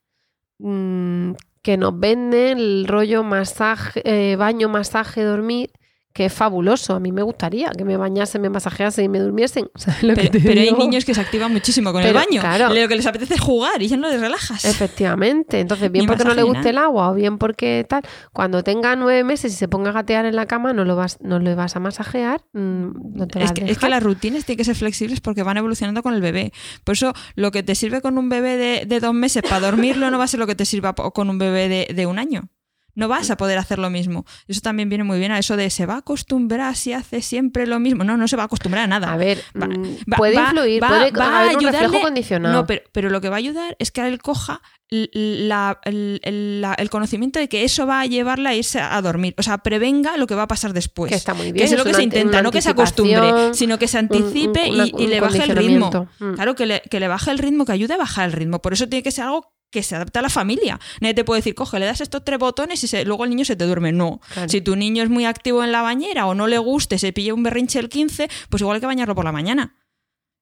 mm, 0.60 1.32
que 1.62 1.78
nos 1.78 2.00
venden 2.00 2.60
el 2.60 2.88
rollo 2.88 3.24
masaje, 3.24 4.02
eh, 4.06 4.36
baño, 4.36 4.70
masaje, 4.70 5.24
dormir, 5.24 5.72
que 6.18 6.26
es 6.26 6.34
fabuloso. 6.34 6.96
A 6.96 7.00
mí 7.00 7.12
me 7.12 7.22
gustaría 7.22 7.70
que 7.78 7.86
me 7.86 7.96
bañasen, 7.96 8.42
me 8.42 8.50
masajeasen 8.50 9.06
y 9.06 9.08
me 9.08 9.20
durmiesen. 9.20 9.70
¿Sabes 9.76 10.02
lo 10.02 10.16
que 10.16 10.22
Pero, 10.22 10.32
te 10.32 10.40
pero 10.40 10.62
hay 10.62 10.74
niños 10.74 11.06
que 11.06 11.14
se 11.14 11.22
activan 11.22 11.54
muchísimo 11.54 11.94
con 11.94 12.02
el 12.02 12.12
baño. 12.12 12.42
claro. 12.42 12.74
Lo 12.74 12.88
que 12.88 12.96
les 12.96 13.06
apetece 13.06 13.36
es 13.36 13.40
jugar 13.40 13.80
y 13.84 13.88
ya 13.88 13.98
no 13.98 14.10
les 14.10 14.20
relajas. 14.20 14.66
Efectivamente. 14.66 15.60
Entonces, 15.60 15.92
bien 15.92 16.06
Ni 16.06 16.08
porque 16.08 16.24
no 16.24 16.34
le 16.34 16.42
guste 16.42 16.72
el 16.72 16.80
agua 16.80 17.12
o 17.12 17.14
bien 17.14 17.38
porque 17.38 17.86
tal, 17.88 18.02
cuando 18.34 18.64
tenga 18.64 18.96
nueve 18.96 19.24
meses 19.24 19.54
y 19.54 19.56
se 19.56 19.68
ponga 19.68 19.92
a 19.92 19.94
gatear 19.94 20.26
en 20.26 20.36
la 20.36 20.48
cama, 20.48 20.74
no 20.74 20.86
lo 20.86 20.96
vas, 20.96 21.20
no 21.22 21.38
le 21.38 21.54
vas 21.54 21.76
a 21.76 21.80
masajear, 21.80 22.42
mm, 22.54 23.16
no 23.16 23.28
te 23.28 23.44
Es 23.44 23.52
que, 23.52 23.66
es 23.70 23.80
las 23.80 24.02
rutinas 24.02 24.44
tienen 24.44 24.58
que 24.58 24.66
ser 24.66 24.76
flexibles 24.76 25.22
porque 25.22 25.44
van 25.44 25.58
evolucionando 25.58 26.02
con 26.02 26.16
el 26.16 26.22
bebé. 26.22 26.52
Por 26.84 26.94
eso, 26.94 27.14
lo 27.36 27.52
que 27.52 27.62
te 27.62 27.76
sirve 27.76 28.02
con 28.02 28.18
un 28.18 28.28
bebé 28.28 28.58
de, 28.58 28.86
de 28.88 29.00
dos 29.00 29.14
meses 29.14 29.44
para 29.44 29.60
dormirlo 29.60 30.10
no 30.10 30.18
va 30.18 30.24
a 30.24 30.28
ser 30.28 30.40
lo 30.40 30.48
que 30.48 30.56
te 30.56 30.66
sirva 30.66 30.94
con 30.94 31.30
un 31.30 31.38
bebé 31.38 31.70
de, 31.70 31.94
de 31.94 32.06
un 32.08 32.18
año. 32.18 32.50
No 32.98 33.08
vas 33.08 33.30
a 33.30 33.38
poder 33.38 33.58
hacer 33.60 33.80
lo 33.80 33.90
mismo. 33.90 34.26
Eso 34.48 34.60
también 34.60 34.90
viene 34.90 35.04
muy 35.06 35.20
bien 35.20 35.32
a 35.32 35.40
eso 35.40 35.56
de 35.56 35.70
se 35.70 35.86
va 35.86 35.94
a 35.94 35.98
acostumbrar 36.00 36.76
si 36.76 36.92
hace 36.94 37.22
siempre 37.22 37.66
lo 37.68 37.80
mismo. 37.80 38.04
No, 38.04 38.18
no 38.18 38.28
se 38.28 38.36
va 38.36 38.42
a 38.44 38.46
acostumbrar 38.48 38.84
a 38.84 38.88
nada. 38.88 39.14
A 39.14 39.18
ver, 39.18 39.42
Va- 39.56 39.68
mm, 39.68 39.98
puede 40.18 40.36
va- 40.36 40.42
influir, 40.50 40.84
va- 40.84 40.88
puede 40.90 41.12
haber 41.24 41.58
un 41.58 41.64
reflejo 41.64 42.02
condicionado. 42.02 42.54
No, 42.56 42.66
pero, 42.66 42.82
pero 42.92 43.10
lo 43.10 43.22
que 43.22 43.30
va 43.30 43.36
a 43.36 43.38
ayudar 43.40 43.76
es 43.80 43.92
que 43.92 44.06
él 44.06 44.20
coja 44.22 44.62
la- 44.90 45.80
el, 45.84 46.20
el- 46.24 46.62
la- 46.62 46.74
el 46.74 46.90
conocimiento 46.90 47.40
de 47.40 47.48
que 47.50 47.64
eso 47.64 47.86
va 47.86 48.02
a 48.02 48.06
llevarla 48.06 48.50
a 48.50 48.56
irse 48.56 48.80
a 48.80 49.02
dormir. 49.02 49.36
O 49.38 49.44
sea, 49.44 49.58
prevenga 49.60 50.18
lo 50.18 50.28
que 50.28 50.36
va 50.36 50.44
a 50.44 50.48
pasar 50.48 50.74
después. 50.74 51.10
Que 51.12 51.16
está 51.18 51.34
muy 51.34 51.48
Que 51.48 51.52
bien, 51.54 51.66
eso 51.66 51.76
es 51.76 51.80
lo 51.80 51.84
que 51.86 51.94
se 51.94 52.04
intenta, 52.04 52.42
no 52.42 52.52
que 52.52 52.62
se 52.62 52.70
acostumbre, 52.70 53.54
sino 53.54 53.78
que 53.78 53.88
se 53.88 53.98
anticipe 53.98 54.70
un- 54.70 54.76
y, 54.88 54.92
un 54.94 55.02
y 55.02 55.08
le 55.08 55.20
baje 55.22 55.44
el 55.44 55.56
ritmo. 55.56 56.08
Mm. 56.20 56.34
Claro, 56.34 56.56
que 56.56 56.66
le, 56.66 56.82
que 56.90 57.00
le 57.00 57.08
baje 57.08 57.32
el 57.32 57.38
ritmo, 57.38 57.66
que 57.66 57.74
ayude 57.74 57.94
a 57.94 57.98
bajar 57.98 58.26
el 58.26 58.32
ritmo. 58.34 58.60
Por 58.62 58.74
eso 58.74 58.88
tiene 58.88 59.04
que 59.04 59.12
ser 59.12 59.26
algo 59.26 59.54
que 59.72 59.84
se 59.84 59.96
adapte 59.96 60.20
a 60.20 60.22
la 60.22 60.30
familia. 60.30 60.80
Nadie 61.02 61.14
te 61.14 61.24
puede 61.26 61.40
decir, 61.40 61.54
coge, 61.56 61.80
le 61.80 61.86
das 61.86 62.02
estos 62.02 62.24
tres 62.24 62.40
botones 62.40 62.84
y 62.84 62.88
se- 62.88 63.04
luego 63.06 63.24
el 63.26 63.30
niño 63.32 63.46
se 63.46 63.56
te 63.56 63.66
duerme. 63.66 63.92
No. 63.92 64.22
Claro. 64.34 64.50
Si 64.50 64.62
tu 64.62 64.76
niño 64.76 65.04
es 65.04 65.10
muy 65.10 65.26
activo 65.26 65.64
en 65.64 65.72
la 65.72 65.82
bañera 65.82 66.26
o 66.28 66.34
no 66.36 66.48
le 66.48 66.58
guste, 66.58 66.98
se 67.00 67.12
pilla 67.14 67.34
un 67.34 67.44
berrinche 67.44 67.80
el 67.80 67.90
15, 67.90 68.30
pues 68.50 68.62
igual 68.62 68.76
hay 68.76 68.82
que 68.82 68.88
bañarlo 68.88 69.14
por 69.16 69.26
la 69.26 69.32
mañana. 69.32 69.76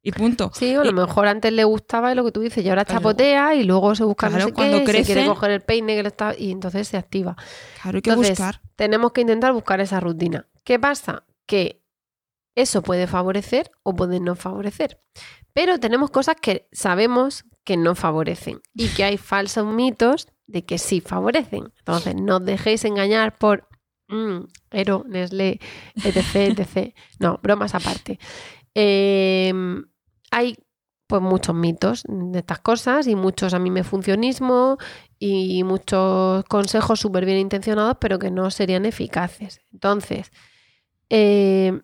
Y 0.03 0.11
punto. 0.11 0.51
Sí, 0.53 0.75
o 0.75 0.81
a 0.81 0.85
lo 0.85 0.91
Y- 0.91 0.93
mejor 0.93 1.25
antes 1.27 1.51
le 1.51 1.63
gustaba 1.63 2.13
lo 2.13 2.23
que 2.23 2.31
tú 2.31 2.39
dices 2.41 2.63
y 2.63 2.69
ahora 2.69 2.85
chapotea 2.85 3.55
y 3.55 3.63
luego 3.63 3.95
se 3.95 4.03
busca 4.03 4.27
no 4.29 4.35
Claro, 4.35 4.49
sé 4.49 4.53
cuando 4.53 4.77
qué, 4.77 4.83
y 4.83 4.85
se 4.97 5.03
quiere 5.05 5.21
crece- 5.23 5.27
coger 5.29 5.49
el 5.51 5.61
peine 5.61 5.95
que 5.95 6.03
le 6.03 6.09
está 6.09 6.35
y 6.37 6.51
entonces 6.51 6.87
se 6.87 6.95
activa. 6.97 7.35
Claro, 7.81 7.97
hay 7.97 8.01
que 8.03 8.09
Entonces, 8.11 8.37
buscar. 8.37 8.61
tenemos 8.75 9.11
que 9.13 9.21
intentar 9.21 9.51
buscar 9.53 9.81
esa 9.81 9.99
rutina. 9.99 10.47
¿Qué 10.63 10.77
pasa? 10.79 11.23
Que 11.47 11.81
eso 12.55 12.83
puede 12.83 13.07
favorecer 13.07 13.71
o 13.81 13.95
puede 13.95 14.19
no 14.19 14.35
favorecer. 14.35 15.01
Pero 15.53 15.79
tenemos 15.79 16.11
cosas 16.11 16.35
que 16.39 16.67
sabemos 16.71 17.45
que 17.65 17.75
no 17.75 17.95
favorecen 17.95 18.61
y 18.73 18.87
que 18.89 19.03
hay 19.03 19.17
falsos 19.17 19.65
mitos 19.65 20.29
de 20.47 20.63
que 20.63 20.77
sí 20.77 21.01
favorecen. 21.01 21.73
Entonces, 21.79 22.15
no 22.15 22.37
os 22.37 22.45
dejéis 22.45 22.85
engañar 22.85 23.37
por 23.37 23.67
mm, 24.07 24.45
Ero, 24.71 25.03
Nestlé, 25.07 25.59
etc, 25.95 26.57
etc. 26.57 26.93
No, 27.19 27.39
bromas 27.41 27.75
aparte. 27.75 28.19
Eh, 28.75 29.53
hay 30.31 30.57
pues 31.07 31.21
muchos 31.21 31.55
mitos 31.55 32.03
de 32.07 32.39
estas 32.39 32.59
cosas 32.59 33.07
y 33.07 33.15
muchos 33.15 33.53
a 33.53 33.59
mí 33.59 33.69
me 33.69 33.83
funcionismo 33.83 34.77
y 35.19 35.63
muchos 35.63 36.43
consejos 36.45 36.99
súper 36.99 37.25
bien 37.25 37.37
intencionados 37.37 37.97
pero 37.99 38.19
que 38.19 38.31
no 38.31 38.49
serían 38.51 38.85
eficaces. 38.85 39.61
Entonces, 39.71 40.31
eh, 41.09 41.79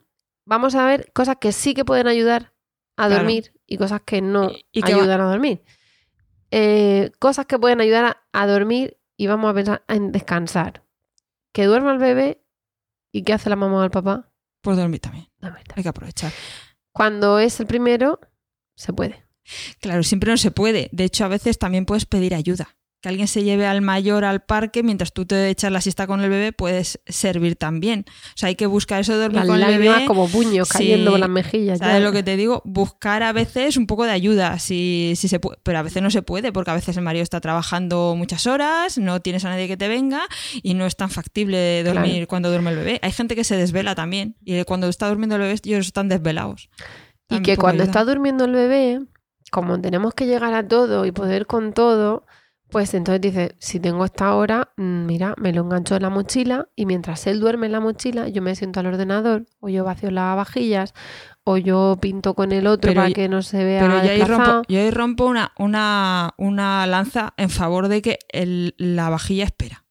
vamos 0.45 0.75
a 0.75 0.85
ver 0.85 1.11
cosas 1.13 1.37
que 1.39 1.51
sí 1.51 1.73
que 1.73 1.85
pueden 1.85 2.07
ayudar 2.07 2.53
a 2.97 3.07
Claro. 3.07 3.27
Y 3.73 3.77
cosas 3.77 4.01
que 4.05 4.21
no 4.21 4.51
Y- 4.71 4.81
va- 4.81 4.87
ayudan 4.87 5.21
a 5.21 5.25
dormir. 5.29 5.63
Eh, 6.51 7.11
cosas 7.19 7.45
que 7.45 7.57
pueden 7.57 7.79
ayudar 7.81 8.05
a, 8.05 8.17
a 8.33 8.47
dormir 8.47 8.97
y 9.15 9.27
vamos 9.27 9.49
a 9.49 9.53
pensar 9.53 9.83
en 9.87 10.11
descansar. 10.11 10.83
Que 11.53 11.65
duerma 11.65 11.93
el 11.93 11.97
bebé 11.99 12.43
y 13.11 13.23
qué 13.23 13.33
hace 13.33 13.49
la 13.49 13.55
mamá 13.55 13.77
o 13.79 13.83
el 13.83 13.91
papá. 13.91 14.31
Pues 14.61 14.77
dormir 14.77 14.99
también. 14.99 15.27
Dormir 15.39 15.59
también. 15.63 15.73
Hay 15.77 15.83
que 15.83 15.89
aprovechar. 15.89 16.31
Cuando 16.91 17.39
es 17.39 17.59
el 17.61 17.67
primero, 17.67 18.19
se 18.75 18.91
puede. 18.93 19.25
Claro, 19.79 20.03
siempre 20.03 20.29
no 20.31 20.37
se 20.37 20.51
puede. 20.51 20.89
De 20.91 21.05
hecho, 21.05 21.23
a 21.25 21.29
veces 21.29 21.57
también 21.57 21.85
puedes 21.85 22.05
pedir 22.05 22.35
ayuda. 22.35 22.75
Que 23.01 23.09
alguien 23.09 23.27
se 23.27 23.43
lleve 23.43 23.65
al 23.65 23.81
mayor 23.81 24.23
al 24.25 24.41
parque 24.41 24.83
mientras 24.83 25.11
tú 25.11 25.25
te 25.25 25.49
echas 25.49 25.71
la 25.71 25.81
siesta 25.81 26.05
con 26.05 26.21
el 26.21 26.29
bebé 26.29 26.53
puedes 26.53 26.99
servir 27.07 27.55
también. 27.55 28.05
O 28.07 28.37
sea, 28.37 28.47
hay 28.49 28.55
que 28.55 28.67
buscar 28.67 29.01
eso 29.01 29.13
de 29.13 29.19
dormir 29.19 29.39
Las 29.39 29.47
con 29.47 29.59
el 29.61 29.79
bebé. 29.79 30.05
como 30.05 30.27
puños 30.29 30.67
Sí. 30.67 30.77
cayendo 30.77 31.11
por 31.11 31.19
las 31.19 31.29
mejillas. 31.29 31.79
¿Sabes 31.79 31.95
ya. 31.95 31.99
lo 31.99 32.11
que 32.11 32.21
te 32.21 32.37
digo? 32.37 32.61
Buscar 32.63 33.23
a 33.23 33.31
veces 33.33 33.75
un 33.77 33.87
poco 33.87 34.05
de 34.05 34.11
ayuda, 34.11 34.59
si, 34.59 35.13
si 35.15 35.27
se 35.27 35.39
puede, 35.39 35.57
pero 35.63 35.79
a 35.79 35.81
veces 35.81 36.03
no 36.03 36.11
se 36.11 36.21
puede, 36.21 36.51
porque 36.51 36.69
a 36.71 36.75
veces 36.75 36.95
el 36.95 37.03
marido 37.03 37.23
está 37.23 37.41
trabajando 37.41 38.13
muchas 38.15 38.45
horas, 38.45 38.99
no 38.99 39.19
tienes 39.19 39.43
a 39.45 39.49
nadie 39.49 39.67
que 39.67 39.77
te 39.77 39.87
venga 39.87 40.21
y 40.61 40.75
no 40.75 40.85
es 40.85 40.95
tan 40.95 41.09
factible 41.09 41.83
dormir 41.83 42.11
Claro. 42.13 42.27
cuando 42.27 42.49
duerme 42.49 42.69
el 42.69 42.77
bebé. 42.77 42.99
Hay 43.01 43.11
gente 43.11 43.35
que 43.35 43.43
se 43.43 43.55
desvela 43.57 43.95
también 43.95 44.35
y 44.45 44.63
cuando 44.65 44.87
está 44.87 45.07
durmiendo 45.09 45.37
el 45.37 45.41
bebé 45.41 45.55
ellos 45.63 45.87
están 45.87 46.07
desvelados. 46.07 46.69
Y 47.29 47.41
que 47.41 47.57
cuando 47.57 47.81
ayuda. 47.81 47.91
está 47.99 48.05
durmiendo 48.05 48.45
el 48.45 48.51
bebé, 48.51 48.99
como 49.51 49.81
tenemos 49.81 50.13
que 50.13 50.27
llegar 50.27 50.53
a 50.53 50.67
todo 50.67 51.05
y 51.07 51.11
poder 51.11 51.47
con 51.47 51.73
todo, 51.73 52.25
Pues 52.71 52.93
entonces 52.93 53.19
dice, 53.21 53.55
si 53.59 53.79
tengo 53.81 54.05
esta 54.05 54.33
hora, 54.33 54.69
mm, 54.77 55.05
mira, 55.05 55.35
me 55.37 55.51
lo 55.51 55.61
engancho 55.63 55.95
en 55.97 56.03
la 56.03 56.09
mochila 56.09 56.69
y 56.75 56.85
mientras 56.85 57.27
él 57.27 57.39
duerme 57.41 57.65
en 57.65 57.73
la 57.73 57.81
mochila, 57.81 58.29
yo 58.29 58.41
me 58.41 58.55
siento 58.55 58.79
al 58.79 58.85
ordenador 58.87 59.45
o 59.59 59.67
yo 59.67 59.83
vacío 59.83 60.09
las 60.09 60.35
vajillas 60.37 60.93
o 61.43 61.57
yo 61.57 61.97
pinto 61.99 62.33
con 62.33 62.51
el 62.53 62.67
otro 62.67 62.89
Pero 62.91 63.01
para 63.01 63.13
que 63.13 63.27
no 63.27 63.41
se 63.41 63.63
vea 63.65 63.81
Pero 63.81 64.03
yo 64.05 64.11
ahí 64.11 64.21
rompo, 64.23 64.61
yo 64.69 64.79
ahí 64.79 64.89
rompo 64.89 65.25
una, 65.25 65.51
una, 65.59 66.33
una 66.37 66.87
lanza 66.87 67.33
en 67.35 67.49
favor 67.49 67.89
de 67.89 68.01
que 68.01 68.19
el- 68.29 68.73
la 68.77 69.09
vajilla 69.09 69.43
espera. 69.43 69.83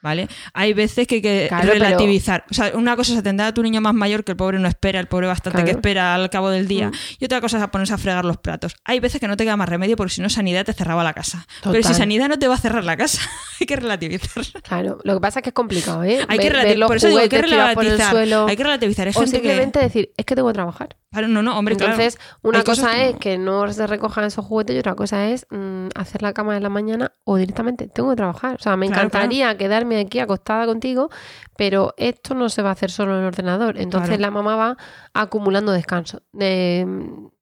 ¿Vale? 0.00 0.28
Hay 0.54 0.74
veces 0.74 1.08
que 1.08 1.16
hay 1.16 1.22
que 1.22 1.46
Claro, 1.48 1.68
pero- 1.72 1.84
relativizar. 1.84 2.44
O 2.50 2.54
sea, 2.54 2.70
una 2.74 2.94
cosa 2.94 3.12
es 3.14 3.18
atender 3.18 3.46
a 3.46 3.52
tu 3.52 3.62
niño 3.64 3.80
más 3.80 3.94
mayor, 3.94 4.22
que 4.22 4.30
el 4.32 4.36
pobre 4.36 4.58
no 4.60 4.68
espera, 4.68 5.00
el 5.00 5.08
pobre 5.08 5.26
bastante 5.26 5.64
que 5.64 5.72
espera 5.72 6.14
al 6.14 6.30
cabo 6.30 6.50
del 6.50 6.68
día. 6.68 6.90
Mm. 6.90 6.92
Y 7.18 7.24
otra 7.24 7.40
cosa 7.40 7.58
es 7.62 7.68
ponerse 7.68 7.94
a 7.94 7.98
fregar 7.98 8.24
los 8.24 8.36
platos. 8.36 8.76
Hay 8.84 9.00
veces 9.00 9.20
que 9.20 9.26
no 9.26 9.36
te 9.36 9.42
queda 9.42 9.56
más 9.56 9.68
remedio 9.68 9.96
porque 9.96 10.12
si 10.14 10.20
no, 10.20 10.28
Sanidad 10.28 10.64
te 10.64 10.72
cerraba 10.72 11.02
la 11.02 11.14
casa. 11.14 11.46
Pero 11.64 11.82
si. 11.82 11.94
Sanidad 11.94 12.28
no 12.28 12.38
te 12.38 12.46
va 12.46 12.54
a 12.54 12.58
cerrar 12.58 12.84
la 12.84 12.96
casa, 12.96 13.20
hay 13.60 13.66
que 13.66 13.74
relativizar. 13.74 14.44
Claro, 14.62 14.98
lo 15.02 15.14
que 15.14 15.20
pasa 15.20 15.40
es 15.40 15.42
que 15.42 15.50
es 15.50 15.54
complicado, 15.54 16.04
¿eh? 16.04 16.24
Hay 16.28 16.38
que 16.38 16.44
Ver- 16.50 16.58
relati- 16.58 16.64
ver 16.68 16.78
los 16.78 16.86
por 16.86 16.96
eso 16.98 17.08
digo, 17.08 17.18
hay 17.18 17.28
que 17.28 17.42
relativizar. 17.42 18.10
suelo. 18.12 18.46
Hay 18.48 18.56
que 18.56 18.62
relativizar. 18.62 19.08
Hay 19.08 19.14
o 19.16 19.20
gente 19.20 19.30
que- 19.32 19.48
simplemente 19.48 19.80
decir, 19.80 20.12
es 20.16 20.24
que 20.24 20.36
tengo 20.36 20.46
que 20.48 20.54
trabajar. 20.54 20.96
Claro, 21.10 21.26
no, 21.28 21.42
no, 21.42 21.58
hombre, 21.58 21.74
claro. 21.74 21.94
Entonces, 21.94 22.20
una 22.42 22.58
Hay 22.58 22.64
cosa 22.64 23.02
es 23.04 23.16
que 23.16 23.38
no 23.38 23.72
se 23.72 23.86
recojan 23.86 24.24
esos 24.24 24.44
juguetes 24.44 24.76
y 24.76 24.78
otra 24.78 24.94
cosa 24.94 25.28
es 25.30 25.46
mm, 25.50 25.88
hacer 25.94 26.20
la 26.22 26.34
cama 26.34 26.52
de 26.54 26.60
la 26.60 26.68
mañana 26.68 27.12
o 27.24 27.36
directamente 27.36 27.88
tengo 27.88 28.10
que 28.10 28.16
trabajar. 28.16 28.56
O 28.56 28.58
sea, 28.62 28.76
me 28.76 28.84
encantaría 28.86 29.56
quedarme 29.56 29.87
aquí 29.96 30.18
acostada 30.20 30.66
contigo, 30.66 31.10
pero 31.56 31.94
esto 31.96 32.34
no 32.34 32.48
se 32.48 32.62
va 32.62 32.70
a 32.70 32.72
hacer 32.72 32.90
solo 32.90 33.14
en 33.14 33.20
el 33.20 33.26
ordenador. 33.26 33.78
Entonces 33.78 34.08
Claro. 34.16 34.20
la 34.22 34.30
mamá 34.30 34.56
va 34.56 34.76
acumulando 35.14 35.72
descanso, 35.72 36.22
de 36.32 36.86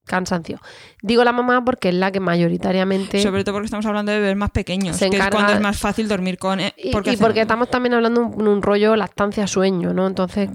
cansancio. 0.04 0.60
Digo 1.02 1.24
la 1.24 1.32
mamá 1.32 1.64
porque 1.64 1.88
es 1.88 1.94
la 1.96 2.12
que 2.12 2.20
mayoritariamente... 2.20 3.20
Sobre 3.22 3.42
todo 3.44 3.54
porque 3.56 3.66
estamos 3.66 3.86
hablando 3.86 4.12
de 4.12 4.20
bebés 4.20 4.36
más 4.36 4.50
pequeños, 4.50 4.96
Se 4.96 5.10
que 5.10 5.16
es 5.18 5.30
cuando 5.30 5.52
es 5.54 5.60
más 5.60 5.78
fácil 5.78 6.06
dormir 6.08 6.38
con... 6.38 6.60
eh, 6.60 6.72
Y 6.76 6.92
porque 6.92 7.12
y 7.12 7.16
porque, 7.16 7.40
estamos 7.40 7.68
también 7.70 7.94
hablando 7.94 8.20
de 8.20 8.26
un, 8.28 8.46
un 8.48 8.62
rollo 8.62 8.94
lactancia-sueño, 8.94 9.92
¿no? 9.92 10.06
Entonces, 10.06 10.48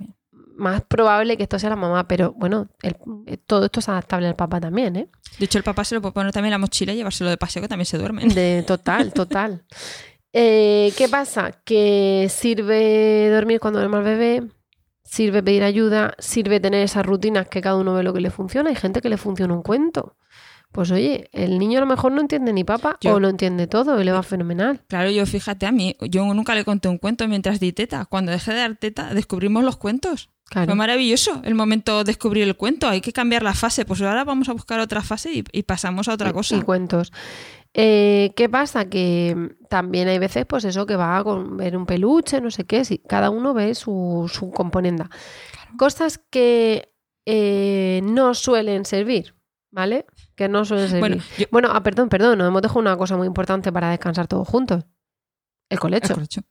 más 0.55 0.81
probable 0.83 1.35
que 1.37 1.43
esto 1.43 1.57
sea 1.59 1.71
la 1.71 1.75
mamá, 1.75 2.07
pero 2.07 2.33
bueno, 2.37 2.67
el- 2.81 2.95
eh, 3.25 3.37
todo 3.45 3.65
esto 3.65 3.79
es 3.81 3.89
adaptable 3.89 4.27
al 4.27 4.35
papá 4.35 4.59
también, 4.61 4.95
¿eh? 4.95 5.09
De 5.39 5.45
hecho, 5.45 5.57
el 5.57 5.63
papá 5.63 5.83
se 5.83 5.95
lo 5.95 6.01
puede 6.01 6.13
poner 6.13 6.31
también 6.31 6.49
en 6.49 6.51
la 6.51 6.57
mochila 6.59 6.93
y 6.93 6.97
llevárselo 6.97 7.29
de 7.29 7.37
paseo, 7.37 7.61
que 7.61 7.67
también 7.67 7.85
se 7.87 7.97
duermen. 7.97 8.29
De 8.29 8.63
total, 8.65 9.11
total. 9.11 9.63
Eh, 10.33 10.93
¿Qué 10.97 11.07
pasa? 11.09 11.51
Que 11.65 12.27
sirve 12.29 13.29
dormir 13.29 13.59
cuando 13.59 13.79
duerme 13.79 13.97
el 13.97 14.03
bebé, 14.03 14.43
sirve 15.03 15.43
pedir 15.43 15.63
ayuda, 15.63 16.13
sirve 16.19 16.59
tener 16.59 16.83
esas 16.83 17.05
rutinas 17.05 17.47
que 17.47 17.61
cada 17.61 17.75
uno 17.77 17.93
ve 17.93 18.03
lo 18.03 18.13
que 18.13 18.21
le 18.21 18.31
funciona. 18.31 18.69
Hay 18.69 18.75
gente 18.75 19.01
que 19.01 19.09
le 19.09 19.17
funciona 19.17 19.53
un 19.53 19.61
cuento. 19.63 20.15
Pues 20.71 20.89
oye, 20.89 21.29
el 21.33 21.59
niño 21.59 21.79
a 21.79 21.81
lo 21.81 21.85
mejor 21.87 22.13
no 22.13 22.21
entiende 22.21 22.53
ni 22.53 22.63
papa 22.63 22.97
Yo- 23.01 23.15
o 23.15 23.19
lo 23.19 23.27
entiende 23.27 23.67
todo 23.67 23.99
y 23.99 24.05
le 24.05 24.13
va 24.13 24.23
fenomenal. 24.23 24.81
Claro, 24.87 25.09
yo 25.09 25.25
fíjate 25.25 25.65
a 25.65 25.71
mí, 25.73 25.97
yo 26.09 26.23
nunca 26.33 26.55
le 26.55 26.63
conté 26.63 26.87
un 26.87 26.97
cuento 26.97 27.27
mientras 27.27 27.59
di 27.59 27.73
teta. 27.73 28.05
Cuando 28.05 28.31
dejé 28.31 28.51
de 28.53 28.59
dar 28.59 28.75
teta, 28.77 29.13
descubrimos 29.13 29.65
los 29.65 29.75
cuentos. 29.75 30.29
Claro. 30.45 30.67
Fue 30.67 30.75
maravilloso 30.75 31.41
el 31.43 31.55
momento 31.55 31.97
de 31.97 32.03
descubrir 32.05 32.43
el 32.43 32.55
cuento. 32.55 32.87
Hay 32.87 33.01
que 33.01 33.11
cambiar 33.11 33.43
la 33.43 33.53
fase. 33.53 33.83
Pues 33.83 34.01
ahora 34.01 34.23
vamos 34.23 34.47
a 34.47 34.53
buscar 34.53 34.79
otra 34.79 35.01
fase 35.01 35.33
y, 35.33 35.43
y 35.51 35.63
pasamos 35.63 36.07
a 36.07 36.13
otra 36.13 36.29
y- 36.29 36.33
cosa. 36.33 36.55
Y 36.55 36.61
cuentos. 36.61 37.11
Eh, 37.73 38.33
¿Qué 38.35 38.49
pasa? 38.49 38.89
Que 38.89 39.33
mm, 39.35 39.67
también 39.67 40.07
hay 40.07 40.19
veces, 40.19 40.45
pues 40.45 40.65
eso, 40.65 40.85
que 40.85 40.95
va 40.95 41.23
con 41.23 41.57
ver 41.57 41.77
un 41.77 41.85
peluche, 41.85 42.41
no 42.41 42.51
sé 42.51 42.65
qué, 42.65 42.83
sí, 42.83 42.99
cada 43.07 43.29
uno 43.29 43.53
ve 43.53 43.75
su, 43.75 44.29
su 44.31 44.51
componenda. 44.51 45.09
Cosas 45.77 46.19
que 46.29 46.93
eh, 47.25 48.01
no 48.03 48.33
suelen 48.33 48.85
servir, 48.85 49.35
¿vale? 49.71 50.05
Que 50.35 50.49
no 50.49 50.65
suelen 50.65 50.89
servir. 50.89 50.99
Bueno, 50.99 51.23
Bueno, 51.51 51.69
ah, 51.71 51.81
perdón, 51.83 52.09
perdón, 52.09 52.37
nos 52.37 52.47
hemos 52.47 52.61
dejado 52.61 52.79
una 52.79 52.97
cosa 52.97 53.15
muy 53.15 53.27
importante 53.27 53.71
para 53.71 53.89
descansar 53.89 54.27
todos 54.27 54.47
juntos. 54.47 54.85
El 55.69 55.79
colecho. 55.79 56.07
El 56.07 56.15
colecho. 56.15 56.41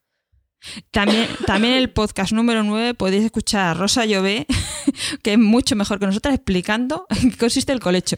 También, 0.91 1.27
también 1.47 1.75
el 1.75 1.91
podcast 1.91 2.33
número 2.33 2.63
9 2.63 2.95
podéis 2.95 3.25
escuchar 3.25 3.69
a 3.69 3.75
Rosa 3.75 4.05
Llové, 4.05 4.47
que 5.23 5.33
es 5.33 5.39
mucho 5.39 5.77
mejor 5.77 5.99
que 5.99 6.07
nosotras, 6.07 6.35
explicando 6.35 7.07
en 7.11 7.31
qué 7.31 7.37
consiste 7.37 7.73
el 7.73 7.81
colecho. 7.81 8.17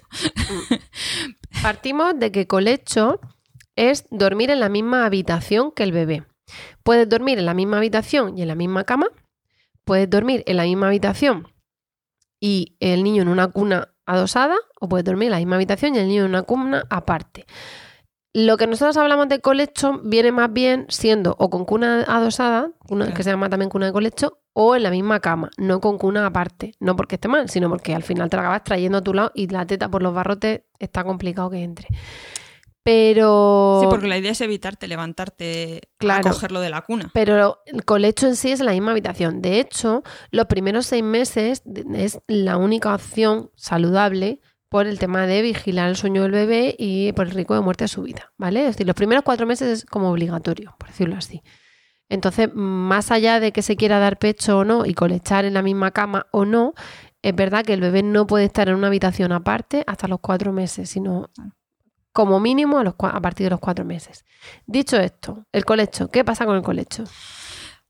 Partimos 1.63 2.19
de 2.19 2.33
que 2.33 2.47
colecho 2.47 3.21
es 3.77 4.07
dormir 4.11 4.51
en 4.51 4.61
la 4.61 4.69
misma 4.69 5.07
habitación 5.07 5.71
que 5.73 5.83
el 5.83 5.93
bebé. 5.93 6.25
Puedes 6.83 7.09
dormir 7.09 7.39
en 7.39 7.47
la 7.47 7.55
misma 7.55 7.79
habitación 7.79 8.37
y 8.37 8.43
en 8.43 8.49
la 8.49 8.55
misma 8.55 8.85
cama. 8.85 9.07
Puedes 9.85 10.09
dormir 10.11 10.43
en 10.47 10.57
la 10.57 10.65
misma 10.65 10.89
habitación 10.89 11.49
y 12.41 12.77
el 12.81 13.05
niño 13.05 13.23
en 13.23 13.29
una 13.29 13.49
cuna 13.49 13.89
adosada. 14.05 14.57
O 14.81 14.89
puedes 14.89 15.05
dormir 15.05 15.27
en 15.27 15.33
la 15.33 15.39
misma 15.39 15.57
habitación 15.57 15.95
y 15.95 15.99
el 15.99 16.09
niño 16.09 16.25
en 16.25 16.31
una 16.31 16.43
cuna 16.43 16.85
aparte. 16.91 17.47
Lo 18.35 18.57
que 18.57 18.67
nosotros 18.67 18.97
hablamos 18.97 19.29
de 19.29 19.41
colecho 19.41 20.01
viene 20.05 20.33
más 20.33 20.51
bien 20.53 20.87
siendo 20.89 21.37
o 21.39 21.51
con 21.51 21.65
cuna 21.67 22.03
adosada, 22.09 22.71
Claro. 22.89 23.13
que 23.15 23.23
se 23.23 23.31
llama 23.31 23.51
también 23.51 23.69
cuna 23.69 23.87
de 23.87 23.93
colecho, 23.93 24.39
o 24.55 24.75
en 24.75 24.83
la 24.85 24.91
misma 24.91 25.21
cama, 25.21 25.51
no 25.59 25.81
con 25.81 25.99
cuna 25.99 26.25
aparte. 26.27 26.75
No 26.81 26.97
porque 26.97 27.17
esté 27.17 27.29
mal, 27.29 27.49
sino 27.51 27.69
porque 27.69 27.95
al 27.95 28.03
final 28.03 28.31
te 28.31 28.37
la 28.37 28.43
acabas 28.43 28.65
trayendo 28.65 28.99
a 28.99 29.03
tu 29.03 29.13
lado 29.15 29.33
y 29.35 29.49
la 29.49 29.67
teta 29.67 29.91
por 29.91 30.03
los 30.03 30.15
barrotes 30.15 30.63
está 30.79 31.05
complicado 31.05 31.51
que 31.51 31.63
entre. 31.63 31.89
Pero, 32.85 33.79
Sí, 33.81 33.87
porque 33.89 34.09
la 34.09 34.19
idea 34.19 34.33
es 34.33 34.41
evitarte 34.41 34.89
levantarte 34.89 35.83
Claro. 35.99 36.29
a 36.29 36.33
cogerlo 36.33 36.61
de 36.61 36.71
la 36.71 36.83
cuna. 36.83 37.11
pero 37.15 37.59
el 37.67 37.85
colecho 37.85 38.27
en 38.27 38.35
sí 38.35 38.51
es 38.51 38.59
en 38.61 38.67
la 38.67 38.73
misma 38.73 38.91
habitación. 38.91 39.41
De 39.41 39.61
hecho, 39.61 40.03
los 40.33 40.47
primeros 40.47 40.87
seis 40.87 41.05
meses 41.05 41.63
es 41.95 42.21
la 42.27 42.57
única 42.57 42.93
opción 42.95 43.51
saludable 43.55 44.41
por 44.73 44.87
el 44.87 44.99
tema 44.99 45.27
de 45.27 45.43
vigilar 45.43 45.91
el 45.91 45.97
sueño 45.97 46.23
del 46.23 46.31
bebé 46.33 46.75
y 46.79 47.13
por 47.13 47.27
el 47.27 47.33
riesgo 47.33 47.55
de 47.55 47.61
muerte 47.61 47.87
súbita, 47.89 48.33
¿vale? 48.39 48.61
Es 48.61 48.69
decir, 48.69 48.87
los 48.87 48.97
primeros 48.97 49.23
cuatro 49.23 49.47
meses 49.47 49.69
es 49.69 49.85
como 49.85 50.11
obligatorio, 50.11 50.75
por 50.79 50.89
decirlo 50.89 51.15
así. 51.15 51.43
Entonces, 52.09 52.49
más 52.55 53.11
allá 53.11 53.39
de 53.39 53.53
que 53.53 53.61
se 53.61 53.77
quiera 53.77 53.99
dar 53.99 54.19
pecho 54.19 54.57
o 54.57 54.65
no 54.65 54.87
y 54.87 54.95
colechar 54.95 55.45
en 55.45 55.53
la 55.53 55.61
misma 55.61 55.91
cama 55.91 56.27
o 56.31 56.47
no, 56.47 56.73
es 57.21 57.37
verdad 57.37 57.67
que 57.67 57.75
el 57.75 57.83
bebé 57.83 58.03
no 58.03 58.27
puede 58.27 58.47
estar 58.47 58.71
en 58.71 58.77
una 58.77 58.87
habitación 58.87 59.33
aparte 59.33 59.85
hasta 59.87 60.09
los 60.09 60.21
cuatro 60.21 60.55
meses, 60.55 60.89
sino 60.89 61.29
como 62.15 62.41
mínimo 62.41 62.79
a, 62.79 62.83
a 62.83 63.21
partir 63.21 63.45
de 63.45 63.51
los 63.51 63.61
cuatro 63.61 63.85
meses. 63.85 64.25
Dicho 64.67 64.97
esto, 64.97 65.45
el 65.53 65.67
colecho, 65.67 66.11
¿qué 66.11 66.25
pasa 66.25 66.47
con 66.47 66.57
el 66.57 66.63
colecho? 66.63 67.05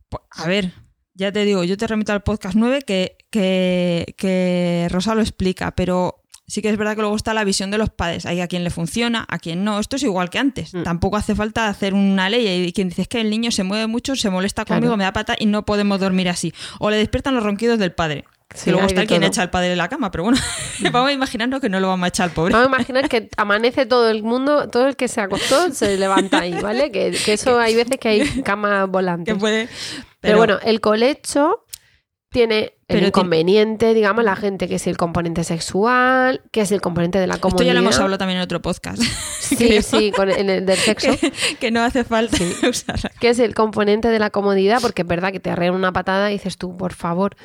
Pues, 0.09 0.25
a 0.31 0.49
ver, 0.49 0.73
ya 1.15 1.31
te 1.31 1.45
digo, 1.45 1.63
yo 1.63 1.77
te 1.77 1.87
remito 1.87 2.13
al 2.13 2.25
podcast 2.25 2.57
9 2.57 2.83
que, 2.83 3.19
que, 3.31 4.17
que 4.19 4.89
Rosa 4.91 5.15
lo 5.15 5.21
explica, 5.21 5.77
pero 5.77 6.22
sí 6.53 6.61
que 6.61 6.69
es 6.69 6.77
verdad 6.77 6.95
que 6.95 7.01
luego 7.01 7.17
está 7.17 7.33
la 7.33 7.45
visión 7.45 7.71
de 7.71 7.79
los 7.79 7.89
padres. 7.89 8.27
Hay 8.27 8.43
a 8.43 8.47
quien 8.47 8.63
le 8.63 8.69
funciona, 8.69 9.25
a 9.27 9.39
quien 9.39 9.65
no. 9.65 9.81
Esto 9.81 9.97
es 9.97 10.03
igual 10.03 10.29
que 10.29 10.39
antes. 10.39 10.75
Mm. 10.75 10.83
Tampoco 10.83 11.17
hace 11.17 11.35
falta 11.35 11.67
hacer 11.69 11.95
una 11.95 12.29
ley 12.29 12.47
y 12.67 12.73
quien 12.75 12.91
dice 12.91 13.01
es 13.03 13.09
que 13.09 13.23
el 13.23 13.31
niño 13.31 13.51
se 13.51 13.65
mueve 13.65 13.87
mucho, 13.87 14.15
se 14.17 14.29
molesta 14.29 14.67
Claro. 14.67 14.81
conmigo, 14.81 14.99
me 14.99 15.05
da 15.05 15.15
pata 15.15 15.35
y 15.39 15.47
no 15.47 15.65
podemos 15.65 15.99
dormir 15.99 16.29
así. 16.29 16.53
O 16.79 16.91
le 16.91 16.99
despiertan 16.99 17.35
los 17.35 17.43
ronquidos 17.43 17.79
del 17.79 17.93
padre. 17.93 18.27
Sí, 18.55 18.67
que 18.67 18.73
luego 18.73 18.87
hay 18.87 18.93
está 18.93 19.07
quien 19.07 19.23
todo. 19.23 19.29
echa 19.31 19.41
al 19.41 19.49
padre 19.49 19.71
de 19.71 19.77
la 19.77 19.89
cama, 19.89 20.11
pero 20.11 20.25
bueno, 20.25 20.39
vamos 20.93 21.09
a 21.09 21.13
imaginarnos 21.15 21.59
que 21.63 21.71
no 21.71 21.81
lo 21.81 21.89
vamos 21.89 22.05
a 22.05 22.09
echar 22.09 22.29
al 22.29 22.35
pobre. 22.35 22.53
Vamos 22.53 22.67
a 22.69 22.75
imaginar 22.75 23.09
que 23.09 23.31
amanece 23.39 23.87
todo 23.87 24.11
el 24.11 24.23
mundo, 24.23 24.69
todo 24.69 24.89
el 24.89 24.97
que 24.97 25.09
se 25.09 25.23
acostó 25.23 25.73
se 25.73 25.97
levanta 25.97 26.41
ahí, 26.41 26.53
¿vale? 26.61 26.93
Que, 26.93 27.13
que 27.25 27.33
eso 27.33 27.59
hay 27.59 27.75
veces 27.75 27.97
que 27.99 28.09
hay 28.11 28.43
camas 28.45 28.91
volantes. 28.91 29.33
que 29.33 29.41
puede. 29.41 29.69
Pero, 30.21 30.37
bueno, 30.37 30.59
el 30.63 30.83
colecho 30.83 31.65
tiene 32.31 32.75
Pero 32.93 33.07
inconveniente, 33.07 33.95
digamos, 33.95 34.25
la 34.25 34.37
gente 34.37 34.69
que 34.69 34.77
es 34.77 34.87
el 34.87 34.97
componente 34.97 35.45
sexual, 35.45 36.43
que 36.51 36.61
es 36.61 36.73
el 36.73 36.81
componente 36.81 37.19
de 37.19 37.27
la 37.27 37.35
Esto 37.35 37.49
comodidad. 37.49 37.67
ya 37.67 37.75
lo 37.75 37.81
hemos 37.81 37.99
hablado 37.99 38.19
también 38.19 38.39
en 38.39 38.45
otro 38.45 38.61
podcast. 38.63 39.03
Sí, 39.53 39.57
creo. 39.57 39.83
sí, 39.83 40.13
con 40.13 40.31
el, 40.31 40.65
del 40.65 40.79
sexo. 40.79 41.11
que, 41.21 41.57
que 41.61 41.71
no 41.71 41.83
hace 41.83 42.05
falta 42.05 42.39
usarla. 42.69 43.11
que 43.21 43.29
es 43.29 43.39
el 43.39 43.55
componente 43.55 44.09
de 44.09 44.19
la 44.19 44.31
comodidad, 44.31 44.81
porque 44.81 45.03
es 45.03 45.09
verdad 45.09 45.31
que 45.31 45.41
te 45.41 45.51
arrean 45.51 45.75
una 45.75 45.93
patada 45.93 46.31
y 46.31 46.35
dices 46.35 46.57
tú, 46.57 46.75
por 46.77 46.95
favor. 46.95 47.37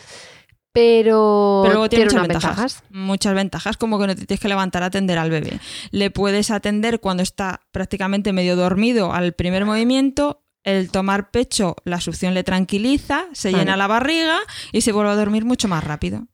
Pero, 0.72 1.62
Pero 1.64 1.74
luego 1.74 1.90
tiene, 1.90 2.06
muchas 2.06 2.14
unas 2.14 2.28
ventajas, 2.28 2.84
Muchas 2.92 3.34
ventajas, 3.34 3.78
como 3.78 4.00
que 4.00 4.08
no 4.08 4.16
te 4.16 4.26
tienes 4.26 4.40
que 4.40 4.48
levantar 4.48 4.84
a 4.84 4.86
atender 4.88 5.18
al 5.18 5.32
bebé. 5.32 5.60
Le 5.92 6.12
puedes 6.12 6.52
atender 6.52 7.00
cuando 7.00 7.24
está 7.24 7.62
prácticamente 7.72 8.32
medio 8.32 8.56
dormido 8.56 9.12
al 9.12 9.34
primer 9.34 9.66
movimiento. 9.66 10.44
El 10.68 10.92
tomar 10.92 11.32
pecho, 11.32 11.78
la 11.86 12.02
succión 12.02 12.34
le 12.34 12.44
tranquiliza, 12.44 13.28
se 13.32 13.54
llena 13.54 13.78
la 13.78 13.88
barriga 13.88 14.38
y 14.74 14.82
se 14.82 14.92
vuelve 14.92 15.12
a 15.12 15.16
dormir 15.16 15.46
mucho 15.46 15.70
más 15.70 15.82
rápido. 15.82 16.28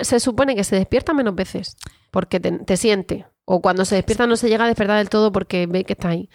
Se 0.00 0.20
supone 0.20 0.56
que 0.56 0.64
se 0.64 0.74
despierta 0.76 1.12
menos 1.12 1.34
veces, 1.34 1.76
porque 2.10 2.40
te, 2.40 2.52
te 2.52 2.78
siente. 2.78 3.26
O 3.44 3.60
cuando 3.60 3.84
se 3.84 3.96
despierta 3.96 4.26
no 4.26 4.36
se 4.36 4.48
llega 4.48 4.64
a 4.64 4.68
despertar 4.68 4.96
del 4.96 5.10
todo 5.10 5.32
porque 5.32 5.66
ve 5.66 5.84
que 5.84 5.92
está 5.92 6.08
ahí. 6.08 6.30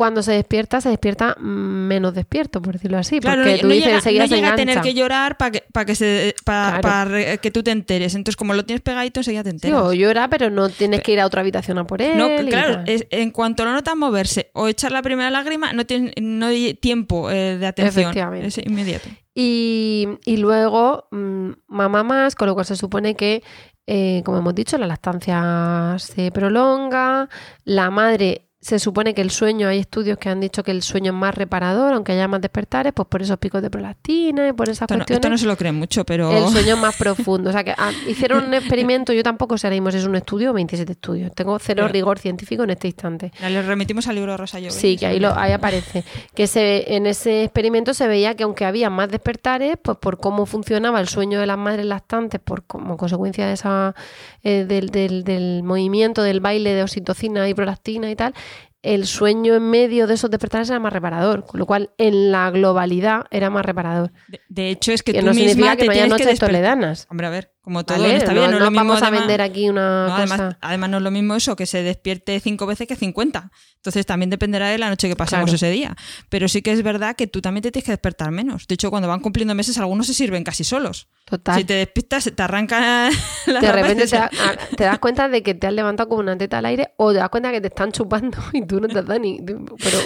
Cuando 0.00 0.22
se 0.22 0.32
despierta, 0.32 0.80
se 0.80 0.88
despierta 0.88 1.36
menos 1.40 2.14
despierto, 2.14 2.62
por 2.62 2.72
decirlo 2.72 2.96
así. 2.96 3.20
Claro, 3.20 3.42
porque 3.42 3.56
no, 3.56 3.60
tú 3.60 3.66
no 3.66 3.74
dices 3.74 3.84
llega, 3.86 3.96
enseguida 3.98 4.22
no 4.22 4.28
se 4.30 4.34
llega 4.36 4.52
a 4.52 4.56
tener 4.56 4.80
que 4.80 4.94
llorar 4.94 5.36
para 5.36 5.50
que, 5.50 5.64
para 5.74 5.84
que, 5.84 5.94
se, 5.94 6.34
Claro. 6.42 7.10
que 7.42 7.50
tú 7.50 7.62
te 7.62 7.70
enteres. 7.70 8.14
Entonces, 8.14 8.34
como 8.36 8.54
lo 8.54 8.64
tienes 8.64 8.80
pegadito, 8.80 9.20
enseguida 9.20 9.42
te 9.42 9.50
Sí, 9.50 9.56
enteras. 9.56 9.82
o 9.82 9.92
llora, 9.92 10.28
pero 10.30 10.48
no 10.48 10.70
tienes 10.70 11.02
que 11.02 11.12
ir 11.12 11.20
a 11.20 11.26
otra 11.26 11.42
habitación 11.42 11.76
a 11.76 11.86
por 11.86 12.00
él. 12.00 12.16
No, 12.16 12.28
claro, 12.48 12.82
es- 12.86 13.06
en 13.10 13.30
cuanto 13.30 13.66
lo 13.66 13.72
notas 13.74 13.94
moverse 13.94 14.50
o 14.54 14.68
echar 14.68 14.90
la 14.90 15.02
primera 15.02 15.28
lágrima, 15.30 15.74
no 15.74 15.84
tienes 15.84 16.14
no 16.18 16.46
hay 16.46 16.72
tiempo 16.72 17.30
eh, 17.30 17.58
de 17.58 17.66
atención. 17.66 18.04
Efectivamente. 18.04 18.46
Es 18.46 18.56
inmediato. 18.56 19.06
Y, 19.34 20.08
y 20.24 20.38
luego, 20.38 21.08
mm, 21.10 21.50
mamá 21.68 22.02
más, 22.04 22.34
con 22.34 22.48
lo 22.48 22.54
cual 22.54 22.64
se 22.64 22.76
supone 22.76 23.16
que, 23.16 23.42
eh, 23.86 24.22
como 24.24 24.38
hemos 24.38 24.54
dicho, 24.54 24.78
la 24.78 24.86
lactancia 24.86 25.96
se 25.98 26.30
prolonga, 26.32 27.28
la 27.64 27.90
madre 27.90 28.46
se 28.62 28.78
supone 28.78 29.14
que 29.14 29.22
el 29.22 29.30
sueño, 29.30 29.68
hay 29.68 29.78
estudios 29.78 30.18
que 30.18 30.28
han 30.28 30.38
dicho 30.38 30.62
que 30.62 30.70
el 30.70 30.82
sueño 30.82 31.12
es 31.12 31.18
más 31.18 31.34
reparador, 31.34 31.94
aunque 31.94 32.12
haya 32.12 32.28
más 32.28 32.42
despertares, 32.42 32.92
pues 32.92 33.08
por 33.08 33.22
esos 33.22 33.38
picos 33.38 33.62
de 33.62 33.70
prolactina 33.70 34.48
y 34.48 34.52
por 34.52 34.68
esas 34.68 34.82
Esto 34.82 34.94
no, 34.94 34.98
cuestiones. 34.98 35.16
esto 35.18 35.28
no 35.30 35.38
se 35.38 35.46
lo 35.46 35.56
creen 35.56 35.76
mucho, 35.76 36.04
pero... 36.04 36.30
El 36.30 36.46
sueño 36.52 36.74
es 36.74 36.80
más 36.80 36.94
profundo. 36.98 37.48
O 37.48 37.52
sea, 37.54 37.64
que 37.64 37.72
ah, 37.76 37.90
hicieron 38.06 38.44
un 38.44 38.52
experimento, 38.54 39.14
yo 39.14 39.22
tampoco 39.22 39.56
sé 39.56 39.66
ahora 39.66 39.76
es 39.96 40.04
un 40.04 40.14
estudio 40.14 40.50
o 40.50 40.52
27 40.52 40.92
estudios. 40.92 41.32
Tengo 41.34 41.58
cero 41.58 41.84
Pero- 41.84 41.92
rigor 41.92 42.18
científico 42.18 42.62
en 42.64 42.70
este 42.70 42.88
instante. 42.88 43.32
Le 43.40 43.62
remitimos 43.62 44.06
al 44.08 44.16
libro 44.16 44.32
de 44.32 44.36
Rosa 44.36 44.58
Llobet. 44.58 44.72
Sí, 44.72 44.96
que 44.98 45.06
ahí, 45.06 45.18
lo, 45.20 45.34
ahí 45.38 45.52
aparece. 45.52 46.04
Que 46.34 46.46
se, 46.46 46.94
en 46.96 47.06
ese 47.06 47.44
experimento 47.44 47.94
se 47.94 48.06
veía 48.08 48.34
que 48.34 48.42
aunque 48.44 48.66
había 48.66 48.90
más 48.90 49.08
despertares, 49.08 49.78
pues 49.80 49.96
por 49.96 50.18
cómo 50.20 50.44
funcionaba 50.44 51.00
el 51.00 51.08
sueño 51.08 51.40
de 51.40 51.46
las 51.46 51.56
madres 51.56 51.86
lactantes, 51.86 52.40
por 52.42 52.64
como 52.64 52.98
consecuencia 52.98 53.46
de 53.46 53.54
esa, 53.54 53.94
eh, 54.42 54.66
del, 54.68 54.90
del- 54.90 55.24
del 55.24 55.62
movimiento, 55.62 56.22
del 56.22 56.40
baile 56.40 56.74
de 56.74 56.82
oxitocina 56.82 57.48
y 57.48 57.54
prolactina 57.54 58.10
y 58.10 58.16
tal, 58.16 58.34
el 58.82 59.06
sueño 59.06 59.54
en 59.54 59.70
medio 59.70 60.06
de 60.06 60.14
esos 60.14 60.30
despertares 60.30 60.70
era 60.70 60.78
más 60.80 60.92
reparador. 60.92 61.44
Con 61.44 61.60
lo 61.60 61.66
cual, 61.66 61.90
en 61.98 62.32
la 62.32 62.50
globalidad 62.50 63.26
era 63.30 63.50
más 63.50 63.64
reparador. 63.64 64.12
De, 64.28 64.40
de 64.48 64.70
hecho, 64.70 64.92
es 64.92 65.02
que, 65.02 65.12
Que 65.12 65.20
tú 65.20 65.26
no 65.26 65.34
misma 65.34 65.48
significa 65.50 65.76
te 65.76 65.80
que 65.80 65.86
no 65.86 65.92
haya 65.92 66.02
tienes 66.02 66.18
que 66.18 66.24
noches 66.24 66.38
toledanas. 66.40 67.06
Hombre, 67.10 67.26
a 67.26 67.30
ver, 67.30 67.52
como 67.70 67.84
todo 67.84 67.98
¿Vale? 68.00 68.16
está 68.16 68.32
no, 68.34 68.40
bien, 68.40 68.50
no, 68.50 68.56
es 68.56 68.62
lo 68.64 68.70
mismo 68.72 68.84
vamos 68.88 69.02
a 69.04 69.10
vender 69.10 69.40
aquí 69.40 69.68
una 69.68 70.08
No, 70.08 70.14
además, 70.16 70.40
cosa. 70.40 70.58
además 70.60 70.90
no 70.90 70.96
es 70.96 71.02
lo 71.04 71.10
mismo 71.12 71.36
eso, 71.36 71.54
que 71.54 71.66
se 71.66 71.84
despierte 71.84 72.40
cinco 72.40 72.66
veces 72.66 72.88
que 72.88 72.96
50. 72.96 73.52
Entonces 73.76 74.04
también 74.04 74.28
dependerá 74.28 74.68
de 74.68 74.76
la 74.78 74.88
noche 74.90 75.08
que 75.08 75.14
pasemos 75.14 75.44
Claro. 75.44 75.54
ese 75.56 75.70
día. 75.70 75.96
Pero 76.28 76.48
sí 76.48 76.62
que 76.62 76.72
es 76.72 76.82
verdad 76.82 77.14
que 77.14 77.28
tú 77.28 77.40
también 77.40 77.62
te 77.62 77.70
tienes 77.70 77.84
que 77.86 77.92
despertar 77.92 78.32
menos. 78.32 78.66
De 78.66 78.74
hecho, 78.74 78.90
cuando 78.90 79.08
van 79.08 79.20
cumpliendo 79.20 79.54
meses, 79.54 79.78
algunos 79.78 80.06
se 80.08 80.14
sirven 80.14 80.42
casi 80.44 80.64
solos. 80.64 81.06
Total. 81.24 81.56
Si 81.58 81.64
te 81.64 81.74
despiertas, 81.74 82.30
te 82.34 82.42
arranca 82.42 83.08
la 83.46 83.60
de 83.60 83.72
repente 83.72 84.06
te, 84.06 84.16
cabeza. 84.16 84.44
da- 84.44 84.58
te 84.76 84.84
das 84.84 84.98
cuenta 84.98 85.28
de 85.28 85.42
que 85.44 85.54
te 85.54 85.66
has 85.68 85.72
levantado 85.72 86.08
como 86.08 86.20
una 86.22 86.36
teta 86.36 86.58
al 86.58 86.66
aire 86.66 86.92
o 86.96 87.12
te 87.12 87.18
das 87.18 87.28
cuenta 87.30 87.52
que 87.52 87.60
te 87.60 87.68
están 87.68 87.92
chupando 87.92 88.36
y 88.52 88.66
tú 88.66 88.80
no 88.80 88.88
te 88.88 88.98
has 88.98 89.06
dado 89.06 89.20
ni... 89.20 89.38
Pero, 89.40 89.98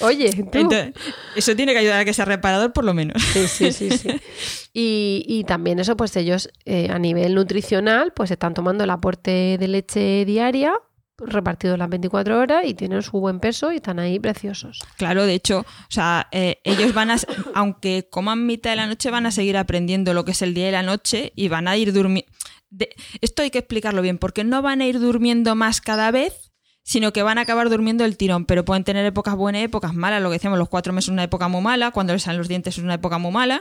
oye, 0.00 0.30
tú... 0.30 0.58
Entonces, 0.58 0.92
eso 1.36 1.56
tiene 1.56 1.72
que 1.72 1.78
ayudar 1.78 2.00
a 2.00 2.04
que 2.04 2.12
sea 2.12 2.24
reparador 2.24 2.72
por 2.72 2.84
lo 2.84 2.94
menos. 2.94 3.22
Sí, 3.22 3.46
sí, 3.48 3.72
sí, 3.72 3.90
sí. 3.90 4.08
Y, 4.72 5.24
y 5.26 5.44
también 5.44 5.78
eso, 5.78 5.96
pues 5.96 6.14
ellos 6.16 6.50
eh, 6.64 6.88
a 6.90 6.98
nivel 6.98 7.34
nutricional, 7.34 8.12
pues 8.14 8.30
están 8.30 8.54
tomando 8.54 8.84
el 8.84 8.90
aporte 8.90 9.56
de 9.58 9.68
leche 9.68 10.24
diaria 10.24 10.74
repartido 11.18 11.76
las 11.76 11.88
24 11.88 12.38
horas 12.38 12.64
y 12.64 12.74
tienen 12.74 13.02
su 13.02 13.18
buen 13.18 13.40
peso 13.40 13.72
y 13.72 13.76
están 13.76 13.98
ahí 13.98 14.18
preciosos. 14.18 14.80
Claro, 14.96 15.26
de 15.26 15.34
hecho, 15.34 15.60
o 15.60 15.90
sea, 15.90 16.28
eh, 16.30 16.60
ellos 16.64 16.94
van 16.94 17.10
a, 17.10 17.16
aunque 17.54 18.08
coman 18.10 18.46
mitad 18.46 18.70
de 18.70 18.76
la 18.76 18.86
noche, 18.86 19.10
van 19.10 19.26
a 19.26 19.30
seguir 19.30 19.56
aprendiendo 19.56 20.14
lo 20.14 20.24
que 20.24 20.32
es 20.32 20.42
el 20.42 20.54
día 20.54 20.68
y 20.68 20.72
la 20.72 20.82
noche 20.82 21.32
y 21.34 21.48
van 21.48 21.68
a 21.68 21.76
ir 21.76 21.92
durmiendo. 21.92 22.30
Esto 23.20 23.42
hay 23.42 23.50
que 23.50 23.58
explicarlo 23.58 24.02
bien, 24.02 24.18
porque 24.18 24.44
no 24.44 24.62
van 24.62 24.80
a 24.80 24.86
ir 24.86 25.00
durmiendo 25.00 25.54
más 25.54 25.80
cada 25.80 26.10
vez, 26.10 26.47
sino 26.88 27.12
que 27.12 27.22
van 27.22 27.36
a 27.36 27.42
acabar 27.42 27.68
durmiendo 27.68 28.06
el 28.06 28.16
tirón, 28.16 28.46
pero 28.46 28.64
pueden 28.64 28.82
tener 28.82 29.04
épocas 29.04 29.36
buenas 29.36 29.60
y 29.60 29.64
épocas 29.64 29.92
malas. 29.92 30.22
Lo 30.22 30.30
que 30.30 30.36
decíamos, 30.36 30.58
los 30.58 30.70
cuatro 30.70 30.94
meses 30.94 31.08
es 31.08 31.12
una 31.12 31.22
época 31.22 31.46
muy 31.46 31.60
mala, 31.60 31.90
cuando 31.90 32.14
les 32.14 32.22
salen 32.22 32.38
los 32.38 32.48
dientes 32.48 32.78
es 32.78 32.82
una 32.82 32.94
época 32.94 33.18
muy 33.18 33.30
mala, 33.30 33.60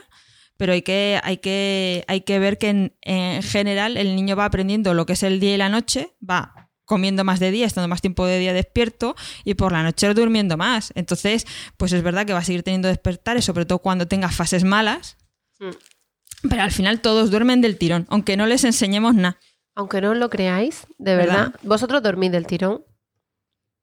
pero 0.55 0.71
hay 0.71 0.82
que, 0.82 1.19
hay 1.21 1.39
que, 1.39 2.05
hay 2.07 2.21
que 2.21 2.39
ver 2.39 2.57
que 2.57 2.69
en, 2.69 2.95
en 3.01 3.43
general 3.43 3.97
el 3.97 4.15
niño 4.15 4.38
va 4.38 4.45
aprendiendo 4.45 4.93
lo 4.93 5.05
que 5.05 5.11
es 5.11 5.23
el 5.23 5.41
día 5.41 5.55
y 5.55 5.57
la 5.57 5.67
noche, 5.67 6.15
va 6.28 6.69
comiendo 6.86 7.25
más 7.25 7.41
de 7.41 7.51
día, 7.51 7.65
estando 7.65 7.89
más 7.89 7.99
tiempo 7.99 8.25
de 8.25 8.39
día 8.39 8.53
despierto 8.53 9.17
y 9.43 9.55
por 9.55 9.73
la 9.73 9.84
noche 9.84 10.13
durmiendo 10.13 10.55
más. 10.55 10.93
Entonces, 10.95 11.45
pues 11.75 11.91
es 11.91 12.03
verdad 12.03 12.25
que 12.25 12.32
va 12.32 12.39
a 12.39 12.45
seguir 12.45 12.63
teniendo 12.63 12.88
despertares, 12.88 13.43
sobre 13.43 13.65
todo 13.65 13.80
cuando 13.80 14.07
tenga 14.07 14.30
fases 14.30 14.63
malas. 14.63 15.17
Mm. 15.59 16.47
Pero 16.49 16.61
al 16.61 16.71
final 16.71 17.01
todos 17.01 17.30
duermen 17.30 17.59
del 17.59 17.78
tirón, 17.78 18.05
aunque 18.07 18.38
no 18.38 18.45
les 18.45 18.63
enseñemos 18.63 19.15
nada. 19.15 19.38
Aunque 19.75 19.99
no 19.99 20.11
os 20.11 20.17
lo 20.17 20.30
creáis, 20.30 20.88
de 20.97 21.17
¿Verdad? 21.17 21.36
verdad, 21.36 21.59
vosotros 21.61 22.01
dormís 22.01 22.32
del 22.32 22.47
tirón, 22.47 22.86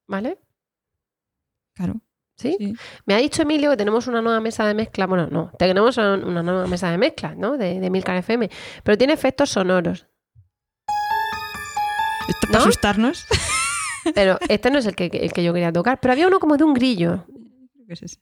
¿vale? 0.07 0.38
Claro. 1.74 1.94
¿Sí? 2.36 2.57
Sí. 2.59 2.74
Me 3.07 3.14
ha 3.14 3.18
dicho 3.18 3.42
Emilio 3.42 3.70
que 3.70 3.76
tenemos 3.76 4.07
una 4.09 4.20
nueva 4.20 4.40
mesa 4.40 4.66
de 4.66 4.74
mezcla. 4.74 5.07
Bueno, 5.07 5.28
no, 5.30 5.52
tenemos 5.59 5.96
una 5.98 6.42
nueva 6.42 6.66
mesa 6.66 6.90
de 6.90 6.98
mezcla, 6.98 7.34
¿no? 7.36 7.57
De, 7.57 7.78
de 7.80 7.90
Milcar 7.90 8.16
FM. 8.16 8.50
Pero 8.82 8.98
tiene 8.98 9.12
efectos 9.12 9.50
sonoros. 9.50 10.07
Esto 12.28 12.46
para 12.48 12.59
¿No? 12.59 12.64
asustarnos. 12.64 13.24
Pero 14.14 14.38
este 14.48 14.70
no 14.70 14.78
es 14.78 14.86
el 14.86 14.94
que, 14.94 15.07
el 15.07 15.32
que 15.32 15.42
yo 15.44 15.52
quería 15.52 15.72
tocar. 15.72 16.00
Pero 16.00 16.12
había 16.12 16.26
uno 16.26 16.38
como 16.40 16.57
de 16.57 16.64
un 16.64 16.74
grillo. 16.74 17.24
¿Qué 17.86 17.92
es 17.94 18.02
ese? 18.02 18.20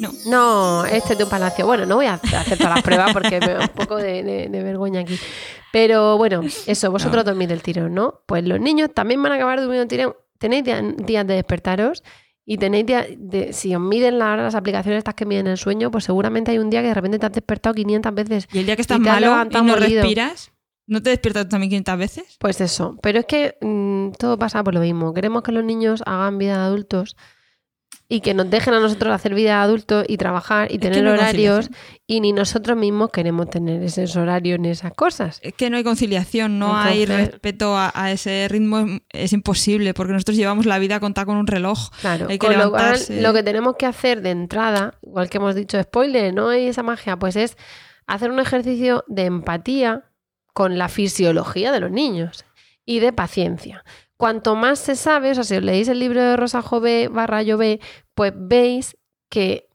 No. 0.00 0.10
No, 0.26 0.84
este 0.84 1.12
es 1.12 1.18
de 1.18 1.24
un 1.24 1.30
palacio. 1.30 1.64
Bueno, 1.66 1.86
no 1.86 1.96
voy 1.96 2.06
a 2.06 2.14
hacer 2.14 2.58
todas 2.58 2.74
las 2.74 2.82
pruebas 2.82 3.12
porque 3.12 3.40
me 3.40 3.54
da 3.54 3.60
un 3.60 3.68
poco 3.68 3.96
de, 3.96 4.22
de- 4.22 4.48
de 4.48 4.62
vergüenza 4.62 5.00
aquí. 5.00 5.18
Pero 5.72 6.16
bueno, 6.18 6.42
eso, 6.66 6.90
vosotros 6.90 7.24
dormís 7.24 7.48
del 7.48 7.62
tirón, 7.62 7.94
¿no? 7.94 8.22
Pues 8.26 8.44
los 8.46 8.60
niños 8.60 8.90
también 8.94 9.22
van 9.22 9.32
a 9.32 9.34
acabar 9.36 9.58
durmiendo 9.60 9.80
del 9.80 9.88
tirón. 9.88 10.16
Tenéis 10.38 10.64
día- 10.64 10.82
días 10.82 11.26
de 11.26 11.34
despertaros 11.34 12.02
y 12.44 12.58
tenéis 12.58 12.86
días 12.86 13.06
de. 13.16 13.52
Si 13.52 13.74
os 13.74 13.80
miden 13.80 14.18
la- 14.18 14.36
las 14.36 14.54
aplicaciones 14.54 14.98
estas 14.98 15.14
que 15.14 15.26
miden 15.26 15.46
el 15.46 15.56
sueño, 15.58 15.90
pues 15.90 16.04
seguramente 16.04 16.50
hay 16.52 16.58
un 16.58 16.70
día 16.70 16.80
que 16.82 16.88
de 16.88 16.94
repente 16.94 17.18
te 17.18 17.26
has 17.26 17.32
despertado 17.32 17.74
500 17.74 18.14
veces. 18.14 18.48
Y 18.52 18.58
el 18.58 18.66
día 18.66 18.76
que 18.76 18.82
estás 18.82 19.00
malo 19.00 19.46
y 19.50 19.54
no 19.62 19.76
respiras, 19.76 20.52
¿no 20.86 21.02
te 21.02 21.10
despiertas 21.10 21.48
también 21.48 21.70
500 21.70 21.98
veces? 21.98 22.36
Pues 22.38 22.60
eso. 22.60 22.96
Pero 23.02 23.18
es 23.20 23.26
que 23.26 23.56
mm, 23.60 24.12
todo 24.18 24.38
pasa 24.38 24.62
por 24.62 24.74
lo 24.74 24.80
mismo. 24.80 25.12
Queremos 25.12 25.42
que 25.42 25.52
los 25.52 25.64
niños 25.64 26.02
hagan 26.06 26.38
vida 26.38 26.58
de 26.58 26.64
adultos 26.64 27.16
y 28.08 28.20
que 28.20 28.34
nos 28.34 28.48
dejen 28.48 28.72
a 28.74 28.80
nosotros 28.80 29.12
hacer 29.12 29.34
vida 29.34 29.48
de 29.50 29.62
adultos 29.64 30.04
y 30.08 30.16
trabajar 30.16 30.70
y 30.70 30.74
Es 30.74 30.80
que 30.80 30.88
tener 30.90 31.02
no 31.04 31.10
horarios 31.12 31.68
y 32.06 32.20
ni 32.20 32.32
nosotros 32.32 32.76
mismos 32.76 33.10
queremos 33.10 33.50
tener 33.50 33.82
esos 33.82 34.14
horarios 34.16 34.60
ni 34.60 34.68
esas 34.68 34.92
cosas. 34.92 35.40
Es 35.42 35.54
que 35.54 35.70
no 35.70 35.76
hay 35.76 35.82
conciliación, 35.82 36.58
no 36.60 36.76
hay 36.76 37.04
respeto 37.04 37.76
a, 37.76 37.90
a 37.94 38.12
ese 38.12 38.46
ritmo, 38.48 38.86
es- 39.10 39.32
imposible, 39.32 39.92
porque 39.92 40.12
nosotros 40.12 40.36
llevamos 40.36 40.66
la 40.66 40.78
vida 40.78 41.00
contada 41.00 41.26
con 41.26 41.36
un 41.36 41.46
reloj. 41.48 41.90
Claro, 42.00 42.26
Hay 42.28 42.38
que 42.38 42.46
con 42.46 42.56
lo 42.56 42.70
cual 42.70 42.98
lo 43.22 43.32
que 43.34 43.42
tenemos 43.42 43.74
que 43.76 43.86
hacer 43.86 44.22
de 44.22 44.30
entrada, 44.30 44.94
igual 45.02 45.28
que 45.28 45.38
hemos 45.38 45.54
dicho, 45.56 45.82
spoiler, 45.82 46.32
no 46.32 46.48
hay 46.50 46.66
esa 46.68 46.84
magia, 46.84 47.16
pues 47.18 47.34
es 47.34 47.56
hacer 48.06 48.30
un 48.30 48.38
ejercicio 48.38 49.04
de 49.08 49.24
empatía 49.24 50.04
con 50.54 50.78
la 50.78 50.88
fisiología 50.88 51.72
de 51.72 51.80
los 51.80 51.90
niños 51.90 52.44
y 52.84 53.00
de 53.00 53.12
paciencia. 53.12 53.84
Cuanto 54.16 54.54
más 54.56 54.78
se 54.78 54.96
sabe, 54.96 55.30
o 55.30 55.34
sea, 55.34 55.44
si 55.44 55.56
os 55.56 55.62
leéis 55.62 55.88
el 55.88 55.98
libro 55.98 56.22
de 56.22 56.36
Rosa 56.36 56.62
Jove 56.62 57.08
barra 57.08 57.42
Llobé, 57.42 57.80
pues 58.14 58.32
veis 58.34 58.96
que 59.28 59.68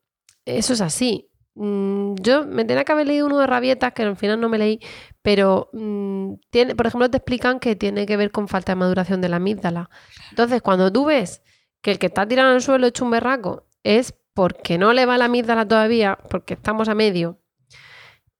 eso 0.45 0.73
es 0.73 0.81
así. 0.81 1.29
Mm, 1.55 2.15
Yo 2.21 2.45
me 2.45 2.65
tenía 2.65 2.83
que 2.83 2.91
haber 2.91 3.07
leído 3.07 3.27
uno 3.27 3.37
de 3.39 3.47
rabietas, 3.47 3.93
que 3.93 4.03
al 4.03 4.15
final 4.15 4.39
no 4.39 4.49
me 4.49 4.57
leí, 4.57 4.79
pero 5.21 5.69
mm, 5.73 6.33
tiene, 6.49 6.75
por 6.75 6.87
ejemplo, 6.87 7.09
te 7.09 7.17
explican 7.17 7.59
que 7.59 7.75
tiene 7.75 8.05
que 8.05 8.17
ver 8.17 8.31
con 8.31 8.47
falta 8.47 8.71
de 8.71 8.77
maduración 8.77 9.21
de 9.21 9.29
la 9.29 9.35
amígdala. 9.37 9.89
Entonces, 10.31 10.61
cuando 10.61 10.91
tú 10.91 11.05
ves 11.05 11.41
que 11.81 11.91
el 11.91 11.99
que 11.99 12.07
está 12.07 12.27
tirado 12.27 12.49
en 12.49 12.55
el 12.55 12.61
suelo 12.61 12.87
hecho 12.87 13.05
un 13.05 13.11
berraco 13.11 13.67
es 13.83 14.13
porque 14.33 14.77
no 14.77 14.93
le 14.93 15.05
va 15.05 15.17
la 15.17 15.25
amígdala 15.25 15.67
todavía, 15.67 16.17
porque 16.29 16.53
estamos 16.55 16.87
a 16.89 16.95
medio, 16.95 17.39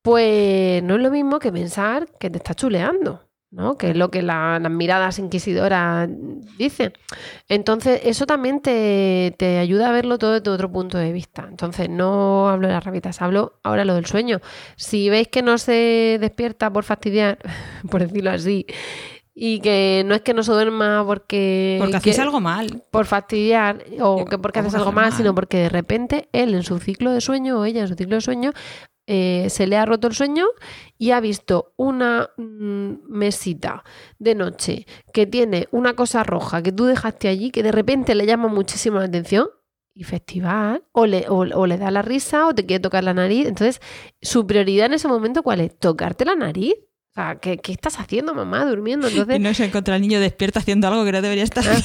pues 0.02 0.82
no 0.84 0.96
es 0.96 1.02
lo 1.02 1.12
mismo 1.12 1.40
que 1.40 1.52
pensar 1.52 2.08
que 2.20 2.30
te 2.30 2.38
está 2.38 2.54
chuleando, 2.56 3.30
¿no? 3.52 3.76
Que 3.78 3.92
es 3.92 3.98
lo 3.98 4.10
que 4.10 4.22
la- 4.22 4.60
las 4.60 4.72
miradas 4.72 5.20
inquisidoras 5.20 6.10
dicen. 6.58 6.94
Entonces, 7.50 8.02
eso 8.06 8.26
también 8.26 8.62
te, 8.62 9.36
te 9.38 9.58
ayuda 9.60 9.90
a 9.90 9.92
verlo 9.92 10.18
todo 10.18 10.34
desde 10.40 10.50
otro 10.50 10.72
punto 10.72 10.98
de 10.98 11.12
vista. 11.12 11.46
Entonces, 11.50 11.90
no 11.90 12.50
hablo 12.50 12.68
de 12.68 12.74
las 12.74 12.84
rabitas, 12.84 13.22
hablo 13.22 13.60
ahora 13.64 13.84
lo 13.86 13.94
del 13.96 14.06
sueño. 14.06 14.40
Si 14.78 15.10
veis 15.10 15.28
que 15.28 15.42
no 15.42 15.58
se 15.58 16.18
despierta 16.20 16.72
por 16.72 16.84
fastidiar, 16.86 17.40
por 17.92 18.02
decirlo 18.02 18.32
así, 18.32 18.66
y 19.34 19.60
que 19.62 20.04
no 20.06 20.14
es 20.14 20.22
que 20.22 20.34
no 20.34 20.44
se 20.44 20.52
duerma 20.52 21.04
porque... 21.06 21.78
Porque 21.80 22.00
que- 22.12 22.22
algo 22.22 22.42
mal. 22.42 22.84
por 22.92 23.06
fastidiar 23.06 23.84
o 24.02 24.26
que 24.26 24.38
porque 24.38 24.60
¿cómo 24.60 24.68
haces 24.68 24.78
algo 24.80 24.92
mal? 24.92 25.14
sino 25.14 25.34
porque 25.34 25.58
de 25.58 25.70
repente 25.70 26.28
él 26.34 26.54
en 26.54 26.64
su 26.64 26.80
ciclo 26.80 27.12
de 27.12 27.22
sueño 27.22 27.60
o 27.60 27.66
ella 27.66 27.82
en 27.82 27.88
su 27.88 27.96
ciclo 27.96 28.16
de 28.16 28.22
sueño 28.22 28.52
eh, 29.08 29.48
se 29.50 29.68
le 29.68 29.78
ha 29.78 29.86
roto 29.86 30.08
el 30.08 30.14
sueño 30.14 30.46
y 30.98 31.12
ha 31.12 31.20
visto 31.20 31.74
una 31.78 32.30
mm, 32.38 32.94
mesita 33.10 33.84
de 34.20 34.36
noche 34.36 34.86
que 35.14 35.26
tiene 35.26 35.68
una 35.72 35.96
cosa 35.96 36.24
roja 36.24 36.62
que 36.62 36.72
tú 36.72 36.86
dejaste 36.86 37.28
allí 37.28 37.52
que 37.52 37.64
de 37.64 37.72
repente 37.72 38.16
le 38.16 38.26
llama 38.26 38.48
muchísimo 38.48 39.00
la 39.00 39.06
atención 39.06 39.50
y 39.94 40.04
festival 40.04 40.84
o 40.92 41.06
le, 41.06 41.26
o, 41.30 41.40
o 41.40 41.68
le 41.68 41.78
da 41.78 41.92
la 41.92 42.02
risa 42.02 42.48
o 42.48 42.56
te 42.56 42.66
quiere 42.66 42.82
tocar 42.82 43.04
la 43.04 43.14
nariz. 43.14 43.48
Entonces, 43.48 43.82
su 44.22 44.48
prioridad 44.48 44.86
en 44.86 44.94
ese 44.94 45.08
momento, 45.08 45.44
¿cuál 45.44 45.60
es? 45.60 45.78
¿Tocarte 45.78 46.26
la 46.26 46.36
nariz? 46.36 46.76
O 47.12 47.14
sea, 47.14 47.36
¿qué, 47.36 47.58
qué 47.58 47.74
estás 47.74 48.00
haciendo, 48.00 48.34
mamá, 48.34 48.66
durmiendo? 48.66 49.08
Entonces, 49.10 49.36
Y 49.40 49.40
no 49.40 49.54
se 49.54 49.66
encuentra 49.66 49.98
el 49.98 50.02
niño 50.02 50.20
despierto 50.22 50.60
haciendo 50.60 50.88
algo 50.88 51.04
que 51.04 51.12
no 51.12 51.22
debería 51.22 51.44
estar 51.44 51.64
Ah. 51.68 51.82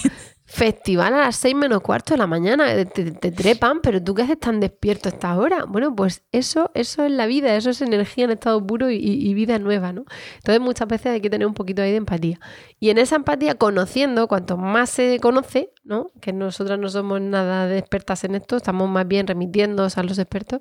Festival 0.49 1.13
a 1.15 1.19
las 1.19 1.35
seis 1.35 1.57
menos 1.57 1.81
cuarto 1.81 2.15
de 2.15 2.19
la 2.19 2.29
mañana, 2.29 2.73
eh, 2.73 2.87
te, 2.87 3.11
te 3.11 3.33
trepan, 3.33 3.81
pero 3.83 4.01
tú 4.01 4.15
qué 4.15 4.23
haces 4.23 4.39
tan 4.39 4.61
despierto 4.61 5.09
a 5.09 5.13
esta 5.13 5.37
hora. 5.37 5.65
Bueno, 5.65 5.97
pues 5.97 6.23
eso, 6.31 6.71
eso 6.75 7.05
es 7.05 7.11
la 7.11 7.27
vida, 7.27 7.57
eso 7.57 7.71
es 7.71 7.83
energía 7.83 8.27
en 8.27 8.31
estado 8.31 8.65
puro 8.65 8.89
y, 8.89 8.97
y 8.97 9.35
vida 9.35 9.59
nueva, 9.59 9.93
¿no? 9.93 10.05
Entonces 10.37 10.61
muchas 10.61 10.87
veces 10.87 11.07
hay 11.07 11.21
que 11.21 11.31
tener 11.31 11.49
un 11.49 11.55
poquito 11.55 11.83
ahí 11.83 11.91
de 11.91 11.97
empatía. 11.97 12.39
Y 12.79 12.91
en 12.91 12.99
esa 12.99 13.17
empatía, 13.17 13.57
conociendo, 13.57 14.29
cuanto 14.29 14.57
más 14.57 14.91
se 14.91 15.19
conoce, 15.19 15.73
¿no? 15.83 16.13
Que 16.21 16.33
nosotras 16.33 16.79
no 16.79 16.89
somos 16.91 17.21
nada 17.21 17.67
de 17.67 17.79
expertas 17.79 18.23
en 18.23 18.37
esto, 18.37 18.57
estamos 18.57 18.89
más 18.89 19.09
bien 19.09 19.27
remitiéndonos 19.27 19.99
a 19.99 20.05
los 20.05 20.17
expertos, 20.17 20.61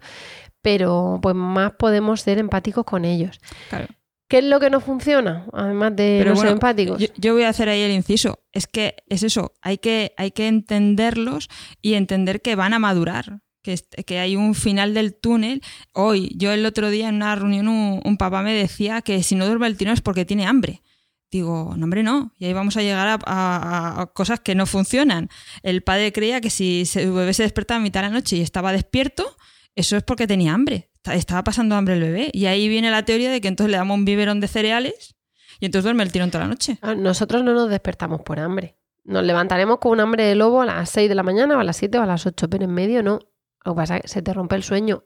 pero 0.63 1.20
pues 1.22 1.36
más 1.36 1.74
podemos 1.74 2.22
ser 2.22 2.39
empáticos 2.39 2.86
con 2.86 3.05
ellos. 3.05 3.39
Claro. 3.70 3.86
¿Qué 4.28 4.39
es 4.39 4.43
lo 4.45 4.59
que 4.59 4.69
no 4.69 4.80
funciona? 4.82 5.45
Además 5.53 5.95
de 5.95 6.15
Pero 6.19 6.32
los 6.32 6.39
bueno, 6.39 6.51
empáticos. 6.53 6.99
Yo, 6.99 7.07
yo 7.17 7.34
voy 7.34 7.43
a 7.43 7.49
hacer 7.49 7.69
ahí 7.69 7.82
el 7.82 7.91
inciso. 7.91 8.39
Es 8.51 8.65
que 8.67 8.95
es 9.07 9.21
eso, 9.23 9.53
hay 9.61 9.78
que, 9.78 10.13
hay 10.17 10.32
que 10.32 10.47
entenderlos 10.47 11.47
y 11.82 11.93
entender 11.93 12.41
que 12.41 12.55
van 12.55 12.73
a 12.73 12.80
madurar. 12.80 13.39
Que, 13.61 13.80
que 14.05 14.19
hay 14.19 14.36
un 14.36 14.53
final 14.53 14.93
del 14.93 15.15
túnel. 15.15 15.61
Hoy, 15.91 16.32
yo 16.38 16.51
el 16.51 16.65
otro 16.67 16.91
día 16.91 17.09
en 17.09 17.15
una 17.15 17.36
reunión, 17.36 17.67
un, 17.67 17.99
un 18.05 18.17
papá 18.17 18.43
me 18.43 18.53
decía 18.53 19.01
que 19.01 19.23
si 19.23 19.34
no 19.36 19.47
duerme 19.47 19.65
el 19.67 19.76
tirón 19.78 19.93
es 19.95 20.01
porque 20.01 20.23
tiene 20.26 20.45
hambre. 20.45 20.84
Digo, 21.32 21.73
no, 21.76 21.84
hombre, 21.86 22.03
no. 22.03 22.32
Y 22.38 22.45
ahí 22.45 22.53
vamos 22.53 22.78
a 22.78 22.84
llegar 22.84 23.07
a, 23.07 23.17
a- 23.26 24.01
a 24.01 24.05
cosas 24.07 24.39
que 24.39 24.53
no 24.53 24.67
funcionan. 24.67 25.30
El 25.63 25.82
padre 25.82 26.11
creía 26.13 26.41
que 26.41 26.51
si 26.51 26.86
su 26.86 27.13
bebé 27.13 27.34
se 27.34 27.41
despertaba 27.41 27.80
a 27.80 27.84
mitad 27.84 28.01
de 28.03 28.09
la 28.09 28.13
noche 28.13 28.38
y 28.38 28.41
estaba 28.41 28.71
despierto, 28.71 29.36
eso 29.73 29.97
es 29.97 30.03
porque 30.03 30.28
tenía 30.28 30.53
hambre. 30.53 30.91
Esta- 31.05 31.15
Estaba 31.15 31.43
pasando 31.43 31.75
hambre 31.75 31.93
el 31.95 32.01
bebé. 32.01 32.29
Y 32.33 32.47
ahí 32.47 32.67
viene 32.67 32.89
la 32.91 33.03
teoría 33.05 33.31
de 33.31 33.41
que 33.41 33.47
entonces 33.47 33.71
le 33.71 33.77
damos 33.77 33.95
un 33.97 34.05
biberón 34.05 34.39
de 34.39 34.47
cereales 34.47 35.15
y 35.59 35.65
entonces 35.67 35.83
duerme 35.83 36.03
el 36.03 36.11
tirón 36.11 36.31
toda 36.31 36.45
la 36.45 36.49
noche. 36.49 36.79
Ah, 36.81 36.95
Nosotros 36.95 37.43
no 37.43 37.53
nos 37.53 37.69
despertamos 37.69 38.21
por 38.21 38.39
hambre. 38.39 38.77
Nos 39.03 39.23
levantaremos 39.23 39.77
con 39.77 39.91
un 39.91 39.99
hambre 39.99 40.23
de 40.25 40.33
lobo 40.35 40.61
a 40.61 40.65
las 40.65 40.89
6 40.89 41.07
de 41.07 41.15
la 41.15 41.21
mañana 41.23 41.55
o 41.55 41.59
a 41.59 41.63
las 41.63 41.77
7 41.77 41.97
o 41.99 42.01
a 42.01 42.05
las 42.07 42.25
8, 42.25 42.49
pero 42.49 42.63
en 42.65 42.73
medio 42.73 43.03
no. 43.03 43.19
Lo 43.63 43.73
que 43.73 43.77
pasa 43.77 43.95
es 43.97 44.01
que 44.03 44.07
se 44.07 44.21
te 44.23 44.33
rompe 44.33 44.55
el 44.55 44.63
sueño. 44.63 45.03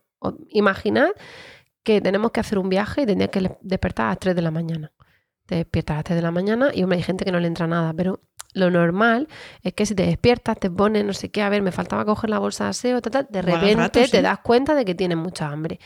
Imaginad 0.49 1.09
que 1.83 1.99
tenemos 2.01 2.31
que 2.31 2.39
hacer 2.39 2.59
un 2.59 2.69
viaje 2.69 3.01
y 3.01 3.05
tendrías 3.05 3.29
que 3.31 3.51
despertar 3.61 4.05
a 4.07 4.09
las 4.09 4.19
3 4.19 4.35
de 4.35 4.41
la 4.41 4.51
mañana. 4.51 4.93
Te 5.45 5.55
despiertas 5.55 5.95
a 5.95 5.97
las 5.97 6.03
3 6.05 6.15
de 6.17 6.21
la 6.21 6.31
mañana 6.31 6.71
y 6.73 6.83
hombre, 6.83 6.97
hay 6.97 7.03
gente 7.03 7.25
que 7.25 7.31
no 7.31 7.39
le 7.39 7.47
entra 7.47 7.67
nada, 7.67 7.93
pero 7.93 8.21
lo 8.53 8.71
normal 8.71 9.27
es 9.61 9.73
que 9.73 9.85
si 9.85 9.95
te 9.95 10.05
despiertas, 10.05 10.59
te 10.59 10.69
pones 10.69 11.05
no 11.05 11.13
sé 11.13 11.29
qué, 11.29 11.41
a 11.41 11.49
ver, 11.49 11.61
me 11.61 11.71
faltaba 11.71 12.05
coger 12.05 12.29
la 12.29 12.39
bolsa 12.39 12.65
de 12.65 12.69
aseo, 12.71 13.01
tal, 13.01 13.11
tal, 13.11 13.27
de 13.29 13.41
repente 13.41 13.75
rato, 13.75 13.99
te 14.09 14.21
das 14.21 14.39
cuenta 14.39 14.75
de 14.75 14.85
que 14.85 14.95
tienes 14.95 15.17
mucha 15.17 15.49
hambre, 15.49 15.79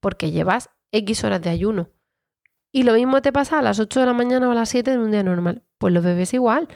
porque 0.00 0.30
llevas 0.30 0.70
X 0.92 1.24
horas 1.24 1.42
de 1.42 1.50
ayuno. 1.50 1.90
Y 2.72 2.82
lo 2.82 2.92
mismo 2.92 3.22
te 3.22 3.32
pasa 3.32 3.58
a 3.58 3.62
las 3.62 3.80
8 3.80 4.00
de 4.00 4.06
la 4.06 4.12
mañana 4.12 4.48
o 4.48 4.52
a 4.52 4.54
las 4.54 4.68
7 4.68 4.92
en 4.92 5.00
un 5.00 5.10
día 5.10 5.22
normal. 5.22 5.62
Pues 5.78 5.94
los 5.94 6.04
bebés 6.04 6.34
igual. 6.34 6.68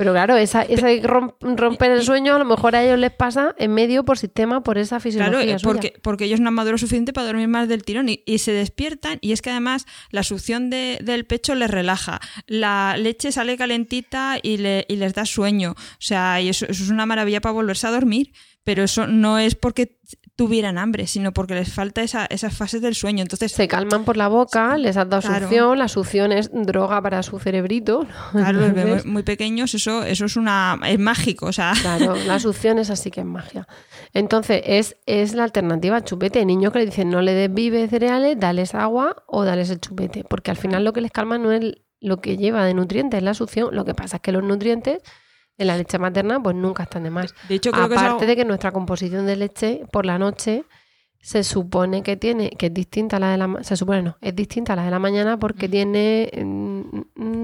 Pero 0.00 0.12
claro, 0.12 0.34
esa, 0.38 0.62
esa 0.62 0.88
rom- 1.02 1.34
romper 1.42 1.90
el 1.90 2.02
sueño 2.02 2.34
a 2.34 2.38
lo 2.38 2.46
mejor 2.46 2.74
a 2.74 2.82
ellos 2.82 2.98
les 2.98 3.10
pasa 3.12 3.54
en 3.58 3.74
medio 3.74 4.02
por 4.02 4.16
sistema, 4.16 4.62
por 4.62 4.78
esa 4.78 4.98
fisiología 4.98 5.30
Claro, 5.40 5.44
eh, 5.56 5.58
suya. 5.58 5.72
porque, 5.74 5.92
porque 6.00 6.24
ellos 6.24 6.40
no 6.40 6.48
han 6.48 6.54
madurado 6.54 6.78
suficiente 6.78 7.12
para 7.12 7.26
dormir 7.26 7.48
más 7.48 7.68
del 7.68 7.82
tirón 7.84 8.08
y, 8.08 8.22
y 8.24 8.38
se 8.38 8.52
despiertan 8.52 9.18
y 9.20 9.32
es 9.32 9.42
que 9.42 9.50
además 9.50 9.84
la 10.10 10.22
succión 10.22 10.70
de- 10.70 11.00
del 11.02 11.26
pecho 11.26 11.54
les 11.54 11.70
relaja, 11.70 12.18
la 12.46 12.96
leche 12.96 13.30
sale 13.30 13.58
calentita 13.58 14.38
y, 14.42 14.56
le- 14.56 14.86
y 14.88 14.96
les 14.96 15.12
da 15.12 15.26
sueño, 15.26 15.72
o 15.72 15.76
sea, 15.98 16.40
y 16.40 16.48
eso, 16.48 16.64
eso 16.64 16.82
es 16.82 16.88
una 16.88 17.04
maravilla 17.04 17.42
para 17.42 17.52
volverse 17.52 17.86
a 17.86 17.90
dormir, 17.90 18.32
pero 18.64 18.82
eso 18.84 19.06
no 19.06 19.38
es 19.38 19.54
porque 19.54 19.98
tuvieran 20.40 20.78
hambre, 20.78 21.06
sino 21.06 21.32
porque 21.32 21.54
les 21.54 21.70
falta 21.70 22.00
esa, 22.00 22.24
esas 22.24 22.56
fases 22.56 22.80
del 22.80 22.94
sueño, 22.94 23.20
entonces 23.20 23.52
Se 23.52 23.68
calman 23.68 24.06
por 24.06 24.16
la 24.16 24.28
boca, 24.28 24.78
les 24.78 24.96
has 24.96 25.06
dado 25.06 25.20
Claro. 25.20 25.40
succión, 25.40 25.78
la 25.78 25.88
succión 25.88 26.32
es 26.32 26.48
droga 26.50 27.02
para 27.02 27.22
su 27.22 27.38
cerebrito. 27.38 28.06
claro, 28.32 28.60
los 28.60 28.72
bebés 28.72 29.04
muy 29.04 29.22
pequeños 29.22 29.74
eso, 29.74 30.02
eso 30.02 30.24
es 30.24 30.36
una 30.36 30.78
es 30.86 30.98
mágico, 30.98 31.44
o 31.44 31.52
sea, 31.52 31.74
Claro, 31.78 32.14
la 32.26 32.38
succión 32.40 32.78
es 32.78 32.88
así 32.88 33.10
que 33.10 33.20
es 33.20 33.26
magia. 33.26 33.68
Entonces, 34.14 34.62
es, 34.64 34.96
es 35.04 35.34
la 35.34 35.44
alternativa 35.44 35.96
al 35.96 36.04
chupete. 36.04 36.38
Hay 36.38 36.46
niños 36.46 36.72
que 36.72 36.78
le 36.78 36.86
dicen 36.86 37.10
no 37.10 37.20
le 37.20 37.34
des 37.34 37.52
vive 37.52 37.86
cereales, 37.88 38.40
dales 38.40 38.74
agua 38.74 39.16
o 39.26 39.44
dales 39.44 39.68
el 39.68 39.78
chupete. 39.78 40.24
Porque 40.24 40.50
al 40.50 40.56
final 40.56 40.84
lo 40.84 40.94
que 40.94 41.02
les 41.02 41.10
calma 41.10 41.36
no 41.36 41.52
es 41.52 41.74
lo 42.00 42.22
que 42.22 42.38
lleva 42.38 42.64
de 42.64 42.72
nutrientes, 42.72 43.18
es 43.18 43.24
la 43.24 43.34
succión. 43.34 43.74
Lo 43.76 43.84
que 43.84 43.92
pasa 43.94 44.16
es 44.16 44.22
que 44.22 44.32
los 44.32 44.42
nutrientes 44.42 45.02
en 45.60 45.66
la 45.68 45.76
leche 45.76 45.98
materna 45.98 46.42
pues 46.42 46.56
nunca 46.56 46.82
están 46.84 47.04
de 47.04 47.10
más. 47.10 47.34
de 47.48 47.54
hecho 47.54 47.70
creo 47.70 47.88
que 47.88 47.94
es 47.94 48.00
Aparte 48.00 48.14
algo- 48.22 48.26
de 48.26 48.36
que 48.36 48.44
nuestra 48.44 48.72
composición 48.72 49.26
de 49.26 49.36
leche 49.36 49.82
por 49.92 50.04
la 50.06 50.18
noche 50.18 50.64
se 51.22 51.44
supone 51.44 52.02
que 52.02 52.16
tiene, 52.16 52.48
que 52.48 52.66
es 52.66 52.74
distinta 52.74 53.16
a 53.18 53.20
la 53.20 53.30
de 53.32 53.36
la 53.36 53.62
se 53.62 53.76
supone 53.76 54.00
no, 54.02 54.16
es 54.22 54.34
distinta 54.34 54.72
a 54.72 54.76
la 54.76 54.84
de 54.86 54.90
la 54.90 54.98
mañana 54.98 55.38
porque 55.38 55.68
tiene, 55.68 56.30
mm, 56.34 56.82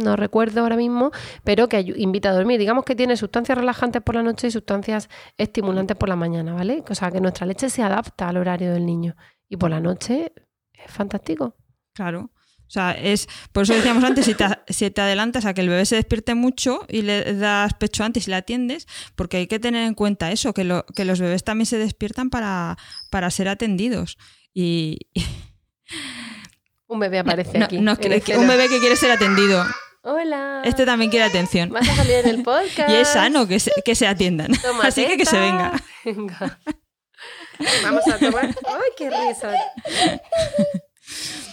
no 0.02 0.16
recuerdo 0.16 0.62
ahora 0.62 0.76
mismo, 0.76 1.10
pero 1.44 1.68
que 1.68 1.80
invita 1.96 2.30
a 2.30 2.32
dormir. 2.32 2.58
Digamos 2.58 2.84
que 2.86 2.96
tiene 2.96 3.18
sustancias 3.18 3.58
relajantes 3.58 4.00
por 4.00 4.14
la 4.14 4.22
noche 4.22 4.46
y 4.46 4.50
sustancias 4.50 5.10
estimulantes 5.36 5.94
por 5.96 6.08
la 6.08 6.16
mañana, 6.16 6.54
¿vale? 6.54 6.82
O 6.88 6.94
sea, 6.94 7.10
que 7.10 7.20
nuestra 7.20 7.46
leche 7.46 7.68
se 7.68 7.82
adapta 7.82 8.30
al 8.30 8.38
horario 8.38 8.72
del 8.72 8.86
niño. 8.86 9.14
Y 9.46 9.58
por 9.58 9.68
la 9.68 9.78
noche 9.80 10.32
es 10.72 10.90
fantástico. 10.90 11.54
Claro. 11.92 12.30
O 12.66 12.70
sea, 12.70 12.90
es 12.92 13.28
por 13.52 13.62
eso 13.62 13.74
decíamos 13.74 14.02
antes, 14.04 14.24
si 14.26 14.34
te, 14.34 14.44
si 14.68 14.90
te 14.90 15.00
adelantas 15.00 15.44
a 15.44 15.54
que 15.54 15.60
el 15.60 15.68
bebé 15.68 15.86
se 15.86 15.96
despierte 15.96 16.34
mucho 16.34 16.84
y 16.88 17.02
le 17.02 17.34
das 17.34 17.74
pecho 17.74 18.02
antes 18.04 18.26
y 18.26 18.30
le 18.30 18.36
atiendes, 18.36 18.86
porque 19.14 19.36
hay 19.36 19.46
que 19.46 19.58
tener 19.60 19.86
en 19.86 19.94
cuenta 19.94 20.32
eso, 20.32 20.52
que, 20.52 20.64
lo- 20.64 20.84
que 20.86 21.04
los 21.04 21.20
bebés 21.20 21.44
también 21.44 21.66
se 21.66 21.78
despiertan 21.78 22.28
para, 22.30 22.76
para 23.10 23.30
ser 23.30 23.48
atendidos. 23.48 24.18
Y 24.52 24.98
Un 26.88 27.00
bebé 27.00 27.18
aparece 27.20 27.58
no- 27.58 27.64
aquí. 27.66 27.78
no, 27.78 27.96
que- 27.96 28.36
un 28.36 28.46
bebé 28.48 28.68
que 28.68 28.78
quiere 28.80 28.96
ser 28.96 29.10
atendido. 29.10 29.64
Hola. 30.02 30.62
Este 30.64 30.86
también 30.86 31.10
quiere 31.10 31.24
atención. 31.26 31.70
Vas 31.70 31.88
a 31.88 31.96
salir 31.96 32.14
en 32.16 32.28
el 32.28 32.42
podcast. 32.44 32.88
Y 32.90 32.94
es 32.94 33.08
sano 33.08 33.48
que 33.48 33.58
se, 33.58 33.72
que 33.84 33.94
se 33.96 34.06
atiendan. 34.06 34.52
Toma 34.62 34.84
Así 34.84 35.04
que 35.06 35.16
que 35.16 35.24
se 35.26 35.38
venga. 35.38 35.72
Venga. 36.04 36.60
Vamos 37.82 38.06
a 38.06 38.18
tomar. 38.18 38.44
¡Ay, 38.46 38.90
qué 38.96 39.10
risa! 39.10 39.52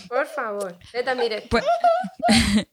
Por 0.07 0.25
favor. 0.27 0.77
Teta, 0.91 1.15
mire. 1.15 1.43
Pues- 1.49 1.65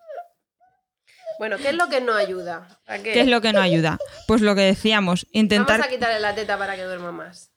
Bueno, 1.39 1.57
¿qué 1.57 1.71
es 1.71 1.75
lo 1.75 1.89
que 1.89 2.03
no 2.03 2.13
ayuda? 2.13 2.69
¿A 2.87 2.99
qué? 2.99 3.13
¿Qué 3.13 3.21
es 3.23 3.27
lo 3.27 3.41
que 3.41 3.55
no 3.55 3.63
ayuda? 3.63 3.97
Pues 4.27 4.43
lo 4.43 4.55
que 4.55 4.61
decíamos, 4.61 5.27
intentar 5.33 5.79
Vamos 5.79 5.87
a 5.87 5.89
quitarle 5.89 6.21
la 6.21 6.35
teta 6.35 6.59
para 6.59 6.77
que 6.77 6.83
duerma 6.83 7.13
más. 7.13 7.51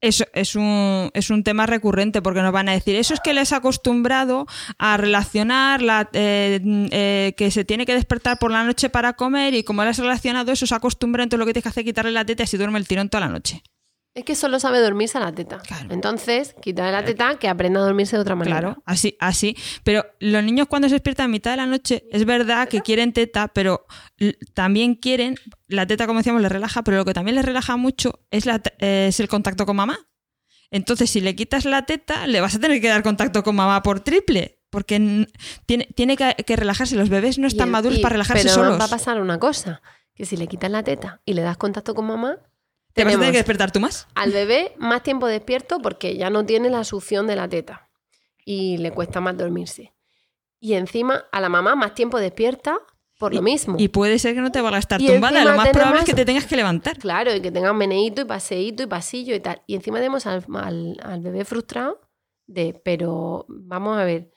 Eso 0.00 0.24
es 0.34 0.54
un, 0.54 1.10
es 1.14 1.30
un 1.30 1.42
tema 1.42 1.66
recurrente 1.66 2.22
porque 2.22 2.42
nos 2.42 2.52
van 2.52 2.68
a 2.68 2.72
decir, 2.72 2.94
eso 2.94 3.12
es 3.12 3.18
que 3.18 3.34
les 3.34 3.52
ha 3.52 3.56
acostumbrado 3.56 4.46
a 4.78 4.96
relacionar 4.98 5.82
la, 5.82 6.08
eh, 6.12 6.60
eh, 6.92 7.34
que 7.36 7.50
se 7.50 7.64
tiene 7.64 7.86
que 7.86 7.94
despertar 7.94 8.38
por 8.38 8.52
la 8.52 8.62
noche 8.62 8.88
para 8.88 9.14
comer 9.14 9.54
y 9.54 9.64
como 9.64 9.82
le 9.82 9.90
has 9.90 9.98
relacionado 9.98 10.52
eso, 10.52 10.66
se 10.66 10.74
acostumbra, 10.76 11.24
entonces 11.24 11.40
lo 11.40 11.46
que 11.46 11.54
tienes 11.54 11.64
que 11.64 11.68
hacer 11.70 11.80
es 11.82 11.86
quitarle 11.86 12.12
la 12.12 12.24
teta 12.24 12.42
y 12.42 12.44
así 12.44 12.56
duerme 12.56 12.78
el 12.78 12.86
tirón 12.86 13.08
toda 13.08 13.22
la 13.26 13.32
noche. 13.32 13.62
Es 14.14 14.24
que 14.24 14.36
solo 14.36 14.60
sabe 14.60 14.78
dormirse 14.80 15.18
a 15.18 15.20
la 15.20 15.32
teta. 15.32 15.58
Claro. 15.58 15.92
Entonces, 15.92 16.54
quítale 16.62 16.92
la 16.92 17.04
teta 17.04 17.36
que 17.36 17.48
aprenda 17.48 17.80
a 17.80 17.82
dormirse 17.84 18.14
de 18.14 18.22
otra 18.22 18.36
manera. 18.36 18.60
Claro, 18.60 18.82
así, 18.86 19.16
así. 19.18 19.56
Pero 19.82 20.06
los 20.20 20.44
niños 20.44 20.68
cuando 20.68 20.88
se 20.88 20.94
despiertan 20.94 21.24
a 21.24 21.28
mitad 21.28 21.50
de 21.50 21.56
la 21.56 21.66
noche, 21.66 22.04
es 22.12 22.24
verdad 22.24 22.68
que 22.68 22.80
quieren 22.80 23.12
teta, 23.12 23.48
pero 23.48 23.86
también 24.54 24.94
quieren, 24.94 25.34
la 25.66 25.84
teta 25.86 26.06
como 26.06 26.20
decíamos 26.20 26.42
les 26.42 26.52
relaja, 26.52 26.82
pero 26.84 26.98
lo 26.98 27.04
que 27.04 27.12
también 27.12 27.34
les 27.34 27.44
relaja 27.44 27.76
mucho 27.76 28.20
es, 28.30 28.46
la, 28.46 28.60
t- 28.60 28.72
es 29.08 29.18
el 29.18 29.26
contacto 29.28 29.66
con 29.66 29.74
mamá. 29.76 29.98
Entonces, 30.70 31.10
si 31.10 31.20
le 31.20 31.34
quitas 31.34 31.64
la 31.64 31.82
teta, 31.86 32.26
le 32.28 32.40
vas 32.40 32.54
a 32.54 32.60
tener 32.60 32.80
que 32.80 32.88
dar 32.88 33.02
contacto 33.02 33.42
con 33.42 33.56
mamá 33.56 33.82
por 33.82 34.00
triple. 34.00 34.60
Porque 34.70 35.26
tiene, 35.66 35.86
tiene 35.94 36.16
que, 36.16 36.34
que 36.44 36.56
relajarse. 36.56 36.96
Los 36.96 37.08
bebés 37.08 37.38
no 37.38 37.46
están 37.46 37.68
el- 37.68 37.72
maduros 37.72 37.98
y- 37.98 38.02
para 38.02 38.14
relajarse 38.14 38.42
pero 38.44 38.54
solos. 38.54 38.80
va 38.80 38.84
a 38.86 38.88
pasar 38.88 39.20
una 39.20 39.38
cosa, 39.38 39.82
que 40.14 40.24
si 40.24 40.36
le 40.36 40.46
quitas 40.48 40.70
la 40.70 40.82
teta 40.82 41.20
y 41.24 41.34
le 41.34 41.42
das 41.42 41.56
contacto 41.56 41.94
con 41.94 42.06
mamá, 42.06 42.38
Te 42.94 43.04
vas 43.04 43.14
a 43.14 43.18
tener 43.18 43.32
que 43.32 43.38
despertar 43.38 43.70
tú 43.72 43.80
más. 43.80 44.06
al 44.14 44.30
bebé 44.32 44.74
más 44.78 45.02
tiempo 45.02 45.26
despierto 45.26 45.80
porque 45.80 46.16
ya 46.16 46.30
no 46.30 46.46
tiene 46.46 46.70
la 46.70 46.84
succión 46.84 47.26
de 47.26 47.36
la 47.36 47.48
teta 47.48 47.88
y 48.44 48.78
le 48.78 48.90
cuesta 48.92 49.20
más 49.20 49.36
dormirse. 49.36 49.92
Y 50.60 50.74
encima 50.74 51.24
a 51.32 51.40
la 51.40 51.48
mamá 51.48 51.74
más 51.74 51.94
tiempo 51.94 52.18
despierta 52.18 52.78
por 53.18 53.34
lo 53.34 53.42
mismo. 53.42 53.76
Y 53.78 53.88
puede 53.88 54.18
ser 54.18 54.34
que 54.34 54.40
no 54.40 54.50
te 54.50 54.60
vaya 54.60 54.76
a 54.76 54.80
estar 54.80 55.00
Y 55.00 55.06
tumbada. 55.06 55.44
Lo 55.44 55.54
más 55.56 55.68
probable 55.68 56.00
es 56.00 56.04
que 56.04 56.14
te 56.14 56.24
tengas 56.24 56.46
que 56.46 56.56
levantar. 56.56 56.98
Claro, 56.98 57.34
y 57.34 57.40
que 57.40 57.50
tengan 57.52 57.76
meneíto 57.76 58.22
y 58.22 58.24
paseíto 58.24 58.82
y 58.82 58.86
pasillo 58.86 59.34
y 59.34 59.40
tal. 59.40 59.62
Y 59.66 59.74
encima 59.76 59.98
tenemos 59.98 60.26
al, 60.26 60.44
al- 60.54 60.96
al 61.02 61.20
bebé 61.20 61.44
frustrado 61.44 62.00
de, 62.46 62.80
pero 62.84 63.44
vamos 63.48 63.98
a 63.98 64.04
ver. 64.04 64.30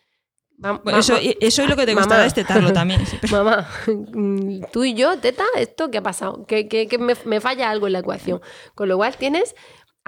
Eso, 0.97 1.15
eso 1.39 1.61
es 1.63 1.69
lo 1.69 1.75
que 1.75 1.85
te 1.85 1.93
costará 1.93 2.23
destetarlo 2.23 2.73
también. 2.73 3.01
Mamá, 3.31 3.67
tú 4.71 4.83
y 4.83 4.93
yo, 4.95 5.17
teta, 5.19 5.43
¿esto 5.57 5.91
qué 5.91 5.99
ha 5.99 6.03
pasado? 6.03 6.45
Que, 6.45 6.67
que- 6.67 6.87
que 6.87 6.97
me, 6.97 7.13
me 7.25 7.39
falla 7.41 7.69
algo 7.69 7.87
en 7.87 7.93
la 7.93 7.99
ecuación. 7.99 8.41
Con 8.73 8.87
lo 8.89 8.97
cual 8.97 9.15
tienes 9.17 9.55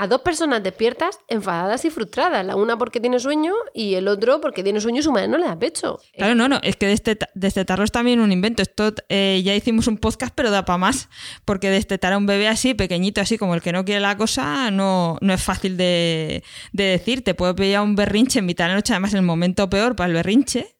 a 0.01 0.07
dos 0.07 0.21
personas 0.21 0.63
despiertas, 0.63 1.19
enfadadas 1.27 1.83
y 1.83 1.89
frustradas. 1.89 2.45
La 2.45 2.55
una 2.55 2.77
porque 2.77 3.01
tiene 3.01 3.19
sueño 3.19 3.53
y 3.73 3.95
el 3.95 4.07
otro 4.07 4.39
porque 4.39 4.63
tiene 4.63 4.79
sueño 4.79 4.99
y 4.99 5.03
su 5.03 5.11
madre 5.11 5.27
no 5.27 5.37
le 5.37 5.45
da 5.45 5.59
pecho. 5.59 5.99
Claro, 6.15 6.35
no, 6.35 6.47
no, 6.47 6.59
es 6.63 6.77
que 6.77 6.87
desteta- 6.87 7.29
destetarlo 7.35 7.83
es 7.83 7.91
también 7.91 8.21
un 8.21 8.31
invento. 8.31 8.61
Esto 8.61 8.93
eh, 9.09 9.41
ya 9.43 9.53
hicimos 9.53 9.87
un 9.87 9.97
podcast, 9.97 10.33
pero 10.33 10.51
da 10.51 10.63
para 10.63 10.77
más. 10.77 11.09
Porque 11.43 11.69
destetar 11.69 12.13
a 12.13 12.17
un 12.17 12.25
bebé 12.25 12.47
así, 12.47 12.73
pequeñito, 12.73 13.19
así 13.19 13.37
como 13.37 13.55
el 13.55 13.61
que 13.61 13.73
no 13.73 13.83
quiere 13.83 13.99
la 13.99 14.15
cosa, 14.15 14.71
no, 14.71 15.17
no 15.19 15.33
es 15.33 15.43
fácil 15.43 15.75
de, 15.75 16.43
de 16.71 16.83
decir. 16.83 17.23
Te 17.23 17.33
puede 17.33 17.53
pillar 17.53 17.81
un 17.83 17.95
berrinche 17.95 18.39
en 18.39 18.45
mitad 18.45 18.65
de 18.65 18.69
la 18.69 18.75
noche, 18.75 18.93
además 18.93 19.13
el 19.13 19.21
momento 19.21 19.69
peor 19.69 19.95
para 19.97 20.07
el 20.07 20.13
berrinche 20.13 20.77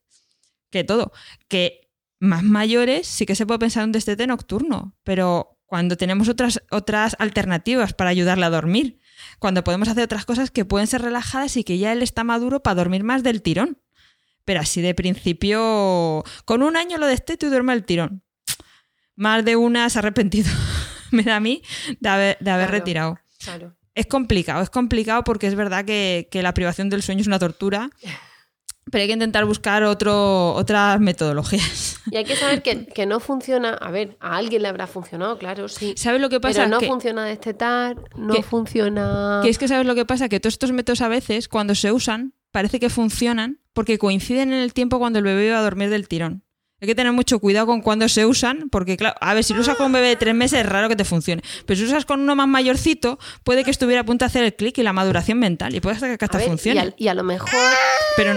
que 0.72 0.84
todo. 0.86 1.12
Que 1.50 1.90
más 2.22 2.44
mayores 2.44 3.06
sí 3.08 3.26
que 3.26 3.36
se 3.36 3.46
puede 3.46 3.60
pensar 3.60 3.84
en 3.84 3.90
un 3.90 3.92
destete 3.92 4.28
nocturno, 4.28 4.96
pero 5.04 5.58
cuando 5.66 5.98
tenemos 5.98 6.30
otras, 6.30 6.64
otras 6.72 7.16
alternativas 7.20 7.94
para 7.94 8.10
ayudarle 8.10 8.46
a 8.46 8.50
dormir, 8.50 9.00
cuando 9.40 9.64
podemos 9.64 9.88
hacer 9.88 10.04
otras 10.04 10.26
cosas 10.26 10.52
que 10.52 10.66
pueden 10.66 10.88
ser 10.88 11.02
relajadas 11.02 11.58
y 11.58 11.64
que 11.64 11.78
ya 11.78 11.92
él 11.92 12.02
está 12.02 12.24
maduro 12.24 12.62
para 12.62 12.76
dormir 12.76 13.04
más 13.04 13.24
del 13.24 13.42
tirón. 13.42 13.78
Pero 14.46 14.60
así 14.62 14.82
de 14.82 14.94
principio, 14.96 16.24
con 16.46 16.64
un 16.64 16.76
año 16.78 16.98
lo 16.98 17.06
desteto 17.08 17.46
y 17.46 17.50
duerme 17.50 17.74
el 17.74 17.86
tirón. 17.86 18.24
Más 19.16 19.44
de 19.46 19.56
una 19.56 19.90
se 19.90 20.00
ha 20.00 20.02
arrepentido, 20.02 20.50
me 21.12 21.24
da 21.24 21.38
a 21.38 21.40
mí, 21.40 21.62
de 22.00 22.10
haber, 22.10 22.38
de 22.40 22.52
haber 22.52 22.68
Claro. 22.68 22.80
retirado. 22.80 23.20
Claro. 23.44 23.76
Es 23.96 24.06
complicado, 24.06 24.62
es 24.62 24.70
complicado 24.70 25.24
porque 25.24 25.48
es 25.48 25.56
verdad 25.56 25.84
que, 25.84 26.30
que 26.32 26.42
la 26.42 26.54
privación 26.54 26.90
del 26.90 27.02
sueño 27.04 27.22
es 27.22 27.28
una 27.28 27.40
tortura. 27.40 27.90
pero 28.92 29.02
hay 29.02 29.08
que 29.08 29.14
intentar 29.14 29.46
buscar 29.46 29.84
otro, 29.84 30.54
otras 30.54 31.00
metodologías. 31.00 32.00
Y 32.12 32.18
hay 32.18 32.24
que 32.26 32.36
saber 32.36 32.62
que, 32.64 32.86
que 32.88 33.06
no 33.06 33.20
funciona. 33.20 33.74
A 33.74 33.92
ver, 33.92 34.18
a 34.20 34.36
alguien 34.38 34.64
le 34.64 34.68
habrá 34.68 34.88
funcionado, 34.88 35.38
claro, 35.38 35.68
sí. 35.68 35.94
¿Sabes 35.98 36.20
lo 36.22 36.30
que 36.30 36.40
pasa? 36.40 36.60
Pero 36.64 36.70
no 36.70 36.80
Que- 36.80 36.88
funciona 36.88 37.26
destetar, 37.26 37.98
no 38.16 38.34
que- 38.34 38.42
funciona. 38.44 39.42
Que 39.44 39.50
es 39.50 39.58
que 39.58 39.68
sabes 39.68 39.86
lo 39.86 39.96
que 39.96 40.06
pasa, 40.06 40.30
que 40.30 40.40
todos 40.40 40.54
estos 40.56 40.72
métodos 40.72 41.02
a 41.02 41.08
veces, 41.08 41.48
cuando 41.48 41.76
se 41.76 41.92
usan, 41.92 42.34
parece 42.52 42.80
que 42.80 42.90
funcionan 42.90 43.60
porque 43.74 43.98
coinciden 44.00 44.52
en 44.54 44.60
el 44.60 44.74
tiempo 44.74 44.98
cuando 45.00 45.20
el 45.20 45.26
bebé 45.26 45.52
va 45.52 45.60
a 45.60 45.62
dormir 45.62 45.90
del 45.90 46.08
tirón. 46.08 46.44
Hay 46.82 46.88
que 46.88 46.96
tener 46.96 47.12
mucho 47.12 47.40
cuidado 47.40 47.66
con 47.68 47.82
cuando 47.82 48.08
se 48.08 48.26
usan, 48.26 48.70
porque 48.70 48.96
claro, 48.96 49.14
a 49.20 49.34
ver, 49.34 49.44
si 49.44 49.54
lo 49.54 49.60
usas 49.60 49.76
con 49.76 49.88
un 49.88 49.92
bebé 49.92 50.08
de 50.08 50.16
tres 50.16 50.34
meses 50.34 50.62
es 50.62 50.66
raro 50.66 50.88
que 50.88 50.96
te 50.96 51.04
funcione. 51.04 51.42
Pero 51.66 51.78
si 51.78 51.84
usas 51.86 52.06
con 52.06 52.22
uno 52.22 52.38
más 52.38 52.48
mayorcito, 52.48 53.20
puede 53.44 53.66
que 53.66 53.72
estuviera 53.72 54.02
a 54.02 54.06
punto 54.06 54.24
de 54.24 54.28
hacer 54.28 54.46
el 54.46 54.56
clic 54.56 54.78
y 54.78 54.84
la 54.84 54.94
maduración 54.94 55.40
mental. 55.40 55.76
Y 55.76 55.82
puede 55.82 56.00
ser 56.00 56.18
que 56.18 56.24
hasta 56.24 56.38
ver, 56.38 56.48
funcione. 56.48 56.80
Y 56.82 56.88
a, 56.88 56.94
y 56.98 57.08
a 57.10 57.14
lo 57.16 57.24
mejor. 57.24 57.50
Pero 58.16 58.32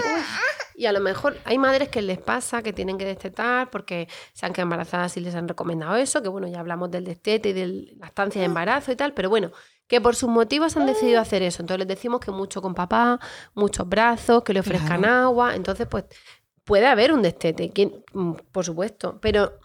Y 0.74 0.86
a 0.86 0.92
lo 0.92 1.00
mejor 1.00 1.36
hay 1.44 1.58
madres 1.58 1.88
que 1.88 2.02
les 2.02 2.18
pasa 2.18 2.62
que 2.62 2.72
tienen 2.72 2.98
que 2.98 3.04
destetar 3.04 3.70
porque 3.70 4.08
se 4.32 4.46
han 4.46 4.52
quedado 4.52 4.66
embarazadas 4.66 5.16
y 5.16 5.20
les 5.20 5.34
han 5.34 5.48
recomendado 5.48 5.96
eso, 5.96 6.22
que 6.22 6.28
bueno, 6.28 6.48
ya 6.48 6.60
hablamos 6.60 6.90
del 6.90 7.04
destete 7.04 7.50
y 7.50 7.52
de 7.52 7.94
la 7.96 8.06
estancia 8.06 8.40
de 8.40 8.46
embarazo 8.46 8.92
y 8.92 8.96
tal, 8.96 9.14
pero 9.14 9.28
bueno, 9.28 9.50
que 9.86 10.00
por 10.00 10.16
sus 10.16 10.28
motivos 10.28 10.76
han 10.76 10.86
decidido 10.86 11.20
hacer 11.20 11.42
eso. 11.42 11.62
Entonces 11.62 11.86
les 11.86 11.88
decimos 11.88 12.20
que 12.20 12.30
mucho 12.30 12.62
con 12.62 12.74
papá, 12.74 13.20
muchos 13.54 13.88
brazos, 13.88 14.42
que 14.42 14.54
le 14.54 14.60
ofrezcan 14.60 15.04
agua, 15.04 15.54
entonces 15.54 15.86
pues 15.86 16.04
puede 16.64 16.86
haber 16.86 17.12
un 17.12 17.22
destete, 17.22 17.70
¿quién? 17.70 18.04
Mm, 18.12 18.32
por 18.52 18.64
supuesto, 18.64 19.18
pero 19.20 19.58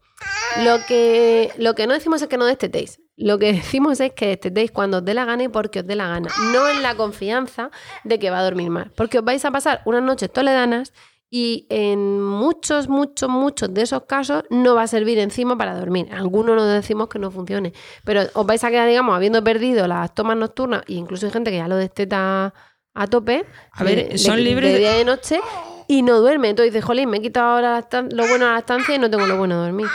lo 0.63 0.77
que, 0.87 1.51
lo 1.57 1.75
que 1.75 1.87
no 1.87 1.93
decimos 1.93 2.21
es 2.21 2.27
que 2.27 2.37
no 2.37 2.45
destetéis. 2.45 2.99
Lo 3.17 3.39
que 3.39 3.51
decimos 3.51 3.99
es 3.99 4.13
que 4.13 4.27
destetéis 4.27 4.71
cuando 4.71 4.97
os 4.99 5.05
dé 5.05 5.13
la 5.15 5.25
gana 5.25 5.43
y 5.43 5.47
porque 5.47 5.79
os 5.79 5.87
dé 5.87 5.95
la 5.95 6.07
gana. 6.07 6.29
No 6.53 6.69
en 6.69 6.83
la 6.83 6.95
confianza 6.95 7.71
de 8.03 8.19
que 8.19 8.29
va 8.29 8.39
a 8.39 8.43
dormir 8.43 8.69
mal. 8.69 8.91
Porque 8.95 9.17
os 9.19 9.25
vais 9.25 9.43
a 9.43 9.51
pasar 9.51 9.81
unas 9.85 10.03
noches 10.03 10.31
toledanas 10.31 10.93
y 11.29 11.65
en 11.69 12.21
muchos, 12.21 12.87
muchos, 12.87 13.27
muchos 13.27 13.73
de 13.73 13.81
esos 13.81 14.03
casos 14.05 14.43
no 14.49 14.75
va 14.75 14.83
a 14.83 14.87
servir 14.87 15.17
encima 15.19 15.57
para 15.57 15.77
dormir. 15.77 16.07
Algunos 16.13 16.55
nos 16.55 16.71
decimos 16.71 17.09
que 17.09 17.19
no 17.19 17.31
funcione. 17.31 17.73
Pero 18.05 18.21
os 18.33 18.45
vais 18.45 18.63
a 18.63 18.69
quedar, 18.69 18.87
digamos, 18.87 19.15
habiendo 19.15 19.43
perdido 19.43 19.87
las 19.87 20.13
tomas 20.13 20.37
nocturnas 20.37 20.83
e 20.87 20.93
incluso 20.93 21.25
hay 21.25 21.31
gente 21.31 21.49
que 21.51 21.57
ya 21.57 21.67
lo 21.67 21.75
desteta 21.75 22.53
a 22.93 23.07
tope. 23.07 23.45
A 23.71 23.83
ver, 23.83 24.09
de- 24.09 24.17
son 24.19 24.35
de- 24.37 24.41
libres 24.43 24.71
de- 24.73 24.79
día 24.79 24.95
y 24.95 24.99
de 24.99 25.05
noche 25.05 25.39
y 25.87 26.01
no 26.01 26.19
duerme. 26.19 26.49
Entonces 26.49 26.73
dices, 26.73 26.85
jolín, 26.85 27.09
me 27.09 27.17
he 27.17 27.21
quitado 27.21 27.47
ahora 27.55 27.87
lo 28.11 28.27
bueno 28.27 28.47
a 28.47 28.53
la 28.53 28.59
estancia 28.59 28.95
y 28.95 28.99
no 28.99 29.09
tengo 29.09 29.25
lo 29.27 29.37
bueno 29.37 29.59
de 29.59 29.67
dormir. 29.67 29.87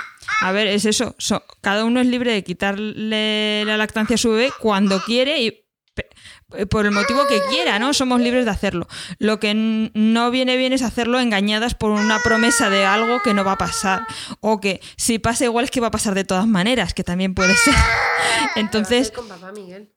A 0.42 0.52
ver, 0.52 0.66
es 0.66 0.84
eso. 0.84 1.14
so- 1.18 1.44
cada 1.60 1.84
uno 1.84 2.00
es 2.00 2.06
libre 2.06 2.32
de 2.32 2.42
quitarle 2.44 3.64
la 3.64 3.76
lactancia 3.76 4.14
a 4.14 4.18
su 4.18 4.30
bebé 4.30 4.50
cuando 4.60 5.00
quiere 5.02 5.40
y 5.40 5.58
por 6.70 6.84
el 6.86 6.92
motivo 6.92 7.20
que 7.28 7.40
quiera, 7.50 7.78
¿no? 7.78 7.94
Somos 7.94 8.20
libres 8.20 8.44
de 8.44 8.50
hacerlo. 8.50 8.86
Lo 9.18 9.38
que 9.40 9.52
no 9.54 10.30
viene 10.30 10.56
bien 10.56 10.72
es 10.72 10.82
hacerlo 10.82 11.18
engañadas 11.20 11.74
por 11.74 11.90
una 11.92 12.18
promesa 12.20 12.68
de 12.70 12.84
algo 12.84 13.20
que 13.22 13.34
no 13.34 13.44
va 13.44 13.52
a 13.52 13.58
pasar. 13.58 14.06
O 14.40 14.58
que 14.60 14.80
si 14.96 15.18
pasa 15.18 15.44
igual 15.44 15.64
es 15.66 15.70
que 15.70 15.80
va 15.80 15.86
a 15.88 15.90
pasar 15.92 16.14
de 16.14 16.24
todas 16.24 16.46
maneras, 16.46 16.92
que 16.94 17.04
también 17.04 17.34
puede 17.34 17.54
ser. 17.54 17.74
Entonces, 18.56 19.10
con 19.12 19.28
papá 19.28 19.52
Miguel. 19.52 19.91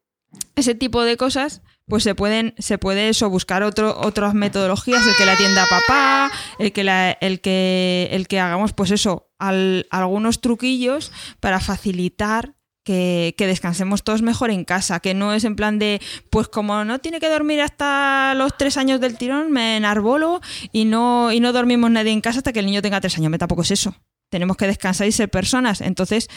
Ese 0.55 0.75
tipo 0.75 1.03
de 1.03 1.17
cosas 1.17 1.61
pues 1.87 2.03
se 2.03 2.15
pueden 2.15 2.55
se 2.57 2.77
puede 2.79 3.09
eso 3.09 3.29
buscar 3.29 3.61
otro, 3.63 3.95
otras 3.99 4.33
metodologías 4.33 5.05
el 5.05 5.15
que 5.17 5.25
la 5.25 5.33
atienda 5.33 5.63
a 5.63 5.67
papá 5.67 6.31
el 6.59 6.71
que 6.71 6.83
la- 6.83 7.11
el 7.11 7.41
que 7.41 8.09
el 8.11 8.27
que 8.27 8.39
hagamos 8.39 8.73
pues 8.73 8.91
eso 8.91 9.29
al- 9.39 9.85
algunos 9.91 10.41
truquillos 10.41 11.11
para 11.39 11.59
facilitar 11.59 12.55
que, 12.83 13.33
que 13.37 13.47
descansemos 13.47 14.03
todos 14.03 14.21
mejor 14.21 14.51
en 14.51 14.63
casa, 14.63 14.99
que 14.99 15.15
no 15.15 15.33
es 15.33 15.43
en 15.43 15.55
plan 15.55 15.79
de, 15.79 15.99
pues 16.29 16.47
como 16.47 16.85
no 16.85 16.99
tiene 16.99 17.19
que 17.19 17.29
dormir 17.29 17.59
hasta 17.61 18.35
los 18.35 18.55
tres 18.57 18.77
años 18.77 19.01
del 19.01 19.17
tirón, 19.17 19.51
me 19.51 19.75
enarbolo 19.77 20.39
y 20.71 20.85
no, 20.85 21.31
y 21.31 21.39
no 21.39 21.51
dormimos 21.51 21.89
nadie 21.89 22.11
en 22.11 22.21
casa 22.21 22.39
hasta 22.39 22.53
que 22.53 22.59
el 22.59 22.67
niño 22.67 22.83
tenga 22.83 23.01
tres 23.01 23.17
años. 23.17 23.31
Me 23.31 23.39
tampoco 23.39 23.63
es 23.63 23.71
eso. 23.71 23.95
Tenemos 24.35 24.57
que 24.57 24.67
descansar 24.67 25.07
y 25.07 25.13
ser 25.13 25.29
personas. 25.29 25.79
Entonces, 25.79 26.27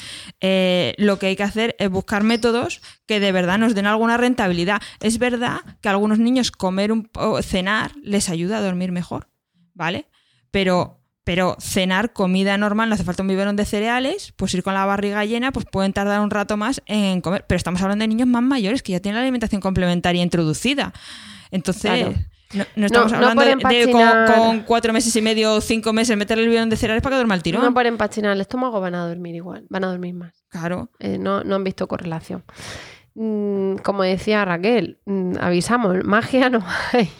eh, 0.40 0.94
lo 0.98 1.18
que 1.18 1.26
hay 1.26 1.34
que 1.34 1.42
hacer 1.42 1.74
es 1.80 1.90
buscar 1.90 2.22
métodos 2.22 2.80
que 3.06 3.18
de 3.18 3.32
verdad 3.32 3.58
nos 3.58 3.74
den 3.74 3.86
alguna 3.86 4.16
rentabilidad. 4.16 4.80
Es 5.00 5.18
verdad 5.18 5.62
que 5.80 5.88
a 5.88 5.90
algunos 5.90 6.20
niños 6.20 6.52
comer 6.52 6.92
un, 6.92 7.10
o 7.16 7.42
cenar 7.42 7.90
les 8.00 8.28
ayuda 8.28 8.58
a 8.58 8.60
dormir 8.60 8.92
mejor, 8.92 9.26
¿vale? 9.74 10.06
Pero, 10.52 10.97
pero 11.28 11.56
cenar 11.60 12.14
comida 12.14 12.56
normal, 12.56 12.88
no 12.88 12.94
hace 12.94 13.04
falta 13.04 13.20
un 13.22 13.28
biberón 13.28 13.54
de 13.54 13.66
cereales, 13.66 14.32
pues 14.36 14.54
ir 14.54 14.62
con 14.62 14.72
la 14.72 14.86
barriga 14.86 15.22
llena, 15.26 15.52
pues 15.52 15.66
pueden 15.70 15.92
tardar 15.92 16.22
un 16.22 16.30
rato 16.30 16.56
más 16.56 16.80
en 16.86 17.20
comer. 17.20 17.44
Pero 17.46 17.58
estamos 17.58 17.82
hablando 17.82 18.02
de 18.04 18.08
niños 18.08 18.26
más 18.28 18.42
mayores 18.42 18.82
que 18.82 18.92
ya 18.92 19.00
tienen 19.00 19.16
la 19.16 19.20
alimentación 19.24 19.60
complementaria 19.60 20.22
introducida. 20.22 20.94
Entonces, 21.50 21.82
Claro. 21.82 22.14
no, 22.54 22.64
no 22.76 22.86
estamos 22.86 23.12
no 23.12 23.18
hablando 23.18 23.42
de, 23.42 23.48
de 23.56 23.56
con, 23.92 24.00
empachinar- 24.00 24.34
con 24.36 24.60
cuatro 24.60 24.94
meses 24.94 25.14
y 25.16 25.20
medio 25.20 25.52
o 25.56 25.60
cinco 25.60 25.92
meses 25.92 26.16
meterle 26.16 26.44
el 26.44 26.48
biberón 26.48 26.70
de 26.70 26.76
cereales 26.78 27.02
para 27.02 27.12
que 27.12 27.16
duerma 27.18 27.34
el 27.34 27.42
tirón. 27.42 27.62
No 27.62 27.74
por 27.74 27.84
empachinar 27.84 28.32
el 28.32 28.40
estómago 28.40 28.80
van 28.80 28.94
a 28.94 29.06
dormir 29.06 29.34
igual, 29.34 29.66
van 29.68 29.84
a 29.84 29.88
dormir 29.88 30.14
más. 30.14 30.32
Claro. 30.48 30.88
Eh, 30.98 31.18
no, 31.18 31.44
no 31.44 31.56
han 31.56 31.64
visto 31.64 31.86
correlación. 31.86 32.42
Mm, 33.14 33.76
como 33.84 34.02
decía 34.02 34.46
Raquel, 34.46 34.98
mm, 35.04 35.32
avisamos, 35.40 36.02
magia 36.04 36.48
no 36.48 36.64
hay. 36.94 37.10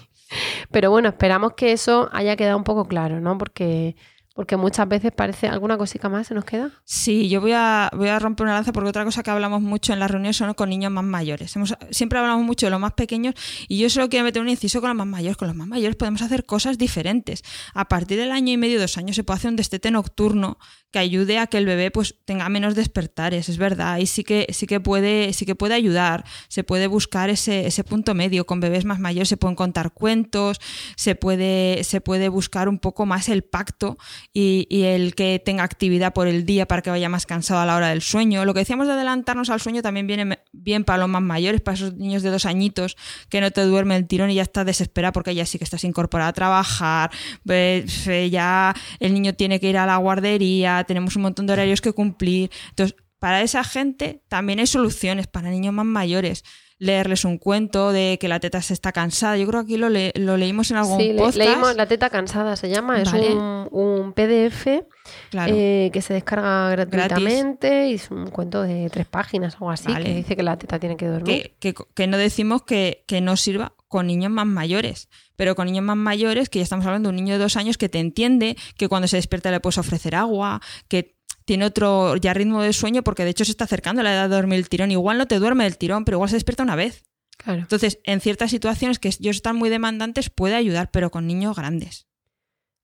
Pero 0.71 0.91
bueno, 0.91 1.09
esperamos 1.09 1.53
que 1.57 1.73
eso 1.73 2.09
haya 2.13 2.37
quedado 2.37 2.57
un 2.57 2.65
poco 2.65 2.87
claro, 2.87 3.21
¿no? 3.21 3.39
Porque, 3.39 3.97
porque 4.35 4.57
muchas 4.57 4.87
veces 4.89 5.11
parece 5.13 5.49
alguna 5.49 5.77
cosita 5.79 6.09
más 6.09 6.27
se 6.29 6.35
nos 6.35 6.45
queda. 6.45 6.71
Sí, 6.85 7.29
yo 7.29 7.41
voy 7.41 7.53
a, 7.55 7.91
voy 7.97 8.09
a 8.09 8.19
romper 8.19 8.45
una 8.45 8.55
lanza 8.55 8.73
porque 8.73 8.91
otra 8.91 9.05
cosa 9.05 9.23
que 9.23 9.31
hablamos 9.31 9.63
mucho 9.63 9.93
en 9.93 9.99
las 9.99 10.11
reuniones 10.11 10.37
son 10.37 10.53
con 10.55 10.69
niños 10.69 10.93
más 10.93 11.03
mayores. 11.05 11.57
Hemos- 11.57 11.75
siempre 11.91 12.19
hablamos 12.19 12.45
mucho 12.45 12.67
de 12.67 12.71
los 12.71 12.79
más 12.81 12.93
pequeños 12.93 13.35
y 13.67 13.79
yo 13.79 13.91
solo 13.91 14.09
quiero 14.09 14.25
meter 14.25 14.41
un 14.43 14.49
inciso 14.49 14.81
con 14.81 14.91
los 14.91 14.97
más 14.97 15.07
mayores. 15.07 15.37
Con 15.37 15.49
los 15.49 15.57
más 15.57 15.67
mayores 15.67 15.97
podemos 15.97 16.23
hacer 16.23 16.45
cosas 16.47 16.79
diferentes. 16.79 17.43
A 17.75 17.89
partir 17.89 18.19
del 18.19 18.31
año 18.31 18.53
y 18.53 18.57
medio, 18.59 18.79
dos 18.81 18.97
años, 18.99 19.17
se 19.17 19.25
puede 19.25 19.39
hacer 19.39 19.51
un 19.51 19.57
destete 19.57 19.91
nocturno 19.91 20.59
que 20.91 20.99
ayude 20.99 21.39
a 21.39 21.47
que 21.47 21.59
el 21.59 21.67
bebé 21.67 21.91
pues 21.91 22.15
tenga 22.25 22.49
menos 22.49 22.75
despertares, 22.75 23.49
es 23.49 23.59
verdad. 23.59 23.99
Y 23.99 24.07
sí 24.07 24.25
que, 24.25 24.47
sí 24.51 24.67
que 24.67 24.81
puede, 24.81 25.33
sí 25.33 25.45
que 25.45 25.55
puede 25.55 25.75
ayudar. 25.75 26.25
Se 26.49 26.65
puede 26.65 26.87
buscar 26.87 27.31
ese, 27.31 27.67
ese 27.67 27.85
punto 27.85 28.15
medio. 28.15 28.47
Con 28.47 28.61
bebés 28.61 28.85
más 28.85 28.99
mayores 28.99 29.29
se 29.29 29.37
pueden 29.37 29.57
contar 29.57 29.93
cuentos, 29.93 30.61
se 30.97 31.15
puede, 31.15 31.85
se 31.85 32.01
puede 32.01 32.29
buscar 32.29 32.69
un 32.69 32.79
poco 32.79 33.07
más 33.07 33.29
el 33.29 33.45
pacto 33.45 33.99
y, 34.33 34.67
y 34.71 34.85
el 34.85 35.15
que 35.15 35.43
tenga 35.45 35.63
actividad 35.63 36.13
por 36.15 36.27
el 36.27 36.47
día 36.47 36.67
para 36.67 36.83
que 36.83 36.91
vaya 36.91 37.09
más 37.09 37.27
cansado 37.27 37.61
a 37.61 37.67
la 37.67 37.77
hora 37.77 37.89
del 37.89 38.03
sueño. 38.03 38.45
Lo 38.45 38.55
que 38.55 38.61
decíamos 38.61 38.87
de 38.87 38.95
adelantarnos 38.95 39.51
al 39.51 39.61
sueño 39.61 39.83
también 39.83 40.07
viene 40.07 40.39
bien 40.53 40.85
para 40.85 40.99
los 40.99 41.09
más 41.09 41.23
mayores, 41.23 41.61
para 41.61 41.75
esos 41.75 41.95
niños 41.95 42.23
de 42.23 42.31
dos 42.31 42.47
añitos 42.47 42.97
que 43.29 43.41
no 43.41 43.51
te 43.51 43.61
duerme 43.63 43.97
el 43.97 44.07
tirón 44.07 44.31
y 44.31 44.37
ya 44.37 44.43
estás 44.43 44.67
desesperada 44.67 45.13
porque 45.13 45.35
ya 45.35 45.45
sí 45.47 45.59
que 45.59 45.65
estás 45.65 45.85
incorporada 45.85 46.31
a 46.31 46.33
trabajar, 46.33 47.11
ya 47.45 48.75
el 49.01 49.15
niño 49.15 49.35
tiene 49.35 49.61
que 49.61 49.69
ir 49.69 49.77
a 49.77 49.87
la 49.87 49.97
guardería, 49.97 50.78
tenemos 50.85 51.17
un 51.17 51.23
montón 51.23 51.47
de 51.47 51.53
horarios 51.55 51.81
que 51.81 51.93
cumplir. 51.93 52.51
Entonces, 52.71 52.97
para 53.19 53.43
esa 53.43 53.65
gente 53.65 54.23
también 54.29 54.59
hay 54.61 54.67
soluciones 54.67 55.27
para 55.27 55.51
niños 55.51 55.75
más 55.75 55.87
mayores. 55.87 56.45
Leerles 56.81 57.25
un 57.25 57.39
cuento 57.39 57.91
de 57.91 58.19
que 58.21 58.29
la 58.29 58.39
teta 58.39 58.63
se 58.63 58.73
está 58.73 58.93
cansada. 58.93 59.37
Yo 59.37 59.49
creo 59.49 59.63
que 59.67 59.73
aquí 59.73 59.77
lo, 59.79 59.89
le- 59.89 60.13
lo 60.15 60.37
leímos 60.37 60.71
en 60.71 60.77
algún 60.77 61.01
Sí, 61.01 61.13
podcast. 61.17 61.37
leímos 61.37 61.75
La 61.75 61.87
teta 61.87 62.09
cansada, 62.09 62.55
se 62.55 62.69
llama. 62.69 63.03
Es 63.03 63.11
Vale. 63.11 63.35
un, 63.35 63.69
un 63.73 64.13
PDF 64.13 64.85
Claro. 65.31 65.53
eh, 65.57 65.91
que 65.93 66.01
se 66.03 66.15
descarga 66.15 66.71
gratuitamente 66.71 67.89
y 67.89 67.95
es 67.95 68.11
un 68.13 68.29
cuento 68.31 68.63
de 68.63 68.89
tres 68.91 69.07
páginas 69.07 69.55
o 69.55 69.57
algo 69.57 69.71
así 69.73 69.91
Vale. 69.93 70.05
que 70.05 70.15
dice 70.15 70.37
que 70.37 70.43
la 70.45 70.57
teta 70.57 70.79
tiene 70.79 70.97
que 70.97 71.07
dormir. 71.09 71.53
que, 71.59 71.73
que- 71.75 71.85
que 71.95 72.07
no 72.07 72.17
decimos 72.17 72.63
que, 72.63 73.03
que 73.09 73.21
no 73.21 73.37
sirva 73.37 73.73
con 73.89 74.07
niños 74.07 74.31
más 74.31 74.47
mayores, 74.47 75.09
pero 75.39 75.55
con 75.55 75.67
niños 75.67 75.85
más 75.85 75.97
mayores, 75.97 76.49
que 76.49 76.59
ya 76.59 76.65
estamos 76.65 76.85
hablando 76.85 77.09
de 77.09 77.11
un 77.11 77.17
niño 77.17 77.35
de 77.35 77.39
dos 77.39 77.57
años 77.57 77.79
que 77.79 77.89
te 77.89 78.01
entiende, 78.01 78.57
que 78.77 78.89
cuando 78.89 79.07
se 79.07 79.17
despierta 79.17 79.53
le 79.53 79.61
puedes 79.61 79.79
ofrecer 79.79 80.17
agua, 80.17 80.61
que 80.89 81.15
tiene 81.45 81.65
otro 81.65 82.17
ya 82.17 82.35
ritmo 82.35 82.61
de 82.61 82.73
sueño, 82.73 83.05
porque 83.05 83.23
de 83.23 83.31
hecho 83.31 83.45
se 83.45 83.53
está 83.53 83.63
acercando 83.65 84.01
a 84.01 84.05
la 84.05 84.13
edad 84.13 84.29
de 84.29 84.35
dormir 84.35 84.59
el 84.59 84.69
tirón. 84.69 84.91
Igual 84.91 85.17
no 85.17 85.27
te 85.27 85.39
duerme 85.39 85.65
el 85.65 85.79
tirón, 85.79 86.05
pero 86.05 86.17
igual 86.17 86.29
se 86.29 86.35
despierta 86.37 86.65
una 86.65 86.75
vez. 86.75 87.05
Claro. 87.37 87.61
Entonces, 87.61 88.01
en 88.03 88.21
ciertas 88.21 88.51
situaciones 88.51 88.99
que 88.99 89.09
ellos 89.09 89.37
están 89.37 89.55
muy 89.55 89.71
demandantes, 89.71 90.29
puede 90.29 90.57
ayudar, 90.57 90.91
pero 90.91 91.13
con 91.13 91.29
niños 91.29 91.55
grandes. 91.55 92.08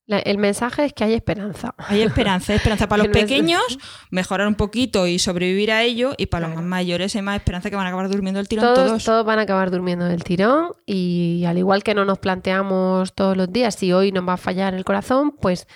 La- 0.06 0.18
el 0.18 0.36
mensaje 0.38 0.84
es 0.84 0.92
que 0.92 1.02
hay 1.04 1.14
esperanza. 1.14 1.74
Hay 1.78 2.02
esperanza, 2.02 2.52
hay 2.52 2.56
esperanza 2.58 2.86
para 2.88 2.98
los 3.04 3.06
El 3.06 3.12
pequeños, 3.22 3.62
mejorar 4.10 4.46
un 4.48 4.54
poquito 4.54 5.06
y 5.06 5.18
sobrevivir 5.18 5.72
a 5.72 5.82
ello, 5.82 6.12
y 6.18 6.26
para 6.26 6.46
los 6.48 6.56
más 6.56 6.64
mayores 6.64 7.16
hay 7.16 7.22
más 7.22 7.36
esperanza 7.36 7.70
que 7.70 7.76
van 7.76 7.86
a 7.86 7.88
acabar 7.88 8.08
durmiendo 8.10 8.38
el 8.40 8.46
tirón 8.48 8.66
Todos, 8.66 8.86
todos. 8.88 9.04
todos 9.04 9.24
van 9.24 9.38
a 9.38 9.42
acabar 9.42 9.70
durmiendo 9.70 10.04
del 10.04 10.22
tirón 10.22 10.72
y 10.84 11.44
al 11.46 11.56
igual 11.56 11.82
que 11.82 11.94
no 11.94 12.04
nos 12.04 12.18
planteamos 12.18 13.14
todos 13.14 13.36
los 13.36 13.50
días 13.52 13.74
si 13.76 13.92
hoy 13.94 14.12
nos 14.12 14.28
va 14.28 14.34
a 14.34 14.36
fallar 14.36 14.74
el 14.74 14.84
corazón, 14.84 15.32
pues 15.40 15.66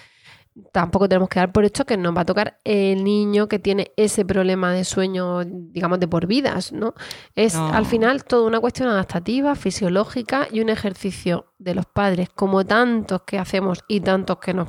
tampoco 0.73 1.09
tenemos 1.09 1.29
que 1.29 1.39
dar 1.41 1.53
por 1.53 1.65
hecho 1.65 1.85
que 1.85 1.97
nos 1.97 2.17
va 2.17 2.23
a 2.23 2.25
tocar 2.25 2.59
el 2.65 3.05
niño 3.05 3.49
que 3.49 3.59
tiene 3.59 3.93
ese 3.97 4.25
problema 4.25 4.73
de 4.73 4.85
sueño, 4.85 5.45
digamos, 5.45 6.01
de 6.01 6.09
por 6.09 6.27
vidas, 6.27 6.73
¿no? 6.73 6.95
Es 7.35 7.55
No. 7.55 7.69
al 7.73 7.87
final 7.87 8.25
toda 8.25 8.47
una 8.47 8.61
cuestión 8.61 8.89
adaptativa, 8.89 9.55
fisiológica 9.55 10.49
y 10.51 10.61
un 10.61 10.69
ejercicio 10.69 11.53
de 11.59 11.75
los 11.75 11.87
padres, 11.87 12.29
como 12.35 12.65
tantos 12.65 13.23
que 13.27 13.39
hacemos 13.39 13.85
y 13.89 14.01
tantos 14.01 14.39
que 14.39 14.55
nos, 14.55 14.69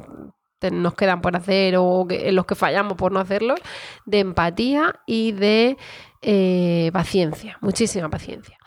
nos 0.72 0.94
quedan 0.96 1.22
por 1.22 1.36
hacer 1.36 1.76
o 1.78 2.06
que- 2.08 2.30
en 2.30 2.36
los 2.36 2.46
que 2.46 2.56
fallamos 2.56 2.96
por 2.98 3.12
no 3.12 3.20
hacerlos, 3.20 3.60
de 4.06 4.20
empatía 4.20 4.96
y 5.06 5.32
de 5.32 5.78
eh, 6.22 6.90
paciencia, 6.92 7.58
muchísima 7.62 8.10
paciencia. 8.10 8.58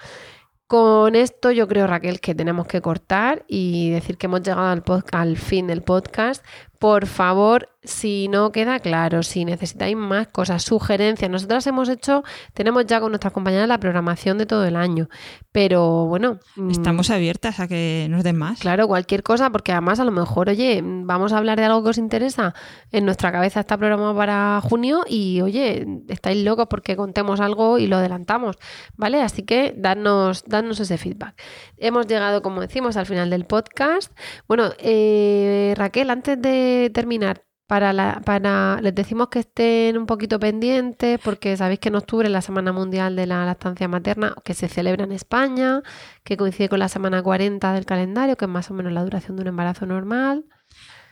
Con 0.67 1.17
esto 1.17 1.51
yo 1.51 1.69
creo, 1.69 1.87
Raquel, 1.87 2.19
que 2.19 2.35
tenemos 2.35 2.67
que 2.67 2.81
cortar 2.81 3.45
y 3.47 3.91
decir 3.91 4.17
que 4.17 4.25
hemos 4.25 4.41
llegado 4.41 4.69
al, 4.69 4.83
al 5.13 5.37
fin 5.37 5.67
del 5.67 5.83
podcast. 5.83 6.43
Por 6.83 7.07
favor, 7.07 7.69
si 7.85 8.27
no 8.27 8.51
queda 8.51 8.81
claro, 8.81 9.23
si 9.23 9.45
necesitáis 9.45 9.95
más 9.95 10.27
cosas, 10.27 10.65
sugerencias, 10.65 11.31
nosotras 11.31 11.65
hemos 11.69 11.89
hecho, 11.89 12.25
tenemos 12.55 12.87
ya 12.87 12.99
con 12.99 13.13
nuestras 13.13 13.33
compañeras 13.33 13.69
la 13.69 13.79
programación 13.79 14.37
de 14.37 14.47
todo 14.47 14.65
el 14.65 14.75
año, 14.75 15.09
pero 15.53 16.07
bueno. 16.07 16.41
mm, 16.57 16.71
Estamos 16.73 17.11
abiertas 17.11 17.61
a 17.61 17.69
que 17.69 18.09
nos 18.11 18.25
den 18.25 18.37
más. 18.37 18.59
Claro, 18.59 18.89
cualquier 18.89 19.23
cosa, 19.23 19.51
porque 19.51 19.71
además 19.71 20.01
a 20.01 20.05
lo 20.05 20.11
mejor, 20.11 20.49
oye, 20.49 20.81
vamos 20.83 21.33
a 21.33 21.39
hablar 21.39 21.57
de 21.57 21.67
algo 21.67 21.85
que 21.85 21.91
os 21.91 21.99
interesa, 21.99 22.53
en 22.91 23.05
nuestra 23.05 23.31
cabeza 23.31 23.61
está 23.61 23.77
programado 23.77 24.17
para 24.17 24.61
junio 24.61 25.05
y, 25.09 25.41
oye, 25.41 25.87
estáis 26.09 26.43
locos 26.43 26.67
porque 26.69 26.97
contemos 26.97 27.39
algo 27.39 27.79
y 27.79 27.87
lo 27.87 27.99
adelantamos, 27.99 28.57
¿vale? 28.97 29.23
Así 29.23 29.45
que 29.45 29.73
dadnos, 29.77 30.43
dadnos 30.49 30.81
ese 30.81 30.99
feedback. 30.99 31.41
Hemos 31.79 32.09
llegado, 32.09 32.43
como 32.43 32.61
decimos, 32.61 32.97
al 32.97 33.07
final 33.07 33.31
del 33.31 33.45
podcast. 33.45 34.13
Bueno, 34.49 34.71
eh, 34.79 35.75
Raquel, 35.77 36.11
antes 36.11 36.43
de 36.43 36.72
terminar, 36.93 37.45
para, 37.67 37.93
la, 37.95 38.21
para 38.25 38.79
les 38.83 38.95
decimos 38.95 39.29
que 39.29 39.39
estén 39.39 39.97
un 39.97 40.05
poquito 40.07 40.39
pendientes 40.39 41.19
porque 41.25 41.57
sabéis 41.57 41.79
que 41.81 41.89
en 41.89 41.95
octubre 41.95 42.27
es 42.27 42.33
la 42.33 42.43
Semana 42.43 42.71
Mundial 42.73 43.17
de 43.17 43.27
la 43.27 43.47
Lactancia 43.47 43.89
Materna 43.89 44.35
que 44.45 44.53
se 44.53 44.69
celebra 44.69 45.05
en 45.05 45.13
España, 45.13 45.81
que 46.23 46.37
coincide 46.37 46.69
con 46.69 46.81
la 46.81 46.89
semana 46.89 47.23
40 47.23 47.73
del 47.73 47.87
calendario, 47.87 48.37
que 48.37 48.45
es 48.45 48.51
más 48.51 48.71
o 48.71 48.75
menos 48.75 48.93
la 48.93 49.03
duración 49.05 49.37
de 49.37 49.43
un 49.43 49.49
embarazo 49.49 49.87
normal. 49.87 50.45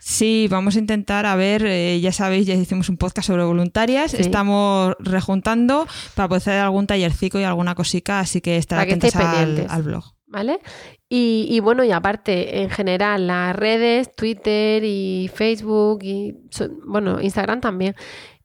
Sí, 0.03 0.47
vamos 0.49 0.75
a 0.75 0.79
intentar, 0.79 1.25
a 1.27 1.35
ver, 1.35 1.63
eh, 1.65 1.99
ya 2.01 2.11
sabéis, 2.11 2.47
ya 2.47 2.55
hicimos 2.55 2.89
un 2.89 2.97
podcast 2.97 3.27
sobre 3.27 3.43
voluntarias, 3.43 4.11
Sí. 4.11 4.17
estamos 4.19 4.95
rejuntando 4.99 5.87
para 6.15 6.27
poder 6.27 6.41
hacer 6.41 6.59
algún 6.59 6.87
tallercico 6.87 7.39
y 7.39 7.43
alguna 7.43 7.75
cosica, 7.75 8.19
así 8.19 8.41
que 8.41 8.57
estar 8.57 8.79
atentos 8.79 9.15
al, 9.15 9.67
al 9.69 9.83
blog. 9.83 10.03
¿Vale? 10.31 10.61
Y, 11.09 11.45
y 11.49 11.59
bueno, 11.59 11.83
y 11.83 11.91
aparte, 11.91 12.61
en 12.61 12.69
general, 12.69 13.27
las 13.27 13.53
redes, 13.53 14.15
Twitter 14.15 14.81
y 14.85 15.29
Facebook 15.33 15.99
y 16.03 16.37
bueno, 16.85 17.19
Instagram 17.19 17.59
también, 17.59 17.95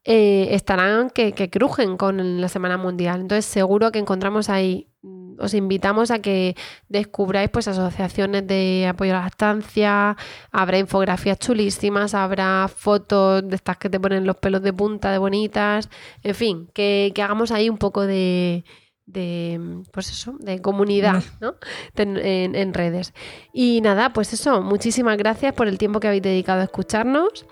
eh, 0.03 0.49
estarán 0.51 1.09
que, 1.09 1.31
que 1.33 1.49
crujen 1.49 1.95
con 1.97 2.41
la 2.41 2.49
Semana 2.49 2.77
Mundial. 2.77 3.21
Entonces, 3.21 3.45
seguro 3.45 3.91
que 3.91 3.99
encontramos 3.99 4.49
ahí. 4.49 4.89
mm, 5.01 5.37
Os 5.39 5.53
invitamos 5.53 6.11
a 6.11 6.19
que 6.19 6.55
descubráis 6.89 7.49
pues 7.51 7.67
asociaciones 7.69 8.45
de 8.47 8.85
apoyo 8.89 9.13
a 9.13 9.19
la 9.19 9.23
lactancia, 9.23 10.17
habrá 10.51 10.77
infografías 10.79 11.39
chulísimas, 11.39 12.13
habrá 12.13 12.67
fotos 12.67 13.47
de 13.47 13.55
estas 13.55 13.77
que 13.77 13.89
te 13.89 13.99
ponen 13.99 14.25
los 14.25 14.37
pelos 14.37 14.61
de 14.61 14.73
punta 14.73 15.11
de 15.11 15.19
bonitas, 15.19 15.89
en 16.23 16.35
fin, 16.35 16.67
que, 16.73 17.11
que 17.15 17.21
hagamos 17.21 17.51
ahí 17.51 17.69
un 17.69 17.77
poco 17.77 18.05
de, 18.05 18.63
de 19.07 19.81
pues 19.91 20.09
eso, 20.11 20.35
de 20.39 20.61
comunidad, 20.61 21.23
¿no? 21.41 21.55
Ten- 21.95 22.17
en, 22.17 22.53
en 22.55 22.73
redes. 22.73 23.13
Y 23.53 23.79
nada, 23.81 24.11
pues 24.13 24.33
eso, 24.33 24.61
muchísimas 24.61 25.17
gracias 25.17 25.53
por 25.53 25.67
el 25.67 25.77
tiempo 25.77 25.99
que 25.99 26.07
habéis 26.07 26.23
dedicado 26.23 26.61
a 26.61 26.65
escucharnos, 26.65 27.45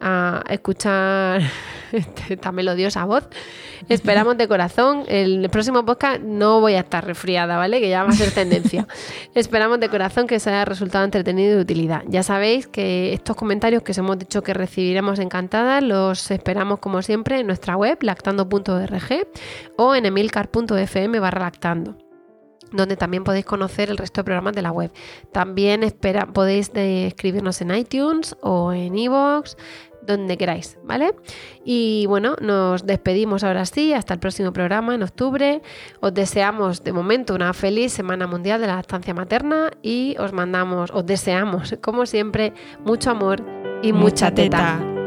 a 0.00 0.42
escuchar 0.48 1.42
esta 2.28 2.52
melodiosa 2.52 3.04
voz. 3.04 3.28
Esperamos 3.88 4.36
de 4.36 4.46
corazón. 4.46 5.04
El 5.08 5.48
próximo 5.50 5.84
podcast 5.84 6.20
no 6.20 6.60
voy 6.60 6.74
a 6.74 6.80
estar 6.80 7.04
resfriada, 7.04 7.56
¿vale? 7.56 7.80
Que 7.80 7.88
ya 7.88 8.04
va 8.04 8.10
a 8.10 8.12
ser 8.12 8.30
tendencia. 8.32 8.86
Esperamos 9.34 9.80
de 9.80 9.88
corazón 9.88 10.26
que 10.26 10.36
os 10.36 10.46
haya 10.46 10.64
resultado 10.64 11.04
entretenido 11.04 11.52
y 11.52 11.56
de 11.56 11.60
utilidad. 11.62 12.02
Ya 12.06 12.22
sabéis 12.22 12.66
que 12.66 13.12
estos 13.12 13.36
comentarios 13.36 13.82
que 13.82 13.92
os 13.92 13.98
hemos 13.98 14.18
dicho 14.18 14.42
que 14.42 14.54
recibiremos 14.54 15.18
encantadas 15.18 15.82
los 15.82 16.30
esperamos 16.30 16.78
como 16.78 17.02
siempre 17.02 17.40
en 17.40 17.46
nuestra 17.46 17.76
web 17.76 17.98
lactando.org 18.02 19.26
o 19.76 19.94
en 19.94 20.06
emilcar.fm 20.06 21.18
barra 21.20 21.40
lactando 21.40 21.96
donde 22.72 22.96
también 22.96 23.24
podéis 23.24 23.44
conocer 23.44 23.90
el 23.90 23.96
resto 23.96 24.20
de 24.20 24.24
programas 24.26 24.54
de 24.54 24.62
la 24.62 24.70
web. 24.70 24.92
También 25.32 25.82
espera, 25.82 26.26
podéis 26.26 26.72
de- 26.72 27.08
escribirnos 27.08 27.60
en 27.62 27.74
iTunes 27.74 28.36
o 28.42 28.72
en 28.72 28.96
iVoox, 28.96 29.56
donde 30.06 30.36
queráis, 30.36 30.78
¿vale? 30.82 31.14
Y 31.64 32.06
bueno, 32.06 32.36
nos 32.40 32.86
despedimos 32.86 33.44
ahora 33.44 33.64
sí, 33.66 33.92
hasta 33.92 34.14
el 34.14 34.20
próximo 34.20 34.52
programa 34.52 34.94
en 34.94 35.02
octubre. 35.02 35.62
Os 36.00 36.14
deseamos 36.14 36.84
de 36.84 36.92
momento 36.92 37.34
una 37.34 37.52
feliz 37.52 37.92
Semana 37.92 38.26
Mundial 38.26 38.60
de 38.60 38.66
la 38.66 38.76
Lactancia 38.76 39.14
Materna 39.14 39.70
y 39.82 40.16
os 40.18 40.32
mandamos, 40.32 40.90
os 40.92 41.06
deseamos, 41.06 41.76
como 41.80 42.06
siempre, 42.06 42.52
mucho 42.84 43.10
amor 43.10 43.42
y 43.82 43.92
mucha, 43.92 44.32
teta. 44.34 44.99